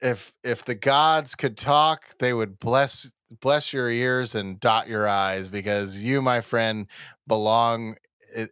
if 0.00 0.32
if 0.42 0.64
the 0.64 0.74
gods 0.74 1.34
could 1.34 1.56
talk, 1.56 2.18
they 2.18 2.32
would 2.32 2.58
bless 2.58 3.12
bless 3.40 3.72
your 3.72 3.90
ears 3.90 4.34
and 4.34 4.60
dot 4.60 4.88
your 4.88 5.08
eyes 5.08 5.48
because 5.48 5.98
you, 5.98 6.20
my 6.22 6.40
friend, 6.40 6.86
belong 7.26 7.96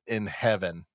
in 0.07 0.27
heaven. 0.27 0.87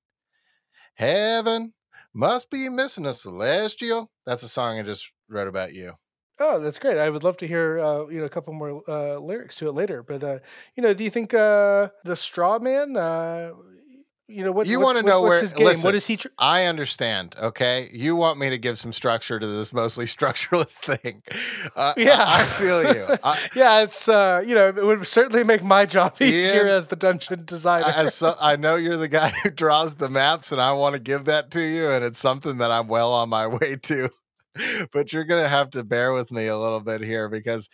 Heaven 0.94 1.72
must 2.12 2.50
be 2.50 2.68
missing 2.68 3.06
a 3.06 3.12
celestial. 3.14 4.10
That's 4.26 4.42
a 4.42 4.48
song 4.48 4.78
I 4.78 4.82
just 4.82 5.10
wrote 5.28 5.48
about 5.48 5.72
you. 5.72 5.94
Oh, 6.40 6.60
that's 6.60 6.78
great. 6.78 6.98
I 6.98 7.10
would 7.10 7.24
love 7.24 7.36
to 7.38 7.46
hear 7.48 7.78
uh, 7.80 8.06
you 8.06 8.20
know 8.20 8.24
a 8.24 8.28
couple 8.28 8.52
more 8.52 8.82
uh, 8.88 9.18
lyrics 9.18 9.56
to 9.56 9.68
it 9.68 9.72
later. 9.72 10.02
But 10.02 10.22
uh, 10.22 10.38
you 10.76 10.82
know, 10.82 10.94
do 10.94 11.02
you 11.04 11.10
think 11.10 11.34
uh, 11.34 11.88
the 12.04 12.14
straw 12.16 12.58
man? 12.58 12.96
You 14.30 14.44
know 14.44 14.52
what 14.52 14.66
You 14.66 14.78
wanna 14.78 15.00
know 15.02 15.22
what's 15.22 15.30
where- 15.30 15.40
his 15.40 15.52
game? 15.54 15.64
listen. 15.64 15.84
what 15.84 15.94
is 15.94 16.04
he? 16.04 16.18
Tr- 16.18 16.28
I 16.38 16.64
understand. 16.64 17.34
Okay, 17.40 17.88
you 17.94 18.14
want 18.14 18.38
me 18.38 18.50
to 18.50 18.58
give 18.58 18.76
some 18.76 18.92
structure 18.92 19.38
to 19.40 19.46
this 19.46 19.72
mostly 19.72 20.04
structureless 20.16 20.74
thing. 20.74 21.22
Uh, 21.74 21.94
Yeah. 21.96 22.22
I, 22.26 22.44
feel 22.44 22.82
you. 22.94 23.06
I, 23.24 23.38
yeah, 23.54 23.82
it's 23.82 24.06
uh, 24.06 24.42
you 24.46 24.54
know 24.54 24.68
it 24.68 24.84
would 24.84 25.06
certainly 25.06 25.44
make 25.44 25.62
my 25.62 25.86
job 25.86 26.16
easier 26.20 26.56
Ian, 26.64 26.66
as 26.68 26.88
the 26.88 26.96
dungeon 26.96 27.46
designer. 27.46 27.86
I, 27.86 28.02
as 28.04 28.14
so, 28.16 28.34
I 28.38 28.56
know 28.56 28.74
you're 28.76 28.98
the 28.98 29.08
guy 29.08 29.30
who 29.42 29.48
draws 29.50 29.94
the 29.94 30.10
maps, 30.10 30.52
and 30.52 30.60
I 30.60 30.72
want 30.72 30.94
to 30.94 31.00
give 31.00 31.24
that 31.24 31.50
to 31.52 31.60
you, 31.62 31.88
and 31.90 32.04
it's 32.04 32.18
something 32.18 32.58
that 32.58 32.70
I'm 32.70 32.86
well 32.86 33.12
on 33.14 33.30
my 33.30 33.46
way 33.46 33.76
to. 33.76 34.10
But 34.92 35.12
you're 35.12 35.24
gonna 35.24 35.48
have 35.48 35.70
to 35.70 35.84
bear 35.84 36.12
with 36.12 36.32
me 36.32 36.46
a 36.46 36.56
little 36.56 36.80
bit 36.80 37.02
here 37.02 37.28
because 37.28 37.68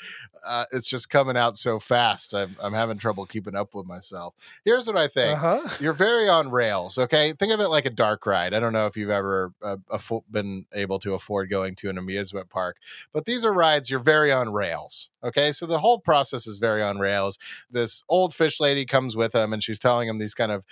uh, 0.47 0.65
it's 0.73 0.87
just 0.87 1.11
coming 1.11 1.37
out 1.37 1.57
so 1.57 1.79
fast. 1.79 2.35
I'm, 2.35 2.57
I'm 2.61 2.73
having 2.73 2.99
trouble 2.99 3.27
keeping 3.27 3.55
up 3.55 3.75
with 3.75 3.87
myself. 3.87 4.35
Here's 4.65 4.87
what 4.87 4.97
I 4.97 5.09
think. 5.09 5.39
uh-huh. 5.39 5.69
You're 5.81 5.93
very 5.93 6.29
on 6.29 6.51
rails, 6.51 6.99
okay? 6.99 7.33
Think 7.33 7.53
of 7.53 7.61
it 7.61 7.69
like 7.69 7.87
a 7.87 7.91
dark 7.91 8.27
ride. 8.27 8.55
I 8.55 8.61
don't 8.61 8.73
know 8.73 8.87
if 8.87 8.97
you've 8.97 9.11
ever 9.11 9.53
uh, 9.63 9.77
affo- 9.93 10.25
been 10.31 10.67
able 10.73 10.99
to 11.01 11.15
afford 11.15 11.51
going 11.51 11.75
to 11.77 11.91
an 11.91 11.99
amusement 11.99 12.49
park, 12.51 12.77
but 13.13 13.25
these 13.25 13.45
are 13.45 13.53
rides 13.53 13.91
you're 13.91 14.01
very 14.01 14.33
on 14.33 14.53
rails, 14.53 15.11
okay? 15.23 15.53
So 15.53 15.67
the 15.67 15.79
whole 15.79 15.99
process 15.99 16.47
is 16.47 16.59
very 16.59 16.83
on 16.83 16.99
rails. 16.99 17.39
This 17.71 18.03
old 18.09 18.35
fish 18.35 18.61
lady 18.61 18.85
comes 18.85 19.17
with 19.17 19.35
him 19.35 19.53
and 19.53 19.63
she's 19.63 19.79
telling 19.79 20.09
him 20.09 20.19
these 20.19 20.35
kind 20.35 20.53
of 20.53 20.65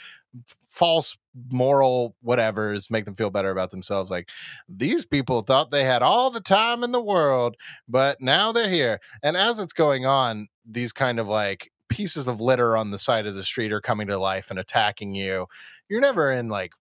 false 0.72 1.16
moral 1.50 2.16
whatevers 2.24 2.90
make 2.90 3.04
them 3.04 3.14
feel 3.14 3.30
better 3.30 3.50
about 3.50 3.70
themselves 3.70 4.10
like 4.10 4.28
these 4.68 5.06
people 5.06 5.40
thought 5.40 5.70
they 5.70 5.84
had 5.84 6.02
all 6.02 6.30
the 6.30 6.40
time 6.40 6.82
in 6.82 6.92
the 6.92 7.00
world 7.00 7.56
but 7.88 8.20
now 8.20 8.52
they're 8.52 8.68
here. 8.68 9.00
And 9.22 9.36
as 9.36 9.58
it's 9.58 9.72
going 9.72 10.06
on 10.06 10.48
these 10.64 10.92
kind 10.92 11.18
of 11.18 11.28
like 11.28 11.70
pieces 11.88 12.26
of 12.26 12.40
litter 12.40 12.74
on 12.76 12.90
the 12.90 12.98
side 12.98 13.26
of 13.26 13.34
the 13.34 13.42
street 13.42 13.70
are 13.70 13.80
coming 13.80 14.06
to 14.06 14.16
life 14.16 14.50
and 14.50 14.58
attacking 14.58 15.14
you. 15.14 15.46
You're 15.90 16.00
never 16.00 16.30
in 16.30 16.48
like 16.48 16.72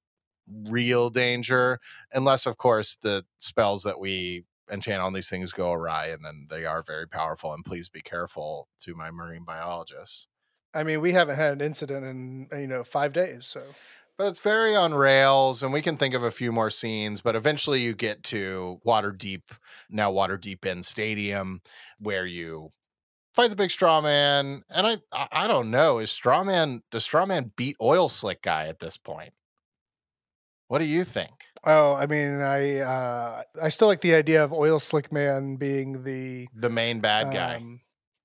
real 0.48 1.10
danger 1.10 1.80
unless 2.14 2.46
of 2.46 2.58
course 2.58 2.98
the 3.04 3.26
spells 3.38 3.84
that 3.84 4.00
we 4.00 4.44
enchant 4.72 5.02
on 5.02 5.14
these 5.14 5.30
things 5.30 5.52
go 5.52 5.72
awry 5.72 6.08
and 6.08 6.24
then 6.24 6.48
they 6.50 6.66
are 6.66 6.82
very 6.82 7.08
powerful 7.08 7.54
and 7.54 7.64
please 7.64 7.90
be 7.90 8.02
careful 8.02 8.68
to 8.80 8.96
my 8.96 9.12
marine 9.12 9.44
biologists 9.46 10.28
I 10.74 10.84
mean, 10.84 11.02
we 11.02 11.12
haven't 11.12 11.36
had 11.36 11.54
an 11.54 11.62
incident 11.62 12.06
in 12.06 12.60
you 12.60 12.68
know 12.68 12.84
five 12.84 13.14
days, 13.14 13.46
so. 13.46 13.64
But 14.18 14.28
it's 14.28 14.40
very 14.40 14.76
on 14.76 14.94
rails 14.94 15.64
and 15.64 15.74
we 15.74 15.82
can 15.82 15.98
think 15.98 16.14
of 16.14 16.22
a 16.22 16.30
few 16.30 16.52
more 16.52 16.70
scenes 16.70 17.22
but 17.22 17.36
eventually 17.36 17.82
you 17.82 17.96
get 17.96 18.22
to 18.26 18.80
Waterdeep 18.86 19.42
now 19.90 20.12
water 20.12 20.38
deep 20.38 20.64
in 20.64 20.84
stadium 20.84 21.62
where 21.98 22.28
you 22.28 22.70
fight 23.34 23.50
the 23.50 23.56
big 23.56 23.72
straw 23.72 24.00
man 24.00 24.64
and 24.70 24.86
i 25.12 25.28
i, 25.32 25.48
don't 25.48 25.72
know 25.72 25.98
is 25.98 26.12
straw 26.12 26.44
man 26.44 26.84
does 26.92 27.04
straw 27.04 27.26
man 27.26 27.52
beat 27.56 27.76
oil 27.82 28.10
slick 28.10 28.44
guy 28.44 28.68
at 28.68 28.78
this 28.78 28.96
point? 28.96 29.34
What 30.72 30.80
do 30.80 30.86
you 30.86 31.04
think? 31.04 31.34
Oh, 31.66 31.96
I 31.96 32.06
mean, 32.08 32.40
I 32.40 32.80
uh, 32.80 33.44
I 33.62 33.68
still 33.68 33.90
like 33.90 34.00
the 34.00 34.16
idea 34.16 34.42
of 34.42 34.54
Oil 34.54 34.80
Slick 34.80 35.12
Man 35.12 35.58
being 35.58 36.04
the 36.04 36.48
the 36.56 36.70
main 36.70 37.02
bad 37.02 37.34
guy. 37.34 37.58
Um, 37.58 37.82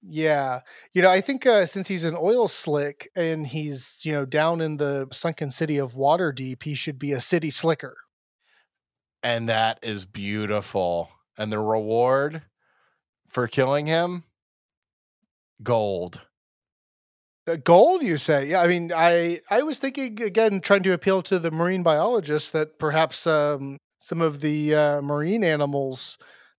yeah, 0.08 0.60
you 0.94 1.02
know, 1.02 1.10
I 1.10 1.20
think 1.20 1.46
uh, 1.46 1.66
since 1.66 1.88
he's 1.88 2.04
an 2.04 2.16
oil 2.18 2.48
slick 2.48 3.10
and 3.16 3.46
he's 3.46 4.00
you 4.04 4.12
know 4.12 4.24
down 4.24 4.60
in 4.60 4.76
the 4.76 5.08
sunken 5.12 5.50
city 5.50 5.78
of 5.78 5.94
Waterdeep, 5.94 6.62
he 6.62 6.74
should 6.74 6.98
be 6.98 7.12
a 7.12 7.20
city 7.20 7.50
slicker. 7.50 7.96
and 9.22 9.48
that 9.48 9.78
is 9.82 10.04
beautiful 10.04 11.10
and 11.36 11.52
the 11.52 11.58
reward 11.58 12.42
for 13.26 13.48
killing 13.48 13.86
him 13.86 14.24
gold 15.62 16.20
Uh, 17.46 17.56
gold, 17.56 18.02
you 18.02 18.16
say? 18.16 18.48
Yeah, 18.48 18.60
I 18.62 18.66
mean, 18.66 18.92
I 18.94 19.40
I 19.50 19.62
was 19.62 19.78
thinking 19.78 20.20
again, 20.22 20.60
trying 20.60 20.82
to 20.84 20.92
appeal 20.92 21.22
to 21.24 21.38
the 21.38 21.50
marine 21.50 21.82
biologists 21.82 22.50
that 22.50 22.78
perhaps 22.78 23.26
um, 23.26 23.78
some 23.98 24.20
of 24.20 24.40
the 24.40 24.74
uh, 24.74 25.00
marine 25.00 25.44
animals 25.44 26.18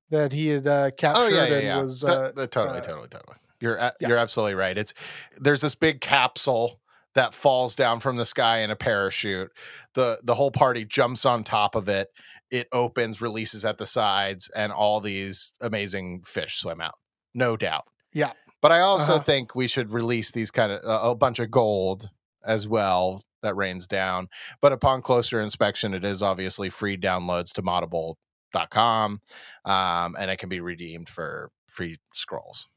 that 0.10 0.32
he 0.32 0.48
had 0.48 0.68
uh, 0.68 0.92
captured 0.92 1.22
Oh 1.24 1.28
yeah, 1.28 1.46
yeah, 1.48 1.54
and 1.56 1.64
yeah. 1.64 1.82
was 1.82 2.02
That- 2.02 2.10
uh, 2.12 2.32
that- 2.34 2.52
totally, 2.52 2.80
uh, 2.80 2.82
totally, 2.84 3.08
totally. 3.08 3.36
You're 3.60 3.78
a- 3.78 3.94
you're 4.00 4.18
absolutely 4.18 4.54
right. 4.56 4.78
It's 4.78 4.94
there's 5.38 5.62
this 5.62 5.76
big 5.76 6.00
capsule 6.02 6.80
that 7.16 7.34
falls 7.34 7.74
down 7.76 8.00
from 8.00 8.16
the 8.18 8.26
sky 8.26 8.60
in 8.60 8.70
a 8.70 8.76
parachute. 8.76 9.52
the 9.96 10.20
The 10.24 10.36
whole 10.36 10.52
party 10.52 10.86
jumps 10.86 11.26
on 11.26 11.44
top 11.44 11.74
of 11.76 11.90
it. 11.90 12.10
It 12.52 12.68
opens, 12.72 13.20
releases 13.22 13.66
at 13.66 13.78
the 13.80 13.86
sides, 13.88 14.50
and 14.56 14.72
all 14.72 15.02
these 15.02 15.52
amazing 15.60 16.22
fish 16.24 16.60
swim 16.60 16.80
out. 16.80 16.96
No 17.34 17.58
doubt. 17.58 17.86
Yeah. 18.14 18.32
But 18.62 18.72
I 18.72 18.80
also 18.82 19.14
Uh-huh. 19.14 19.24
think 19.24 19.56
we 19.56 19.68
should 19.68 19.92
release 19.92 20.32
these 20.32 20.52
kind 20.52 20.72
of 20.72 20.82
a 20.84 21.10
a 21.10 21.16
bunch 21.16 21.40
of 21.40 21.50
gold 21.52 22.10
as 22.46 22.68
well 22.68 23.22
that 23.42 23.56
rains 23.56 23.88
down. 23.88 24.28
But 24.62 24.72
upon 24.72 25.02
closer 25.02 25.42
inspection, 25.42 25.94
it 25.94 26.06
is 26.06 26.22
obviously 26.22 26.70
free 26.70 26.98
downloads 26.98 27.52
to 27.54 27.62
moddable.com 28.54 29.22
um, 29.66 30.16
and 30.20 30.32
it 30.32 30.38
can 30.38 30.50
be 30.50 30.60
redeemed 30.60 31.10
for 31.10 31.52
free 31.68 31.98
scrolls. 32.14 32.68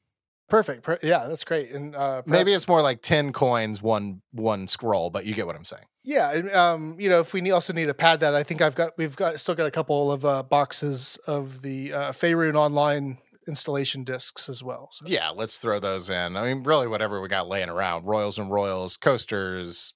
Perfect. 0.49 0.83
Per- 0.83 0.99
yeah, 1.03 1.27
that's 1.29 1.45
great. 1.45 1.71
And 1.71 1.95
uh, 1.95 2.23
Maybe 2.27 2.53
it's 2.53 2.67
more 2.67 2.83
like 2.83 3.03
10 3.03 3.33
coins, 3.33 3.81
one 3.81 4.21
one 4.33 4.67
scroll, 4.67 5.09
but 5.09 5.25
you 5.25 5.35
get 5.35 5.47
what 5.47 5.55
I'm 5.55 5.65
saying. 5.65 5.85
Yeah, 6.03 6.33
and, 6.33 6.51
um, 6.53 6.97
you 6.99 7.09
know, 7.09 7.21
if 7.21 7.33
we 7.33 7.41
need, 7.41 7.53
also 7.53 7.73
need 7.73 7.87
to 7.87 7.95
pad 7.95 8.21
that, 8.21 8.35
I 8.35 8.43
think 8.43 8.63
I've 8.63 8.75
got 8.75 8.93
we've 8.97 9.15
got 9.15 9.39
still 9.39 9.55
got 9.55 9.67
a 9.67 9.71
couple 9.71 10.11
of 10.11 10.25
uh, 10.25 10.43
boxes 10.43 11.19
of 11.27 11.63
the 11.63 11.93
uh, 11.93 12.13
Faerun 12.13 12.57
online 12.57 13.19
installation 13.47 14.03
discs 14.03 14.49
as 14.49 14.63
well. 14.63 14.89
So. 14.93 15.05
Yeah, 15.07 15.29
let's 15.31 15.59
throw 15.59 15.79
those 15.79 16.09
in. 16.09 16.37
I 16.37 16.53
mean, 16.53 16.65
really, 16.65 16.89
whatever 16.89 17.21
we 17.21 17.29
got 17.29 17.49
laying 17.49 17.69
around 17.69 18.07
Royals 18.07 18.39
and 18.39 18.51
Royals, 18.51 18.97
coasters, 18.97 19.93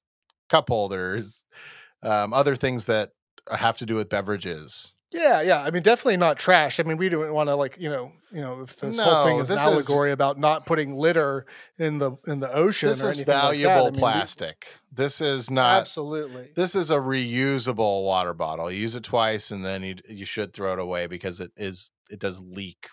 cup 0.51 0.68
holders, 0.68 1.43
um, 2.03 2.33
other 2.33 2.55
things 2.55 2.85
that 2.85 3.11
have 3.51 3.79
to 3.79 3.87
do 3.87 3.97
with 3.97 4.09
beverages. 4.09 4.95
Yeah, 5.14 5.40
yeah. 5.42 5.62
I 5.62 5.70
mean, 5.70 5.82
definitely 5.84 6.16
not 6.16 6.38
trash. 6.38 6.80
I 6.80 6.82
mean, 6.82 6.96
we 6.96 7.08
don't 7.08 7.32
want 7.32 7.48
to 7.48 7.54
like 7.54 7.76
you 7.78 7.88
know, 7.88 8.10
you 8.32 8.40
know, 8.40 8.62
if 8.62 8.76
this 8.76 8.98
whole 8.98 9.24
thing 9.24 9.36
No, 9.36 9.42
is 9.42 9.48
an 9.50 9.56
this 9.56 9.64
is- 9.64 9.72
allegory 9.72 10.10
about 10.10 10.38
not 10.40 10.66
putting 10.66 10.92
litter 10.94 11.46
in 11.78 11.98
the 11.98 12.12
in 12.26 12.40
the 12.40 12.52
ocean 12.52 12.88
This 12.88 13.02
or 13.02 13.10
is 13.10 13.18
anything 13.20 13.32
like 13.34 13.42
that. 13.42 13.44
I 13.46 13.62
valuable 13.62 13.84
mean, 13.86 13.92
we- 13.94 13.98
plastic. 14.00 14.66
This 14.92 15.20
is 15.20 15.50
not. 15.50 15.80
absolutely. 15.82 16.50
This 16.56 16.74
is 16.74 16.90
a 16.90 16.96
reusable 16.96 18.04
water 18.04 18.34
bottle. 18.34 18.70
You 18.70 18.80
use 18.80 18.94
it 18.96 19.04
twice, 19.04 19.50
and 19.52 19.64
then 19.64 19.82
you 19.84 19.94
you 20.08 20.24
should 20.24 20.52
throw 20.52 20.72
it 20.72 20.78
away 20.80 21.06
because 21.06 21.38
it 21.40 21.52
is 21.56 21.90
it 22.10 22.18
does 22.18 22.40
leak, 22.40 22.88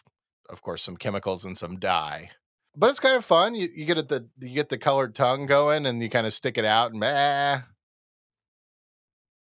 of 0.49 0.61
course, 0.61 0.83
some 0.83 0.97
chemicals 0.97 1.43
and 1.43 1.57
some 1.57 1.77
dye. 1.79 2.29
But 2.75 2.89
it's 2.91 2.99
kind 2.99 3.15
of 3.17 3.25
fun. 3.25 3.55
You 3.55 3.67
you 3.75 3.85
get 3.85 3.97
it 3.97 4.09
the 4.09 4.27
you 4.39 4.53
get 4.55 4.69
the 4.69 4.77
colored 4.77 5.15
tongue 5.15 5.47
going, 5.47 5.85
and 5.87 6.01
you 6.03 6.09
kind 6.09 6.27
of 6.27 6.33
stick 6.33 6.57
it 6.57 6.65
out, 6.65 6.91
and 6.91 6.99
meh. 6.99 7.61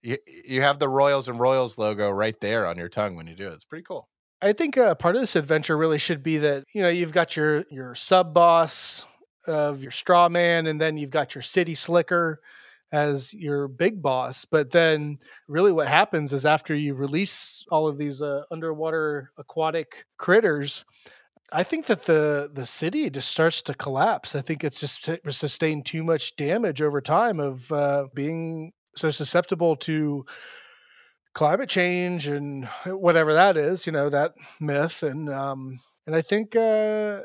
You 0.01 0.17
you 0.47 0.61
have 0.61 0.79
the 0.79 0.89
Royals 0.89 1.27
and 1.27 1.39
Royals 1.39 1.77
logo 1.77 2.09
right 2.09 2.39
there 2.39 2.65
on 2.65 2.77
your 2.77 2.89
tongue 2.89 3.15
when 3.15 3.27
you 3.27 3.35
do 3.35 3.47
it. 3.47 3.53
It's 3.53 3.65
pretty 3.65 3.83
cool. 3.83 4.07
I 4.41 4.53
think 4.53 4.77
uh, 4.77 4.95
part 4.95 5.15
of 5.15 5.21
this 5.21 5.35
adventure 5.35 5.77
really 5.77 5.97
should 5.97 6.23
be 6.23 6.37
that 6.37 6.63
you 6.73 6.81
know 6.81 6.89
you've 6.89 7.11
got 7.11 7.35
your 7.35 7.65
your 7.69 7.95
sub 7.95 8.33
boss 8.33 9.05
of 9.47 9.81
your 9.81 9.91
straw 9.91 10.29
man, 10.29 10.67
and 10.67 10.79
then 10.79 10.97
you've 10.97 11.11
got 11.11 11.35
your 11.35 11.41
city 11.41 11.75
slicker 11.75 12.39
as 12.91 13.33
your 13.33 13.67
big 13.67 14.01
boss. 14.01 14.45
But 14.45 14.71
then, 14.71 15.19
really, 15.47 15.71
what 15.71 15.87
happens 15.87 16.33
is 16.33 16.45
after 16.45 16.73
you 16.73 16.93
release 16.93 17.65
all 17.69 17.87
of 17.87 17.97
these 17.97 18.21
uh, 18.21 18.43
underwater 18.51 19.31
aquatic 19.37 20.05
critters. 20.17 20.85
I 21.51 21.63
think 21.63 21.87
that 21.87 22.03
the 22.03 22.49
the 22.53 22.65
city 22.65 23.09
just 23.09 23.29
starts 23.29 23.61
to 23.63 23.73
collapse. 23.73 24.35
I 24.35 24.41
think 24.41 24.63
it's 24.63 24.79
just 24.79 25.09
sustained 25.29 25.85
too 25.85 26.03
much 26.03 26.35
damage 26.35 26.81
over 26.81 27.01
time 27.01 27.39
of 27.39 27.71
uh, 27.71 28.05
being 28.13 28.71
so 28.95 29.11
susceptible 29.11 29.75
to 29.77 30.25
climate 31.33 31.69
change 31.69 32.27
and 32.27 32.65
whatever 32.85 33.33
that 33.33 33.57
is, 33.57 33.85
you 33.85 33.91
know, 33.91 34.09
that 34.09 34.33
myth. 34.59 35.03
And 35.03 35.29
um, 35.29 35.79
and 36.05 36.15
I 36.15 36.21
think 36.21 36.55
uh, 36.55 37.21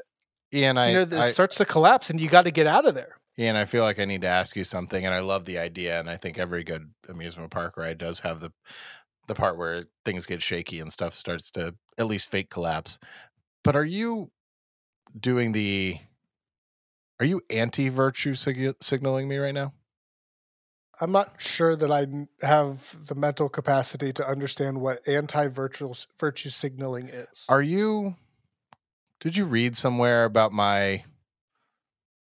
Ian, 0.52 0.78
I, 0.78 0.88
you 0.88 0.94
know 0.94 1.04
this 1.04 1.20
I 1.20 1.30
starts 1.30 1.56
to 1.56 1.64
collapse, 1.64 2.10
and 2.10 2.20
you 2.20 2.28
got 2.28 2.42
to 2.42 2.50
get 2.50 2.66
out 2.66 2.86
of 2.86 2.94
there. 2.94 3.16
Ian, 3.38 3.56
I 3.56 3.64
feel 3.64 3.82
like 3.82 3.98
I 3.98 4.04
need 4.04 4.22
to 4.22 4.28
ask 4.28 4.54
you 4.54 4.62
something, 4.62 5.04
and 5.04 5.12
I 5.12 5.20
love 5.20 5.44
the 5.44 5.58
idea, 5.58 5.98
and 5.98 6.08
I 6.08 6.16
think 6.16 6.38
every 6.38 6.62
good 6.62 6.92
amusement 7.08 7.50
park 7.50 7.76
ride 7.76 7.98
does 7.98 8.20
have 8.20 8.40
the 8.40 8.52
the 9.26 9.34
part 9.34 9.56
where 9.56 9.84
things 10.04 10.26
get 10.26 10.42
shaky 10.42 10.80
and 10.80 10.92
stuff 10.92 11.14
starts 11.14 11.50
to 11.52 11.74
at 11.98 12.06
least 12.06 12.28
fake 12.28 12.50
collapse. 12.50 12.98
But 13.62 13.74
are 13.74 13.84
you 13.84 14.30
doing 15.18 15.52
the? 15.52 15.98
Are 17.20 17.26
you 17.26 17.40
anti 17.48 17.88
virtue 17.88 18.34
sig- 18.34 18.76
signaling 18.80 19.28
me 19.28 19.38
right 19.38 19.54
now? 19.54 19.72
I'm 21.00 21.12
not 21.12 21.34
sure 21.38 21.76
that 21.76 21.90
I 21.90 22.06
have 22.44 23.06
the 23.06 23.14
mental 23.14 23.48
capacity 23.48 24.12
to 24.14 24.26
understand 24.26 24.80
what 24.80 25.06
anti 25.08 25.48
virtual 25.48 25.96
virtue 26.18 26.50
signaling 26.50 27.08
is. 27.08 27.44
Are 27.48 27.62
you? 27.62 28.16
Did 29.20 29.36
you 29.36 29.44
read 29.44 29.76
somewhere 29.76 30.24
about 30.24 30.52
my? 30.52 31.04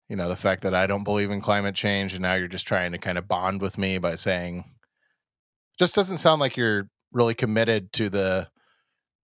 You 0.10 0.16
know 0.16 0.30
the 0.30 0.38
fact 0.38 0.64
that 0.64 0.74
I 0.74 0.88
don't 0.88 1.04
believe 1.04 1.32
in 1.32 1.42
climate 1.42 1.76
change, 1.76 2.14
and 2.14 2.22
now 2.22 2.34
you're 2.34 2.48
just 2.48 2.68
trying 2.68 2.94
to 2.94 2.98
kind 2.98 3.18
of 3.18 3.28
bond 3.28 3.62
with 3.62 3.78
me 3.78 3.98
by 3.98 4.16
saying, 4.16 4.64
just 5.78 5.96
doesn't 5.96 6.18
sound 6.18 6.40
like 6.40 6.56
you're 6.56 6.90
really 7.12 7.36
committed 7.36 7.92
to 7.94 8.10
the 8.10 8.48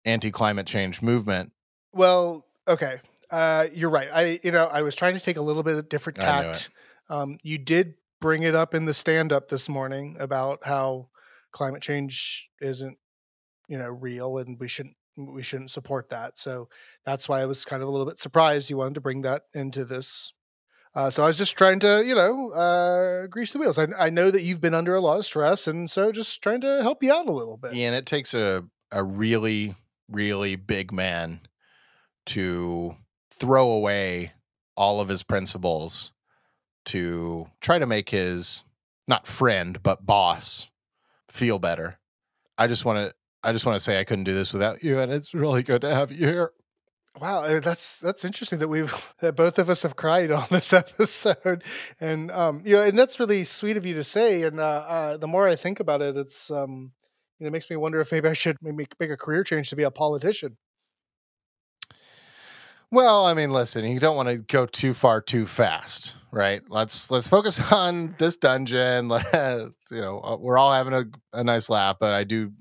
anti-climate 0.04 0.66
change 0.66 1.00
movement. 1.00 1.52
Well, 1.92 2.44
okay, 2.66 3.00
uh, 3.30 3.66
you're 3.72 3.90
right. 3.90 4.08
I 4.12 4.40
you 4.42 4.50
know 4.50 4.66
I 4.66 4.82
was 4.82 4.96
trying 4.96 5.14
to 5.14 5.20
take 5.20 5.36
a 5.36 5.42
little 5.42 5.62
bit 5.62 5.76
of 5.76 5.88
different 5.88 6.18
tact. 6.18 6.68
Um, 7.08 7.38
you 7.42 7.58
did 7.58 7.94
bring 8.22 8.42
it 8.42 8.54
up 8.54 8.74
in 8.74 8.86
the 8.86 8.94
stand-up 8.94 9.48
this 9.50 9.68
morning 9.68 10.16
about 10.18 10.60
how 10.64 11.08
climate 11.52 11.82
change 11.82 12.48
isn't 12.62 12.96
you 13.68 13.76
know 13.76 13.88
real 13.88 14.38
and 14.38 14.58
we 14.58 14.68
shouldn't 14.68 14.96
we 15.16 15.42
shouldn't 15.42 15.70
support 15.70 16.08
that. 16.08 16.38
So 16.38 16.68
that's 17.04 17.28
why 17.28 17.42
I 17.42 17.46
was 17.46 17.66
kind 17.66 17.82
of 17.82 17.88
a 17.88 17.90
little 17.90 18.06
bit 18.06 18.18
surprised 18.18 18.70
you 18.70 18.78
wanted 18.78 18.94
to 18.94 19.02
bring 19.02 19.20
that 19.22 19.42
into 19.52 19.84
this. 19.84 20.32
Uh, 20.94 21.10
so 21.10 21.22
I 21.22 21.26
was 21.26 21.38
just 21.38 21.56
trying 21.56 21.80
to, 21.80 22.02
you 22.04 22.14
know, 22.14 22.50
uh, 22.50 23.26
grease 23.26 23.52
the 23.52 23.58
wheels. 23.58 23.78
I, 23.78 23.88
I 23.98 24.10
know 24.10 24.30
that 24.30 24.42
you've 24.42 24.60
been 24.60 24.74
under 24.74 24.94
a 24.94 25.00
lot 25.00 25.18
of 25.18 25.24
stress, 25.24 25.66
and 25.66 25.90
so 25.90 26.12
just 26.12 26.42
trying 26.42 26.60
to 26.62 26.82
help 26.82 27.02
you 27.02 27.12
out 27.12 27.28
a 27.28 27.32
little 27.32 27.56
bit. 27.56 27.74
And 27.74 27.94
it 27.94 28.06
takes 28.06 28.34
a 28.34 28.64
a 28.90 29.02
really 29.02 29.74
really 30.08 30.56
big 30.56 30.92
man 30.92 31.40
to 32.26 32.94
throw 33.30 33.70
away 33.70 34.32
all 34.76 35.00
of 35.00 35.08
his 35.08 35.22
principles 35.22 36.12
to 36.86 37.48
try 37.60 37.78
to 37.78 37.86
make 37.86 38.10
his 38.10 38.64
not 39.08 39.26
friend 39.26 39.82
but 39.82 40.06
boss 40.06 40.70
feel 41.28 41.58
better. 41.58 41.98
I 42.58 42.66
just 42.66 42.84
want 42.84 42.98
to 42.98 43.14
I 43.44 43.52
just 43.52 43.66
want 43.66 43.76
to 43.76 43.82
say 43.82 43.98
I 43.98 44.04
couldn't 44.04 44.24
do 44.24 44.34
this 44.34 44.52
without 44.52 44.84
you 44.84 44.98
and 44.98 45.12
it's 45.12 45.34
really 45.34 45.62
good 45.62 45.80
to 45.82 45.94
have 45.94 46.12
you 46.12 46.26
here. 46.26 46.52
Wow, 47.20 47.60
that's 47.60 47.98
that's 47.98 48.24
interesting 48.24 48.58
that 48.60 48.68
we've 48.68 48.94
that 49.20 49.36
both 49.36 49.58
of 49.58 49.68
us 49.68 49.82
have 49.82 49.96
cried 49.96 50.30
on 50.30 50.46
this 50.50 50.72
episode, 50.72 51.62
and 52.00 52.30
um, 52.30 52.62
you 52.64 52.76
know, 52.76 52.82
and 52.82 52.98
that's 52.98 53.20
really 53.20 53.44
sweet 53.44 53.76
of 53.76 53.84
you 53.84 53.94
to 53.94 54.04
say. 54.04 54.42
And 54.42 54.58
uh, 54.58 54.62
uh, 54.62 55.16
the 55.18 55.28
more 55.28 55.46
I 55.46 55.56
think 55.56 55.78
about 55.78 56.00
it, 56.00 56.16
it's 56.16 56.50
um, 56.50 56.92
you 57.38 57.44
know, 57.44 57.48
it 57.48 57.52
makes 57.52 57.68
me 57.68 57.76
wonder 57.76 58.00
if 58.00 58.12
maybe 58.12 58.28
I 58.28 58.32
should 58.32 58.56
maybe 58.62 58.86
make 58.98 59.10
a 59.10 59.16
career 59.16 59.44
change 59.44 59.68
to 59.70 59.76
be 59.76 59.82
a 59.82 59.90
politician. 59.90 60.56
Well, 62.90 63.24
I 63.24 63.34
mean, 63.34 63.52
listen, 63.52 63.84
you 63.84 63.98
don't 63.98 64.16
want 64.16 64.28
to 64.28 64.36
go 64.38 64.66
too 64.66 64.92
far 64.92 65.20
too 65.20 65.46
fast, 65.46 66.14
right? 66.32 66.62
Let's 66.68 67.10
let's 67.10 67.28
focus 67.28 67.60
on 67.72 68.14
this 68.18 68.36
dungeon. 68.36 69.12
You 69.90 70.00
know, 70.00 70.20
uh, 70.20 70.38
we're 70.40 70.56
all 70.56 70.72
having 70.72 70.94
a, 70.94 71.04
a 71.34 71.44
nice 71.44 71.68
laugh, 71.68 71.98
but 72.00 72.14
I 72.14 72.24
do 72.24 72.52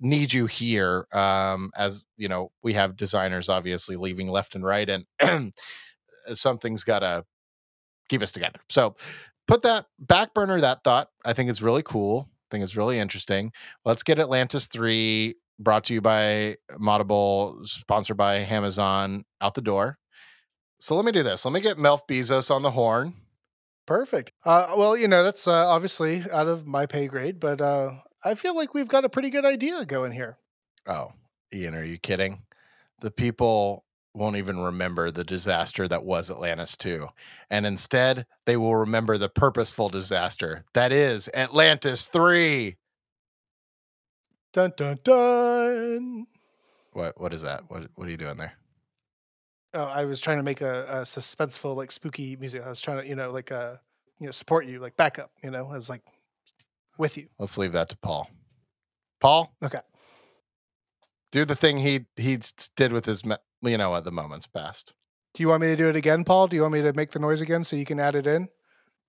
need 0.00 0.30
you 0.30 0.44
here 0.44 1.06
um 1.12 1.70
as 1.74 2.04
you 2.18 2.28
know 2.28 2.50
we 2.62 2.74
have 2.74 2.98
designers 2.98 3.48
obviously 3.48 3.96
leaving 3.96 4.28
left 4.28 4.54
and 4.54 4.62
right 4.62 4.90
and 4.90 5.54
something's 6.34 6.84
got 6.84 6.98
to 6.98 7.24
keep 8.10 8.20
us 8.20 8.30
together 8.30 8.60
so 8.68 8.94
put 9.48 9.62
that 9.62 9.86
back 9.98 10.34
burner 10.34 10.60
that 10.60 10.84
thought 10.84 11.08
i 11.24 11.32
think 11.32 11.48
it's 11.48 11.62
really 11.62 11.82
cool 11.82 12.28
i 12.28 12.46
think 12.50 12.62
it's 12.62 12.76
really 12.76 12.98
interesting 12.98 13.50
let's 13.86 14.02
get 14.02 14.18
atlantis 14.18 14.66
3 14.66 15.34
brought 15.58 15.84
to 15.84 15.94
you 15.94 16.00
by 16.00 16.56
modable 16.72 17.64
sponsored 17.64 18.16
by 18.16 18.36
Amazon 18.36 19.24
out 19.40 19.54
the 19.54 19.62
door. 19.62 19.98
So 20.78 20.94
let 20.94 21.04
me 21.04 21.12
do 21.12 21.22
this. 21.22 21.44
Let 21.44 21.52
me 21.52 21.60
get 21.60 21.78
Melf 21.78 22.06
Bezos 22.08 22.50
on 22.50 22.62
the 22.62 22.72
horn. 22.72 23.14
Perfect. 23.86 24.32
Uh, 24.44 24.74
well, 24.76 24.96
you 24.96 25.08
know, 25.08 25.22
that's 25.22 25.46
uh, 25.46 25.68
obviously 25.68 26.24
out 26.32 26.48
of 26.48 26.66
my 26.66 26.86
pay 26.86 27.06
grade, 27.06 27.38
but 27.38 27.60
uh, 27.60 27.92
I 28.24 28.34
feel 28.34 28.54
like 28.56 28.74
we've 28.74 28.88
got 28.88 29.04
a 29.04 29.08
pretty 29.08 29.30
good 29.30 29.44
idea 29.44 29.84
going 29.84 30.12
here. 30.12 30.38
Oh, 30.86 31.12
Ian, 31.54 31.74
are 31.74 31.84
you 31.84 31.98
kidding? 31.98 32.42
The 33.00 33.10
people 33.10 33.84
won't 34.12 34.36
even 34.36 34.58
remember 34.58 35.10
the 35.10 35.24
disaster 35.24 35.86
that 35.86 36.04
was 36.04 36.30
Atlantis 36.30 36.76
2. 36.76 37.06
And 37.50 37.66
instead, 37.66 38.26
they 38.44 38.56
will 38.56 38.74
remember 38.74 39.18
the 39.18 39.28
purposeful 39.28 39.88
disaster 39.88 40.64
that 40.74 40.90
is 40.90 41.28
Atlantis 41.34 42.06
3. 42.06 42.76
Dun 44.52 44.72
dun 44.74 44.98
dun. 45.04 46.26
What 46.94 47.20
what 47.20 47.34
is 47.34 47.42
that? 47.42 47.64
What 47.68 47.88
what 47.94 48.08
are 48.08 48.10
you 48.10 48.16
doing 48.16 48.38
there? 48.38 48.54
Oh, 49.76 49.84
I 49.84 50.04
was 50.06 50.20
trying 50.22 50.38
to 50.38 50.42
make 50.42 50.62
a, 50.62 50.84
a 50.88 50.94
suspenseful, 51.02 51.76
like 51.76 51.92
spooky 51.92 52.34
music. 52.36 52.62
I 52.64 52.68
was 52.70 52.80
trying 52.80 53.02
to, 53.02 53.06
you 53.08 53.14
know, 53.14 53.30
like 53.30 53.52
uh, 53.52 53.74
you 54.18 54.26
know, 54.26 54.32
support 54.32 54.64
you, 54.66 54.80
like 54.80 54.96
backup. 54.96 55.30
You 55.44 55.50
know, 55.50 55.68
I 55.70 55.76
was 55.76 55.88
like 55.90 56.02
with 56.98 57.16
you. 57.18 57.28
Let's 57.38 57.58
leave 57.58 57.72
that 57.72 57.90
to 57.90 57.96
Paul. 57.98 58.30
Paul? 59.20 59.54
Okay. 59.62 59.80
Do 61.30 61.44
the 61.44 61.54
thing 61.54 61.78
he 61.78 62.06
he 62.16 62.38
did 62.76 62.92
with 62.92 63.04
his 63.04 63.24
me- 63.24 63.36
you 63.62 63.76
know 63.76 63.94
at 63.94 64.04
the 64.04 64.10
moments 64.12 64.46
past. 64.46 64.94
Do 65.34 65.42
you 65.42 65.48
want 65.50 65.60
me 65.60 65.66
to 65.68 65.76
do 65.76 65.88
it 65.90 65.96
again, 65.96 66.24
Paul? 66.24 66.46
Do 66.48 66.56
you 66.56 66.62
want 66.62 66.72
me 66.72 66.80
to 66.82 66.94
make 66.94 67.10
the 67.10 67.18
noise 67.18 67.42
again 67.42 67.62
so 67.62 67.76
you 67.76 67.84
can 67.84 68.00
add 68.00 68.14
it 68.14 68.26
in? 68.26 68.48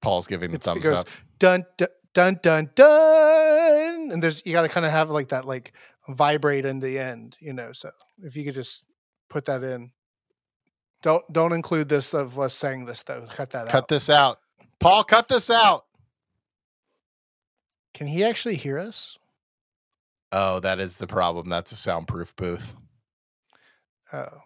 Paul's 0.01 0.27
giving 0.27 0.51
the 0.51 0.55
It's- 0.55 0.67
it 0.67 0.69
thumbs 0.69 0.83
goes, 0.85 0.97
up. 0.99 1.07
Dun 1.39 1.63
dun 1.77 1.87
dun 2.13 2.39
dun 2.43 2.69
dun. 2.75 4.11
And 4.11 4.21
there's 4.21 4.45
you 4.45 4.51
got 4.51 4.63
to 4.63 4.69
kind 4.69 4.85
of 4.85 4.91
have 4.91 5.09
like 5.09 5.29
that 5.29 5.45
like 5.45 5.71
vibrate 6.09 6.65
in 6.65 6.79
the 6.81 6.99
end, 6.99 7.37
you 7.39 7.53
know. 7.53 7.71
So 7.71 7.91
if 8.23 8.35
you 8.35 8.43
could 8.43 8.55
just 8.55 8.83
put 9.29 9.45
that 9.45 9.63
in. 9.63 9.91
Don't 11.01 11.31
don't 11.31 11.53
include 11.53 11.89
this 11.89 12.13
of 12.13 12.39
us 12.39 12.53
saying 12.53 12.85
this 12.85 13.03
though. 13.03 13.25
Cut 13.29 13.51
that 13.51 13.67
Cut 13.67 13.67
out. 13.67 13.69
Cut 13.69 13.87
this 13.87 14.09
out. 14.09 14.39
Paul, 14.79 15.03
cut 15.03 15.27
this 15.27 15.49
out. 15.49 15.85
Can 17.93 18.07
he 18.07 18.23
actually 18.23 18.55
hear 18.55 18.77
us? 18.77 19.17
Oh, 20.31 20.59
that 20.59 20.79
is 20.79 20.97
the 20.97 21.07
problem. 21.07 21.49
That's 21.49 21.71
a 21.71 21.75
soundproof 21.75 22.35
booth. 22.35 22.73
Oh. 24.13 24.41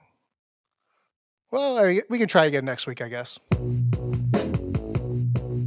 Well, 1.51 1.79
I, 1.79 2.01
we 2.09 2.17
can 2.17 2.27
try 2.27 2.45
again 2.45 2.63
next 2.63 2.87
week, 2.87 3.01
I 3.01 3.09
guess. 3.09 3.39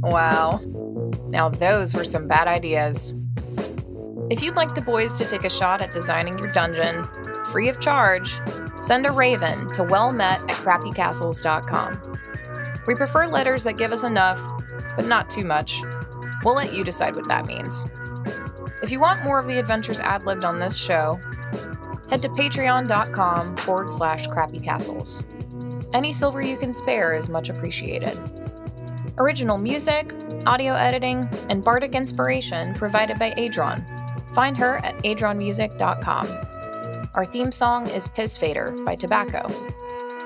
Wow. 0.01 0.61
Now, 1.27 1.49
those 1.49 1.93
were 1.93 2.05
some 2.05 2.27
bad 2.27 2.47
ideas. 2.47 3.13
If 4.31 4.41
you'd 4.41 4.55
like 4.55 4.73
the 4.73 4.81
boys 4.81 5.15
to 5.17 5.25
take 5.25 5.43
a 5.43 5.49
shot 5.49 5.81
at 5.81 5.91
designing 5.91 6.39
your 6.39 6.51
dungeon, 6.51 7.07
free 7.55 7.69
of 7.69 7.79
charge, 7.79 8.41
send 8.81 9.05
a 9.05 9.11
raven 9.13 9.65
to 9.69 9.81
wellmet 9.85 10.41
at 10.49 10.57
crappycastles.com. 10.57 12.19
We 12.85 12.95
prefer 12.95 13.27
letters 13.27 13.63
that 13.63 13.77
give 13.77 13.93
us 13.93 14.03
enough, 14.03 14.41
but 14.97 15.07
not 15.07 15.29
too 15.29 15.45
much. 15.45 15.81
We'll 16.43 16.55
let 16.55 16.73
you 16.73 16.83
decide 16.83 17.15
what 17.15 17.29
that 17.29 17.45
means. 17.45 17.85
If 18.83 18.91
you 18.91 18.99
want 18.99 19.23
more 19.23 19.39
of 19.39 19.47
the 19.47 19.57
adventures 19.57 20.01
ad 20.01 20.25
libbed 20.25 20.43
on 20.43 20.59
this 20.59 20.75
show, 20.75 21.17
head 22.09 22.21
to 22.23 22.29
patreon.com 22.29 23.55
forward 23.55 23.89
slash 23.89 24.27
crappycastles. 24.27 25.23
Any 25.95 26.11
silver 26.11 26.41
you 26.41 26.57
can 26.57 26.73
spare 26.73 27.13
is 27.13 27.29
much 27.29 27.47
appreciated. 27.47 28.19
Original 29.17 29.57
music, 29.57 30.13
audio 30.45 30.73
editing, 30.73 31.25
and 31.49 31.63
bardic 31.63 31.95
inspiration 31.95 32.73
provided 32.73 33.17
by 33.17 33.31
Adron. 33.37 33.81
Find 34.35 34.57
her 34.57 34.83
at 34.83 34.97
adronmusic.com. 35.03 36.54
Our 37.15 37.23
theme 37.23 37.53
song 37.53 37.87
is 37.91 38.09
Piss 38.09 38.35
Fader 38.35 38.75
by 38.83 38.95
Tobacco. 38.95 39.47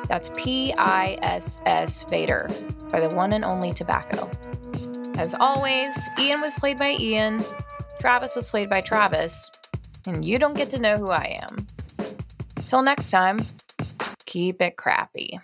That's 0.07 0.31
P 0.35 0.73
I 0.75 1.19
S 1.21 1.61
S 1.67 2.01
Fader 2.01 2.49
by 2.89 2.99
the 2.99 3.15
one 3.15 3.33
and 3.33 3.45
only 3.45 3.71
Tobacco. 3.73 4.27
As 5.19 5.35
always, 5.35 5.95
Ian 6.17 6.41
was 6.41 6.57
played 6.57 6.79
by 6.79 6.97
Ian, 6.99 7.43
Travis 7.99 8.35
was 8.35 8.49
played 8.49 8.71
by 8.71 8.81
Travis, 8.81 9.51
and 10.07 10.25
you 10.25 10.39
don't 10.39 10.55
get 10.55 10.71
to 10.71 10.79
know 10.79 10.97
who 10.97 11.11
I 11.11 11.37
am. 11.43 11.67
Till 12.55 12.81
next 12.81 13.11
time, 13.11 13.39
keep 14.25 14.59
it 14.59 14.75
crappy. 14.75 15.39